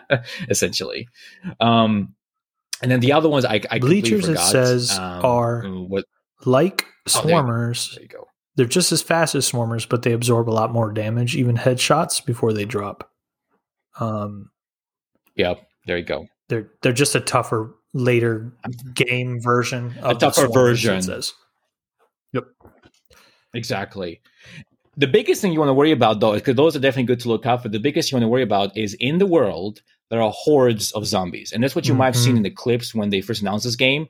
essentially. 0.49 1.07
Um, 1.61 2.15
and 2.81 2.91
then 2.91 2.99
the 2.99 3.13
other 3.13 3.29
ones 3.29 3.45
I, 3.45 3.61
I 3.69 3.79
completely 3.79 4.11
Reachers, 4.19 4.29
it 4.35 4.39
says, 4.39 4.97
um, 4.97 5.23
are- 5.25 5.61
what? 5.63 6.05
Like 6.45 6.85
Oh, 7.15 7.21
there 7.25 7.35
swarmers, 7.35 7.93
There 7.93 8.03
you 8.03 8.09
go. 8.09 8.27
They're 8.55 8.65
just 8.65 8.91
as 8.91 9.01
fast 9.01 9.33
as 9.35 9.49
swarmers, 9.49 9.87
but 9.87 10.03
they 10.03 10.11
absorb 10.11 10.49
a 10.49 10.51
lot 10.51 10.71
more 10.73 10.91
damage, 10.91 11.35
even 11.35 11.55
headshots 11.57 12.23
before 12.25 12.53
they 12.53 12.65
drop. 12.65 13.09
Um, 13.99 14.51
Yep. 15.35 15.67
There 15.87 15.97
you 15.97 16.03
go. 16.03 16.27
they're 16.49 16.69
they're 16.81 16.91
just 16.93 17.15
a 17.15 17.19
tougher 17.21 17.73
later 17.93 18.51
game 18.93 19.41
version 19.41 19.93
of 20.01 20.19
the 20.19 20.29
tougher 20.29 20.47
swarmers, 20.47 20.53
version. 20.53 20.95
It 20.97 21.03
says. 21.03 21.33
Exactly. 23.53 24.21
The 24.97 25.07
biggest 25.07 25.41
thing 25.41 25.51
you 25.51 25.59
want 25.59 25.69
to 25.69 25.73
worry 25.73 25.91
about, 25.91 26.19
though, 26.19 26.33
because 26.33 26.55
those 26.55 26.75
are 26.75 26.79
definitely 26.79 27.03
good 27.07 27.19
to 27.21 27.29
look 27.29 27.45
out 27.45 27.63
for. 27.63 27.69
The 27.69 27.79
biggest 27.79 28.11
you 28.11 28.15
want 28.15 28.23
to 28.23 28.29
worry 28.29 28.43
about 28.43 28.75
is 28.77 28.93
in 28.99 29.17
the 29.17 29.25
world 29.25 29.81
there 30.09 30.21
are 30.21 30.31
hordes 30.33 30.91
of 30.93 31.05
zombies, 31.05 31.51
and 31.51 31.63
that's 31.63 31.75
what 31.75 31.87
you 31.87 31.93
might 31.93 32.07
have 32.07 32.17
seen 32.17 32.37
in 32.37 32.43
the 32.43 32.49
clips 32.49 32.93
when 32.95 33.09
they 33.09 33.21
first 33.21 33.41
announced 33.41 33.63
this 33.65 33.75
game. 33.75 34.07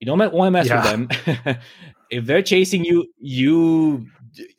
You 0.00 0.06
don't 0.06 0.18
want 0.32 0.46
to 0.46 0.50
mess 0.50 0.66
Yeah. 0.66 0.96
with 0.96 1.44
them. 1.44 1.56
if 2.10 2.26
they're 2.26 2.42
chasing 2.42 2.84
you, 2.84 3.06
you. 3.18 4.06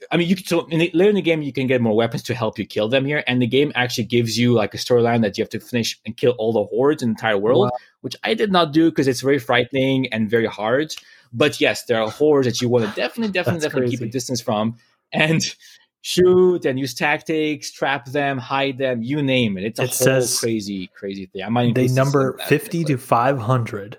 I 0.10 0.16
mean, 0.16 0.30
you 0.30 0.38
can, 0.38 0.46
so 0.46 0.66
in 0.68 0.80
the, 0.80 0.90
later 0.94 1.10
in 1.10 1.16
the 1.16 1.22
game 1.22 1.42
you 1.42 1.52
can 1.52 1.68
get 1.68 1.82
more 1.82 1.96
weapons 1.96 2.24
to 2.24 2.34
help 2.34 2.58
you 2.58 2.66
kill 2.66 2.88
them 2.88 3.04
here, 3.04 3.24
and 3.28 3.42
the 3.42 3.48
game 3.48 3.74
actually 3.76 4.06
gives 4.06 4.40
you 4.40 4.54
like 4.54 4.74
a 4.74 4.78
storyline 4.78 5.22
that 5.24 5.38
you 5.38 5.42
have 5.44 5.50
to 5.50 5.60
finish 5.60 6.00
and 6.06 6.16
kill 6.16 6.32
all 6.38 6.54
the 6.54 6.64
hordes 6.64 7.04
in 7.04 7.10
the 7.10 7.12
entire 7.12 7.38
world, 7.38 7.66
Wow. 7.66 7.78
which 8.00 8.16
I 8.24 8.36
did 8.36 8.54
not 8.54 8.72
do 8.72 8.90
because 8.90 9.08
it's 9.08 9.20
very 9.20 9.38
frightening 9.40 10.08
and 10.14 10.30
very 10.30 10.46
hard. 10.46 10.96
But 11.34 11.60
yes, 11.60 11.84
there 11.86 12.02
are 12.02 12.10
hordes 12.10 12.48
that 12.48 12.62
you 12.62 12.70
want 12.70 12.86
to 12.86 12.92
definitely, 12.96 13.34
definitely, 13.34 13.60
definitely 13.62 13.90
keep 13.92 14.02
a 14.02 14.08
distance 14.08 14.40
from, 14.40 14.78
and 15.12 15.42
shoot 16.02 16.64
and 16.64 16.80
use 16.80 16.94
tactics, 16.94 17.70
trap 17.72 18.06
them, 18.06 18.38
hide 18.38 18.78
them, 18.78 19.04
you 19.04 19.22
name 19.22 19.58
it. 19.58 19.66
It's 19.66 19.80
a 19.80 19.84
It 19.84 19.88
whole 19.88 19.94
says 19.94 20.40
crazy, 20.40 20.88
crazy 20.96 21.26
thing. 21.26 21.44
I 21.44 21.50
might 21.50 21.76
They 21.76 21.88
number 21.88 22.38
fifty 22.48 22.86
to 22.86 22.98
five 22.98 23.38
hundred, 23.40 23.98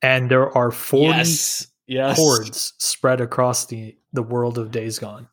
and 0.00 0.30
there 0.30 0.50
are 0.56 0.70
forty 0.70 1.18
yes, 1.18 1.66
yes. 1.92 2.16
hordes 2.18 2.72
spread 2.78 3.20
across 3.20 3.66
the 3.66 3.96
the 4.12 4.22
world 4.22 4.58
of 4.58 4.70
Days 4.70 4.98
Gone. 4.98 5.28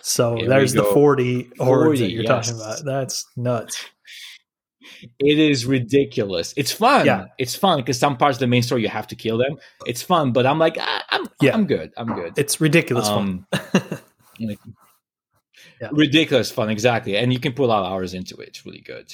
So 0.00 0.36
Here 0.36 0.48
there's 0.48 0.72
the 0.72 0.82
go. 0.82 0.94
40 0.94 1.50
hordes 1.58 2.00
that 2.00 2.10
you're 2.10 2.24
yes. 2.24 2.48
talking 2.48 2.60
about. 2.60 2.84
That's 2.84 3.24
nuts. 3.36 3.84
It 5.18 5.38
is 5.38 5.64
ridiculous. 5.64 6.52
It's 6.56 6.72
fun. 6.72 7.06
Yeah. 7.06 7.26
It's 7.38 7.54
fun 7.54 7.78
because 7.78 7.98
some 7.98 8.16
parts 8.16 8.36
of 8.36 8.40
the 8.40 8.46
main 8.48 8.62
story 8.62 8.82
you 8.82 8.88
have 8.88 9.06
to 9.08 9.16
kill 9.16 9.38
them. 9.38 9.58
It's 9.86 10.02
fun, 10.02 10.32
but 10.32 10.44
I'm 10.44 10.58
like, 10.58 10.76
ah, 10.78 11.04
I'm, 11.10 11.26
Yeah. 11.40 11.54
I'm 11.54 11.66
good. 11.66 11.92
I'm 11.96 12.14
good. 12.14 12.36
It's 12.36 12.60
ridiculous 12.60 13.08
Um, 13.08 13.46
fun. 13.52 13.98
like, 14.40 14.58
Yeah. 15.80 15.88
ridiculous 15.92 16.50
fun 16.50 16.70
exactly 16.70 17.16
and 17.16 17.32
you 17.32 17.38
can 17.40 17.52
put 17.52 17.64
a 17.64 17.66
lot 17.66 17.84
of 17.84 17.92
hours 17.92 18.14
into 18.14 18.36
it 18.36 18.48
it's 18.48 18.64
really 18.64 18.80
good 18.80 19.12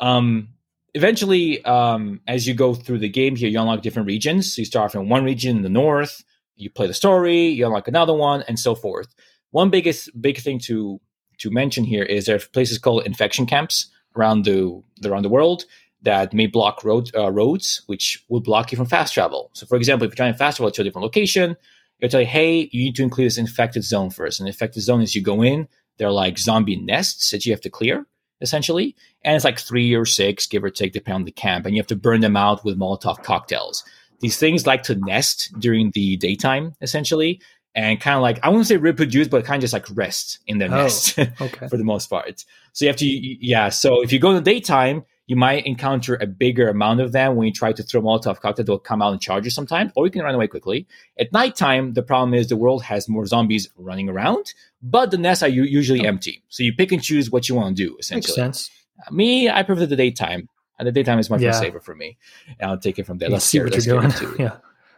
um 0.00 0.48
eventually 0.94 1.64
um 1.64 2.20
as 2.26 2.46
you 2.46 2.54
go 2.54 2.74
through 2.74 2.98
the 2.98 3.08
game 3.08 3.36
here 3.36 3.48
you 3.48 3.58
unlock 3.58 3.82
different 3.82 4.06
regions 4.06 4.54
so 4.54 4.60
you 4.60 4.66
start 4.66 4.92
from 4.92 5.08
one 5.08 5.24
region 5.24 5.56
in 5.56 5.62
the 5.62 5.68
north 5.68 6.24
you 6.56 6.68
play 6.68 6.86
the 6.86 6.94
story 6.94 7.46
you 7.48 7.64
unlock 7.64 7.88
another 7.88 8.14
one 8.14 8.42
and 8.48 8.58
so 8.58 8.74
forth 8.74 9.14
one 9.50 9.70
biggest 9.70 10.10
big 10.20 10.38
thing 10.38 10.58
to 10.58 11.00
to 11.38 11.50
mention 11.50 11.84
here 11.84 12.04
is 12.04 12.26
there 12.26 12.36
are 12.36 12.46
places 12.52 12.78
called 12.78 13.06
infection 13.06 13.46
camps 13.46 13.90
around 14.16 14.44
the 14.44 14.82
around 15.04 15.22
the 15.22 15.28
world 15.28 15.64
that 16.02 16.34
may 16.34 16.46
block 16.46 16.84
road, 16.84 17.10
uh, 17.16 17.30
roads, 17.30 17.82
which 17.86 18.24
will 18.28 18.40
block 18.40 18.72
you 18.72 18.76
from 18.76 18.86
fast 18.86 19.14
travel. 19.14 19.50
So, 19.54 19.66
for 19.66 19.76
example, 19.76 20.04
if 20.04 20.10
you're 20.10 20.16
trying 20.16 20.32
to 20.32 20.38
fast 20.38 20.56
travel 20.56 20.70
to 20.70 20.80
a 20.80 20.84
different 20.84 21.04
location, 21.04 21.56
it'll 22.00 22.10
tell 22.10 22.20
you, 22.20 22.26
hey, 22.26 22.68
you 22.72 22.84
need 22.84 22.96
to 22.96 23.02
include 23.02 23.26
this 23.26 23.38
infected 23.38 23.84
zone 23.84 24.10
first. 24.10 24.40
An 24.40 24.46
infected 24.46 24.82
zone 24.82 25.00
is 25.00 25.14
you 25.14 25.22
go 25.22 25.42
in, 25.42 25.68
they're 25.98 26.10
like 26.10 26.38
zombie 26.38 26.76
nests 26.76 27.30
that 27.30 27.46
you 27.46 27.52
have 27.52 27.60
to 27.60 27.70
clear, 27.70 28.06
essentially. 28.42 28.94
And 29.24 29.34
it's 29.36 29.44
like 29.44 29.58
three 29.58 29.94
or 29.94 30.04
six, 30.04 30.46
give 30.46 30.64
or 30.64 30.70
take, 30.70 30.92
depending 30.92 31.20
on 31.22 31.24
the 31.24 31.30
camp. 31.32 31.64
And 31.66 31.74
you 31.74 31.80
have 31.80 31.86
to 31.88 31.96
burn 31.96 32.20
them 32.20 32.36
out 32.36 32.64
with 32.64 32.78
Molotov 32.78 33.22
cocktails. 33.22 33.84
These 34.20 34.36
things 34.36 34.66
like 34.66 34.82
to 34.84 34.94
nest 34.94 35.52
during 35.58 35.90
the 35.92 36.16
daytime, 36.16 36.74
essentially, 36.80 37.40
and 37.74 38.00
kind 38.00 38.16
of 38.16 38.22
like, 38.22 38.38
I 38.42 38.48
wouldn't 38.50 38.66
say 38.66 38.76
reproduce, 38.76 39.28
but 39.28 39.44
kind 39.44 39.56
of 39.56 39.62
just 39.62 39.72
like 39.72 39.86
rest 39.94 40.40
in 40.46 40.58
their 40.58 40.68
Oh. 40.72 40.82
nest 40.82 41.18
Okay. 41.40 41.68
for 41.68 41.76
the 41.76 41.84
most 41.84 42.08
part. 42.10 42.44
So 42.72 42.84
you 42.84 42.88
have 42.90 42.96
to, 42.98 43.06
yeah. 43.06 43.68
So 43.70 44.02
if 44.02 44.12
you 44.12 44.18
go 44.18 44.28
in 44.30 44.36
the 44.36 44.42
daytime, 44.42 45.04
you 45.32 45.36
might 45.36 45.64
encounter 45.64 46.18
a 46.20 46.26
bigger 46.26 46.68
amount 46.68 47.00
of 47.00 47.12
them 47.12 47.36
when 47.36 47.46
you 47.46 47.52
try 47.54 47.72
to 47.72 47.82
throw 47.82 48.02
Molotov 48.02 48.40
cocktail. 48.40 48.66
They'll 48.66 48.78
come 48.78 49.00
out 49.00 49.12
and 49.12 49.20
charge 49.22 49.46
you 49.46 49.50
sometimes, 49.50 49.90
or 49.96 50.04
you 50.04 50.10
can 50.10 50.20
run 50.20 50.34
away 50.34 50.46
quickly. 50.46 50.86
At 51.18 51.32
nighttime, 51.32 51.94
the 51.94 52.02
problem 52.02 52.34
is 52.34 52.48
the 52.48 52.56
world 52.58 52.82
has 52.82 53.08
more 53.08 53.24
zombies 53.24 53.66
running 53.78 54.10
around, 54.10 54.52
but 54.82 55.10
the 55.10 55.16
nests 55.16 55.42
are 55.42 55.48
usually 55.48 56.06
empty. 56.06 56.42
So 56.50 56.62
you 56.62 56.74
pick 56.74 56.92
and 56.92 57.02
choose 57.02 57.30
what 57.30 57.48
you 57.48 57.54
want 57.54 57.74
to 57.74 57.82
do, 57.82 57.96
Essentially, 57.98 58.42
Makes 58.42 58.58
sense. 58.58 58.70
Me, 59.10 59.48
I 59.48 59.62
prefer 59.62 59.86
the 59.86 59.96
daytime. 59.96 60.50
And 60.78 60.86
the 60.86 60.92
daytime 60.92 61.18
is 61.18 61.30
much 61.30 61.40
Yeah. 61.40 61.52
more 61.52 61.60
safer 61.62 61.80
for 61.80 61.94
me. 61.94 62.18
And 62.60 62.70
I'll 62.70 62.76
take 62.76 62.98
it 62.98 63.06
from 63.06 63.16
there. 63.16 63.30
You 63.30 63.32
Let's 63.32 63.46
see 63.46 63.58
what 63.58 63.86
you're 63.86 64.04
into 64.04 64.36
yeah. 64.38 64.56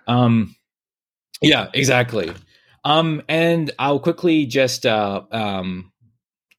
Um, 0.09 0.57
yeah, 1.43 1.69
exactly. 1.75 2.33
Um, 2.85 3.23
and 3.29 3.71
I'll 3.79 4.01
quickly 4.01 4.47
just 4.47 4.85
uh, 4.85 5.23
um, 5.31 5.93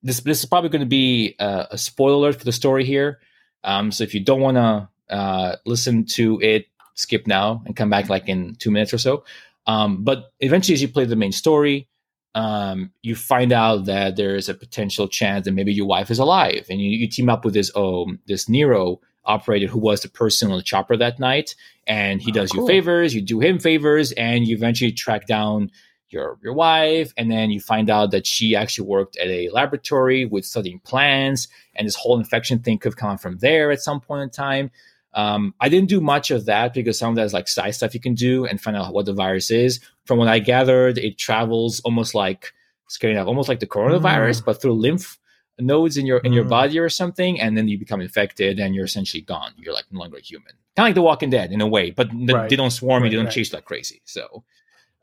this 0.01 0.21
this 0.21 0.39
is 0.39 0.45
probably 0.45 0.69
going 0.69 0.79
to 0.79 0.85
be 0.85 1.35
a, 1.39 1.67
a 1.71 1.77
spoiler 1.77 2.13
alert 2.15 2.35
for 2.37 2.45
the 2.45 2.53
story 2.53 2.85
here. 2.85 3.19
Um, 3.65 3.91
so 3.91 4.03
if 4.05 4.13
you 4.13 4.21
don't 4.23 4.39
want 4.39 4.55
to 4.57 5.13
uh, 5.13 5.55
listen 5.65 6.05
to 6.05 6.39
it, 6.41 6.67
skip 6.93 7.27
now 7.27 7.61
and 7.65 7.75
come 7.75 7.89
back 7.89 8.07
like 8.07 8.29
in 8.29 8.55
two 8.55 8.71
minutes 8.71 8.93
or 8.93 8.97
so. 8.97 9.25
Um, 9.67 10.03
but 10.05 10.31
eventually, 10.39 10.75
as 10.75 10.81
you 10.81 10.87
play 10.87 11.03
the 11.05 11.15
main 11.17 11.33
story, 11.33 11.89
um, 12.35 12.91
you 13.01 13.15
find 13.15 13.51
out 13.51 13.85
that 13.85 14.15
there 14.15 14.35
is 14.35 14.47
a 14.49 14.53
potential 14.53 15.07
chance 15.07 15.45
that 15.45 15.51
maybe 15.51 15.73
your 15.73 15.87
wife 15.87 16.09
is 16.11 16.19
alive, 16.19 16.67
and 16.69 16.79
you, 16.79 16.89
you 16.91 17.07
team 17.09 17.29
up 17.29 17.43
with 17.43 17.53
this 17.53 17.71
um 17.75 18.19
this 18.27 18.47
Nero 18.47 19.01
operator 19.25 19.67
who 19.67 19.79
was 19.79 20.01
the 20.01 20.09
person 20.09 20.51
on 20.51 20.57
the 20.57 20.63
chopper 20.63 20.95
that 20.97 21.19
night, 21.19 21.55
and 21.87 22.21
he 22.21 22.31
Oh, 22.31 22.33
does 22.35 22.51
cool. 22.51 22.61
you 22.61 22.67
favors, 22.67 23.15
you 23.15 23.21
do 23.21 23.39
him 23.39 23.57
favors, 23.59 24.11
and 24.13 24.47
you 24.47 24.55
eventually 24.55 24.91
track 24.91 25.25
down 25.27 25.71
your 26.09 26.37
your 26.43 26.53
wife, 26.53 27.13
and 27.17 27.31
then 27.31 27.51
you 27.51 27.59
find 27.59 27.89
out 27.89 28.11
that 28.11 28.25
she 28.25 28.55
actually 28.55 28.87
worked 28.87 29.17
at 29.17 29.27
a 29.27 29.49
laboratory 29.49 30.25
with 30.25 30.45
studying 30.45 30.79
plants, 30.79 31.47
and 31.75 31.87
this 31.87 31.95
whole 31.95 32.17
infection 32.17 32.59
thing 32.59 32.77
could 32.77 32.93
have 32.93 32.97
come 32.97 33.17
from 33.17 33.37
there 33.39 33.71
at 33.71 33.81
some 33.81 33.99
point 33.99 34.23
in 34.23 34.29
time. 34.29 34.71
Um, 35.13 35.55
I 35.61 35.69
didn't 35.69 35.87
do 35.87 36.01
much 36.01 36.29
of 36.29 36.45
that 36.45 36.73
because 36.73 36.99
some 36.99 37.11
of 37.11 37.15
that 37.15 37.23
is 37.23 37.33
like 37.33 37.47
side 37.47 37.71
stuff 37.71 37.93
you 37.93 38.01
can 38.01 38.15
do 38.15 38.45
and 38.45 38.61
find 38.61 38.75
out 38.75 38.93
what 38.93 39.05
the 39.05 39.13
virus 39.13 39.49
is. 39.49 39.79
From 40.03 40.19
what 40.19 40.27
I 40.27 40.39
gathered, 40.39 40.97
it 40.97 41.17
travels 41.17 41.79
almost 41.81 42.13
like 42.13 42.53
scaring 42.87 43.17
up, 43.17 43.27
almost 43.27 43.47
like 43.47 43.61
the 43.61 43.67
coronavirus, 43.67 44.41
mm. 44.41 44.45
but 44.45 44.61
through 44.61 44.73
lymph 44.73 45.17
nodes 45.57 45.95
in 45.95 46.05
your 46.05 46.17
in 46.19 46.33
your 46.33 46.43
mm. 46.43 46.49
body 46.49 46.79
or 46.79 46.89
something, 46.89 47.39
and 47.39 47.57
then 47.57 47.67
you 47.67 47.79
become 47.79 48.01
infected 48.01 48.59
and 48.59 48.75
you're 48.75 48.85
essentially 48.85 49.21
gone. 49.21 49.53
You're 49.57 49.73
like 49.73 49.85
no 49.89 50.01
longer 50.01 50.19
human, 50.19 50.51
kind 50.75 50.85
of 50.85 50.89
like 50.89 50.95
The 50.95 51.01
Walking 51.01 51.29
Dead 51.29 51.51
in 51.51 51.61
a 51.61 51.67
way, 51.67 51.91
but 51.91 52.09
right. 52.13 52.49
they 52.49 52.57
don't 52.57 52.71
swarm 52.71 53.03
right, 53.03 53.11
you, 53.11 53.11
they 53.11 53.15
don't 53.15 53.25
right. 53.25 53.33
chase 53.33 53.53
like 53.53 53.65
crazy. 53.65 54.01
So, 54.03 54.43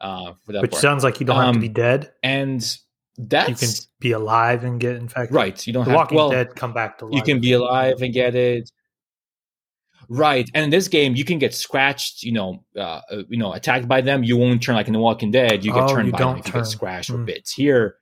uh, 0.03 0.35
for 0.45 0.53
that 0.53 0.62
which 0.62 0.73
part. 0.73 0.83
sounds 0.83 1.05
like 1.05 1.21
you 1.21 1.27
don't 1.27 1.37
um, 1.37 1.45
have 1.45 1.55
to 1.55 1.61
be 1.61 1.69
um, 1.69 1.73
dead, 1.73 2.12
and 2.23 2.79
that's 3.17 3.49
you 3.49 3.55
can 3.55 3.75
be 4.01 4.12
alive 4.12 4.65
and 4.65 4.81
get 4.81 4.97
infected. 4.97 5.35
Right, 5.35 5.67
you 5.67 5.73
don't 5.73 5.85
the 5.85 5.91
have 5.91 5.97
Walking 5.97 6.17
well, 6.17 6.31
Dead 6.31 6.55
come 6.55 6.75
back 6.75 6.99
to 6.99 7.07
life. 7.07 7.15
You 7.15 7.23
can 7.23 7.41
be 7.41 7.53
alive 7.53 8.03
and 8.03 8.12
get 8.12 8.35
it. 8.35 8.71
Right, 10.09 10.51
and 10.53 10.65
in 10.65 10.71
this 10.71 10.88
game, 10.88 11.15
you 11.15 11.25
can 11.25 11.38
get 11.38 11.55
scratched. 11.55 12.23
You 12.23 12.33
know, 12.33 12.65
uh, 12.77 13.01
uh 13.11 13.23
you 13.29 13.38
know, 13.38 13.53
attacked 13.53 13.88
by 13.88 14.01
them. 14.01 14.25
You 14.25 14.37
won't 14.37 14.62
turn 14.62 14.75
like 14.75 14.88
in 14.88 14.93
The 14.93 14.99
Walking 14.99 15.31
Dead. 15.31 15.65
You 15.65 15.73
get 15.73 15.85
oh, 15.85 15.95
turned 15.95 16.07
you 16.07 16.12
by 16.12 16.19
them 16.19 16.43
turn. 16.43 16.47
you 16.47 16.53
get 16.53 16.67
scratched 16.67 17.11
mm. 17.11 17.21
or 17.21 17.25
bits. 17.25 17.53
Here, 17.53 17.97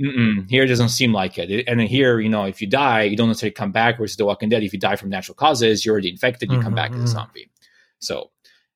Mm-mm, 0.00 0.48
here 0.48 0.62
it 0.62 0.68
doesn't 0.68 0.90
seem 0.90 1.12
like 1.12 1.38
it. 1.38 1.64
And 1.66 1.80
then 1.80 1.88
here, 1.88 2.20
you 2.20 2.28
know, 2.28 2.44
if 2.44 2.60
you 2.60 2.68
die, 2.68 3.02
you 3.02 3.16
don't 3.16 3.28
necessarily 3.28 3.52
come 3.52 3.72
back. 3.72 3.98
Versus 3.98 4.16
The 4.16 4.24
Walking 4.24 4.48
Dead, 4.48 4.62
if 4.62 4.72
you 4.72 4.78
die 4.78 4.96
from 4.96 5.10
natural 5.10 5.34
causes, 5.34 5.84
you're 5.84 5.92
already 5.92 6.10
infected. 6.10 6.50
You 6.50 6.58
mm-hmm, 6.58 6.64
come 6.64 6.74
back 6.74 6.92
as 6.92 6.96
a 6.96 6.98
mm-hmm. 7.00 7.06
zombie. 7.06 7.50
So, 7.98 8.30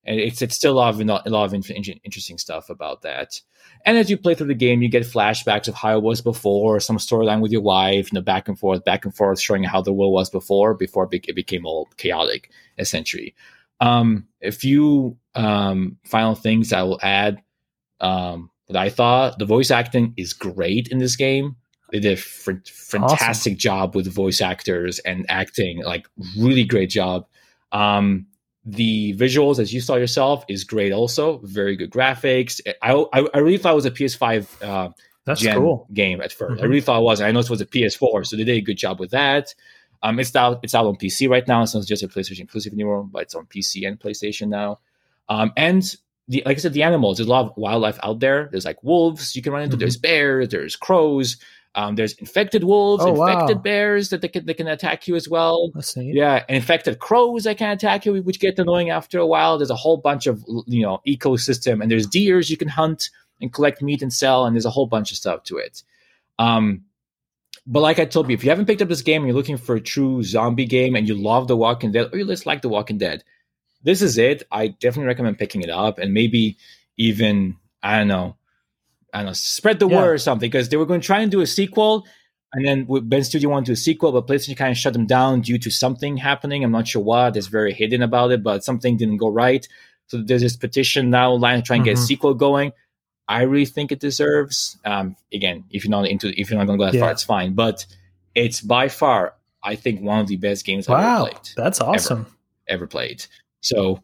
and 0.05 0.19
it's 0.19 0.43
it's 0.43 0.57
still 0.57 0.73
a 0.73 0.75
lot 0.75 0.95
of 0.95 1.01
a 1.01 1.31
lot 1.31 1.45
of 1.45 1.55
interesting 1.55 2.39
stuff 2.39 2.71
about 2.71 3.03
that. 3.03 3.41
And 3.85 3.97
as 3.97 4.11
you 4.11 4.17
play 4.17 4.35
through 4.35 4.49
the 4.49 4.55
game, 4.55 4.83
you 4.83 4.89
get 4.89 5.05
flashbacks 5.05 5.69
of 5.69 5.75
how 5.75 5.97
it 5.97 6.03
was 6.03 6.21
before, 6.21 6.81
some 6.81 6.99
storyline 6.99 7.41
with 7.41 7.53
your 7.53 7.63
wife, 7.63 8.13
you 8.13 8.17
know, 8.17 8.23
back 8.23 8.49
and 8.49 8.59
forth, 8.59 8.85
back 8.85 9.05
and 9.05 9.15
forth, 9.15 9.41
showing 9.41 9.65
how 9.65 9.81
the 9.81 9.93
world 9.93 10.13
was 10.13 10.31
before, 10.31 10.75
before 10.75 11.09
it 11.11 11.35
became 11.35 11.67
all 11.67 11.89
chaotic, 11.97 12.51
essentially. 12.79 13.35
Um, 13.81 14.27
a 14.43 14.53
few 14.53 15.17
um, 15.35 15.99
final 16.05 16.35
things 16.35 16.73
I 16.73 16.83
will 16.83 17.01
add. 17.03 17.43
Um, 18.01 18.51
that 18.69 18.77
I 18.77 18.89
thought 18.89 19.39
the 19.39 19.45
voice 19.45 19.71
acting 19.71 20.15
is 20.17 20.33
great 20.33 20.89
in 20.89 20.99
this 20.99 21.17
game. 21.17 21.57
They 21.91 22.01
did 22.01 22.19
a 22.19 22.21
f- 22.21 22.67
fantastic 22.67 23.53
awesome. 23.53 23.59
job 23.59 23.95
with 23.95 24.13
voice 24.13 24.41
actors 24.41 24.99
and 25.01 25.27
acting, 25.29 25.83
like 25.83 26.07
really 26.39 26.65
great 26.65 26.91
job. 26.91 27.27
Um, 27.71 28.27
the 28.65 29.15
visuals, 29.15 29.59
as 29.59 29.73
you 29.73 29.81
saw 29.81 29.97
yourself, 29.97 30.45
is 30.49 30.65
great. 30.65 30.93
Also, 30.93 31.39
very 31.43 31.77
good 31.77 31.91
graphics. 31.91 32.61
I 32.81 32.93
I, 33.13 33.27
I 33.35 33.39
really 33.39 33.59
thought 33.59 33.73
it 33.73 33.77
was 33.77 33.87
a 33.87 33.91
PS5 33.91 34.63
uh, 34.63 34.91
That's 35.25 35.45
cool. 35.47 35.89
game 35.93 36.21
at 36.21 36.31
1st 36.31 36.51
mm-hmm. 36.51 36.63
I 36.63 36.67
really 36.67 36.81
thought 36.81 37.01
it 37.01 37.05
was. 37.05 37.21
I 37.21 37.33
know 37.33 37.41
it 37.41 37.51
was 37.51 37.61
a 37.61 37.67
PS4, 37.67 38.27
so 38.27 38.37
they 38.37 38.45
did 38.45 38.57
a 38.57 38.61
good 38.61 38.77
job 38.79 39.01
with 39.01 39.11
that. 39.11 39.55
Um, 40.03 40.19
it's 40.19 40.35
out 40.35 40.61
it's 40.63 40.75
out 40.75 40.87
on 40.87 40.97
PC 40.97 41.29
right 41.29 41.47
now, 41.47 41.65
so 41.65 41.79
it's 41.79 41.87
just 41.87 42.03
a 42.03 42.09
PlayStation 42.09 42.41
exclusive 42.41 42.73
anymore, 42.73 43.05
but 43.05 43.23
it's 43.23 43.35
on 43.35 43.47
PC 43.47 43.87
and 43.87 43.99
PlayStation 43.99 44.49
now. 44.49 44.81
Um, 45.29 45.53
and 45.57 45.83
the 46.29 46.43
like 46.45 46.57
I 46.57 46.61
said, 46.61 46.73
the 46.73 46.83
animals. 46.83 47.19
There's 47.19 47.29
a 47.29 47.31
lot 47.31 47.47
of 47.47 47.57
wildlife 47.57 47.99
out 48.03 48.21
there. 48.21 48.49
There's 48.51 48.65
like 48.65 48.83
wolves 48.83 49.37
you 49.37 49.43
can 49.43 49.53
run 49.53 49.63
into. 49.63 49.75
Mm-hmm. 49.75 49.81
There's 49.81 49.97
bears. 49.97 50.49
There's 50.49 50.77
crows. 50.77 51.37
Um, 51.75 51.95
there's 51.95 52.13
infected 52.15 52.65
wolves, 52.65 53.03
oh, 53.05 53.11
infected 53.11 53.57
wow. 53.57 53.63
bears 53.63 54.11
that 54.11 54.21
they 54.21 54.29
can, 54.29 54.45
they 54.45 54.53
can 54.53 54.69
attack 54.69 55.09
you 55.09 55.17
as 55.17 55.29
well. 55.29 55.71
Yeah, 56.15 56.45
and 56.49 56.57
infected 56.57 56.99
crows 56.99 57.45
that 57.45 57.57
can 57.57 57.71
attack 57.71 58.05
you, 58.05 58.23
which 58.23 58.41
get 58.41 58.59
annoying 58.59 58.91
after 58.91 59.19
a 59.19 59.27
while. 59.27 59.57
There's 59.57 59.71
a 59.71 59.77
whole 59.77 59.97
bunch 59.97 60.27
of 60.27 60.45
you 60.67 60.83
know 60.83 61.01
ecosystem, 61.07 61.81
and 61.81 61.91
there's 61.91 62.07
deers 62.07 62.51
you 62.51 62.59
can 62.59 62.69
hunt 62.69 63.09
and 63.41 63.53
collect 63.53 63.81
meat 63.81 64.03
and 64.03 64.13
sell, 64.13 64.45
and 64.45 64.55
there's 64.55 64.67
a 64.67 64.71
whole 64.71 64.87
bunch 64.87 65.13
of 65.13 65.17
stuff 65.17 65.45
to 65.45 65.57
it. 65.57 65.83
Um, 66.39 66.85
but 67.67 67.81
like 67.81 67.99
I 67.99 68.05
told 68.05 68.29
you, 68.29 68.35
if 68.35 68.45
you 68.45 68.51
haven't 68.51 68.67
picked 68.67 68.83
up 68.83 68.89
this 68.89 69.03
game 69.03 69.23
and 69.23 69.29
you're 69.29 69.37
looking 69.37 69.57
for 69.57 69.77
a 69.77 69.81
true 69.81 70.23
zombie 70.23 70.67
game 70.67 70.97
and 70.97 71.07
you 71.07 71.15
love 71.15 71.49
The 71.49 71.57
Walking 71.57 71.93
Dead, 71.93 72.11
or 72.13 72.19
you 72.19 72.27
just 72.27 72.47
like 72.47 72.63
The 72.63 72.69
Walking 72.69 72.99
Dead, 72.99 73.25
this 73.83 74.03
is 74.03 74.19
it. 74.19 74.43
I 74.51 74.69
definitely 74.69 75.07
recommend 75.07 75.39
picking 75.39 75.63
it 75.63 75.71
up 75.71 75.99
and 75.99 76.13
maybe 76.13 76.57
even 76.97 77.57
I 77.83 77.99
don't 77.99 78.09
know, 78.09 78.37
I 79.13 79.19
don't 79.19 79.27
know, 79.27 79.33
spread 79.33 79.79
the 79.79 79.89
yeah. 79.89 79.97
word 79.97 80.15
or 80.15 80.19
something 80.19 80.49
because 80.49 80.69
they 80.69 80.77
were 80.77 80.87
going 80.87 81.01
to 81.01 81.07
try 81.07 81.21
and 81.21 81.31
do 81.31 81.41
a 81.41 81.47
sequel. 81.47 82.07
And 82.55 82.67
then 82.67 82.87
Bend 83.09 83.25
Studio 83.25 83.49
wanted 83.49 83.67
to 83.67 83.71
do 83.71 83.75
a 83.75 83.77
sequel, 83.77 84.13
but 84.13 84.27
PlayStation 84.27 84.57
kind 84.57 84.71
of 84.71 84.77
shut 84.77 84.93
them 84.93 85.07
down 85.07 85.41
due 85.41 85.59
to 85.59 85.71
something 85.71 86.19
happening. 86.19 86.63
I'm 86.65 86.71
not 86.71 86.87
sure 86.87 87.03
what. 87.03 87.37
It's 87.37 87.47
very 87.47 87.73
hidden 87.73 88.03
about 88.03 88.31
it, 88.31 88.43
but 88.43 88.63
something 88.63 88.97
didn't 88.97 89.17
go 89.17 89.29
right. 89.29 89.67
So 90.09 90.23
there's 90.23 90.43
this 90.43 90.57
petition 90.57 91.09
now 91.09 91.33
line 91.33 91.61
to 91.61 91.63
try 91.63 91.77
and 91.77 91.83
mm-hmm. 91.83 91.87
get 91.87 91.93
a 91.93 92.01
mm-hmm. 92.01 92.07
sequel 92.07 92.35
going. 92.35 92.73
I 93.29 93.43
really 93.43 93.65
think 93.65 93.93
it 93.93 94.01
deserves. 94.01 94.77
Um, 94.85 95.17
again, 95.33 95.65
if 95.71 95.85
you're 95.85 95.91
not 95.91 96.07
into, 96.07 96.29
if 96.39 96.51
you're 96.51 96.59
not 96.59 96.67
going 96.67 96.79
to 96.79 96.85
go 96.85 96.91
that 96.91 96.95
yeah. 96.95 97.05
far, 97.05 97.13
it's 97.13 97.23
fine. 97.23 97.55
But 97.55 97.87
it's 98.35 98.61
by 98.61 98.89
far, 98.89 99.35
I 99.63 99.75
think, 99.77 100.03
one 100.03 100.21
of 100.21 100.27
the 100.27 100.37
best 100.37 100.67
games 100.67 100.89
wow, 100.89 100.97
I've 100.97 101.05
ever 101.05 101.31
played. 101.31 101.49
That's 101.57 101.81
awesome. 101.81 102.21
Ever, 102.21 102.29
ever 102.69 102.87
played. 102.87 103.25
So 103.61 104.03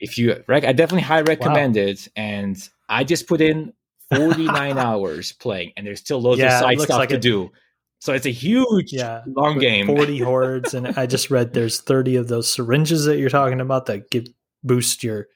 if 0.00 0.16
you, 0.16 0.42
I 0.48 0.60
definitely 0.72 1.02
highly 1.02 1.24
recommend 1.24 1.76
wow. 1.76 1.82
it. 1.82 2.08
And 2.16 2.56
I 2.88 3.04
just 3.04 3.26
put 3.26 3.42
in 3.42 3.74
49 4.16 4.78
hours 4.78 5.32
playing, 5.32 5.72
and 5.76 5.86
there's 5.86 6.00
still 6.00 6.20
loads 6.20 6.40
yeah, 6.40 6.58
of 6.58 6.60
side 6.60 6.80
stuff 6.80 6.98
like 6.98 7.08
to 7.10 7.16
it, 7.16 7.22
do. 7.22 7.50
So 8.00 8.12
it's 8.12 8.26
a 8.26 8.30
huge, 8.30 8.92
yeah, 8.92 9.22
long 9.26 9.58
game. 9.58 9.86
40 9.86 10.18
hordes, 10.24 10.74
and 10.74 10.88
I 10.88 11.06
just 11.06 11.30
read 11.30 11.52
there's 11.52 11.80
30 11.80 12.16
of 12.16 12.28
those 12.28 12.48
syringes 12.48 13.04
that 13.04 13.18
you're 13.18 13.30
talking 13.30 13.60
about 13.60 13.86
that 13.86 14.10
give 14.10 14.26
boost 14.64 15.04
your 15.04 15.28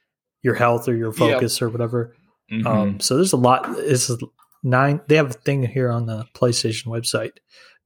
your 0.43 0.55
health 0.55 0.89
or 0.89 0.97
your 0.97 1.13
focus 1.13 1.61
yep. 1.61 1.63
or 1.63 1.71
whatever. 1.71 2.15
Mm-hmm. 2.53 2.67
Um, 2.67 3.01
so 3.01 3.17
there's 3.17 3.33
a 3.33 3.37
lot. 3.37 3.73
This 3.77 4.11
is 4.11 4.23
nine. 4.63 5.01
They 5.09 5.17
have 5.17 5.31
a 5.31 5.35
thing 5.35 5.63
here 5.63 5.91
on 5.91 6.07
the 6.07 6.27
PlayStation 6.35 6.87
website. 6.87 7.33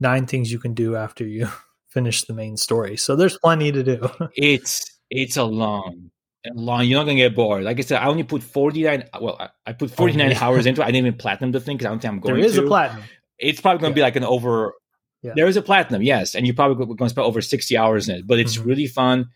Nine 0.00 0.26
things 0.26 0.50
you 0.50 0.59
can 0.59 0.74
do 0.74 0.96
after 0.96 1.26
you 1.26 1.48
finish 1.88 2.24
the 2.24 2.35
main 2.35 2.57
story. 2.57 2.96
So 2.96 3.16
there's 3.16 3.38
plenty 3.38 3.72
to 3.72 3.83
do. 3.83 4.11
it's 4.35 4.98
it's 5.11 5.37
a 5.37 5.44
long, 5.44 6.11
long. 6.55 6.85
You're 6.85 6.98
not 6.98 7.05
gonna 7.05 7.16
get 7.16 7.35
bored. 7.35 7.64
Like 7.64 7.79
I 7.79 7.83
said, 7.83 8.03
I 8.03 8.07
only 8.07 8.22
put 8.22 8.42
49. 8.42 9.05
Well, 9.20 9.37
I, 9.38 9.48
I 9.66 9.72
put 9.72 9.90
49 9.90 10.33
oh, 10.33 10.44
hours 10.44 10.66
into. 10.66 10.83
it. 10.83 10.85
I 10.85 10.88
didn't 10.88 11.07
even 11.07 11.18
platinum 11.18 11.53
the 11.53 11.61
thing 11.61 11.76
because 11.76 11.87
I 11.87 11.90
don't 11.90 12.00
think 12.00 12.12
I'm 12.12 12.20
going. 12.20 12.37
There 12.37 12.44
is 12.44 12.55
to. 12.55 12.64
a 12.64 12.66
platinum. 12.66 13.05
It's 13.38 13.61
probably 13.61 13.81
gonna 13.81 13.90
yeah. 13.90 13.94
be 13.94 14.00
like 14.03 14.16
an 14.16 14.24
over. 14.24 14.74
Yeah. 15.22 15.33
There 15.37 15.46
is 15.46 15.57
a 15.57 15.62
platinum, 15.62 16.03
yes, 16.03 16.35
and 16.35 16.46
you're 16.46 16.57
probably 16.57 16.87
going 16.87 16.96
to 16.96 17.09
spend 17.11 17.26
over 17.26 17.42
60 17.42 17.76
hours 17.76 18.09
in 18.09 18.16
it. 18.16 18.26
But 18.26 18.38
it's 18.38 18.57
mm-hmm. 18.57 18.68
really 18.68 18.87
fun. 18.87 19.26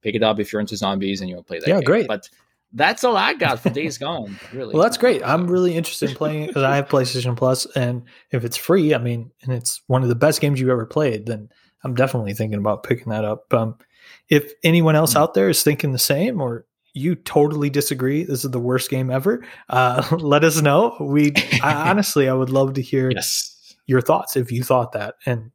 Pick 0.00 0.14
it 0.14 0.22
up 0.22 0.38
if 0.38 0.52
you're 0.52 0.60
into 0.60 0.76
zombies 0.76 1.20
and 1.20 1.28
you 1.28 1.34
want 1.34 1.48
to 1.48 1.50
play 1.50 1.58
that. 1.58 1.66
Yeah, 1.66 1.74
game. 1.80 1.84
great. 1.84 2.06
But 2.06 2.28
that's 2.72 3.04
all 3.04 3.16
I 3.16 3.34
got 3.34 3.60
for 3.60 3.70
Days 3.70 3.98
Gone. 3.98 4.38
Really. 4.52 4.72
well, 4.72 4.82
that's 4.82 4.96
great. 4.96 5.22
I'm 5.24 5.46
really 5.46 5.74
interested 5.74 6.10
in 6.10 6.16
playing 6.16 6.46
because 6.46 6.62
I 6.62 6.76
have 6.76 6.88
PlayStation 6.88 7.36
Plus, 7.36 7.66
and 7.76 8.02
if 8.30 8.44
it's 8.44 8.56
free, 8.56 8.94
I 8.94 8.98
mean, 8.98 9.30
and 9.42 9.52
it's 9.52 9.82
one 9.88 10.02
of 10.02 10.08
the 10.08 10.14
best 10.14 10.40
games 10.40 10.60
you've 10.60 10.70
ever 10.70 10.86
played, 10.86 11.26
then 11.26 11.48
I'm 11.84 11.94
definitely 11.94 12.34
thinking 12.34 12.58
about 12.58 12.84
picking 12.84 13.10
that 13.10 13.24
up. 13.24 13.52
Um, 13.52 13.76
if 14.28 14.52
anyone 14.62 14.96
else 14.96 15.16
out 15.16 15.34
there 15.34 15.48
is 15.48 15.62
thinking 15.62 15.92
the 15.92 15.98
same 15.98 16.40
or 16.40 16.66
you 16.94 17.14
totally 17.14 17.70
disagree, 17.70 18.24
this 18.24 18.44
is 18.44 18.50
the 18.50 18.60
worst 18.60 18.90
game 18.90 19.10
ever, 19.10 19.44
uh, 19.68 20.06
let 20.18 20.44
us 20.44 20.60
know. 20.60 20.96
We 21.00 21.32
I, 21.62 21.74
honestly, 21.90 22.28
I 22.28 22.34
would 22.34 22.50
love 22.50 22.74
to 22.74 22.82
hear 22.82 23.10
yes. 23.10 23.76
your 23.86 24.00
thoughts 24.00 24.36
if 24.36 24.52
you 24.52 24.62
thought 24.62 24.92
that. 24.92 25.16
And 25.26 25.50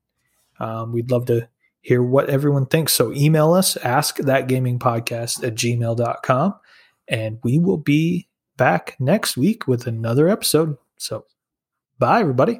um, 0.59 0.91
we'd 0.91 1.11
love 1.11 1.25
to 1.27 1.47
hear 1.81 2.03
what 2.03 2.29
everyone 2.29 2.65
thinks. 2.65 2.93
So 2.93 3.13
email 3.13 3.53
us, 3.53 3.77
ask 3.77 4.17
that 4.17 4.47
gaming 4.47 4.79
podcast 4.79 5.43
at 5.43 5.55
gmail.com, 5.55 6.55
and 7.07 7.39
we 7.43 7.59
will 7.59 7.77
be 7.77 8.27
back 8.57 8.97
next 8.99 9.37
week 9.37 9.67
with 9.67 9.87
another 9.87 10.27
episode. 10.27 10.77
So 10.97 11.25
bye, 11.97 12.19
everybody. 12.19 12.59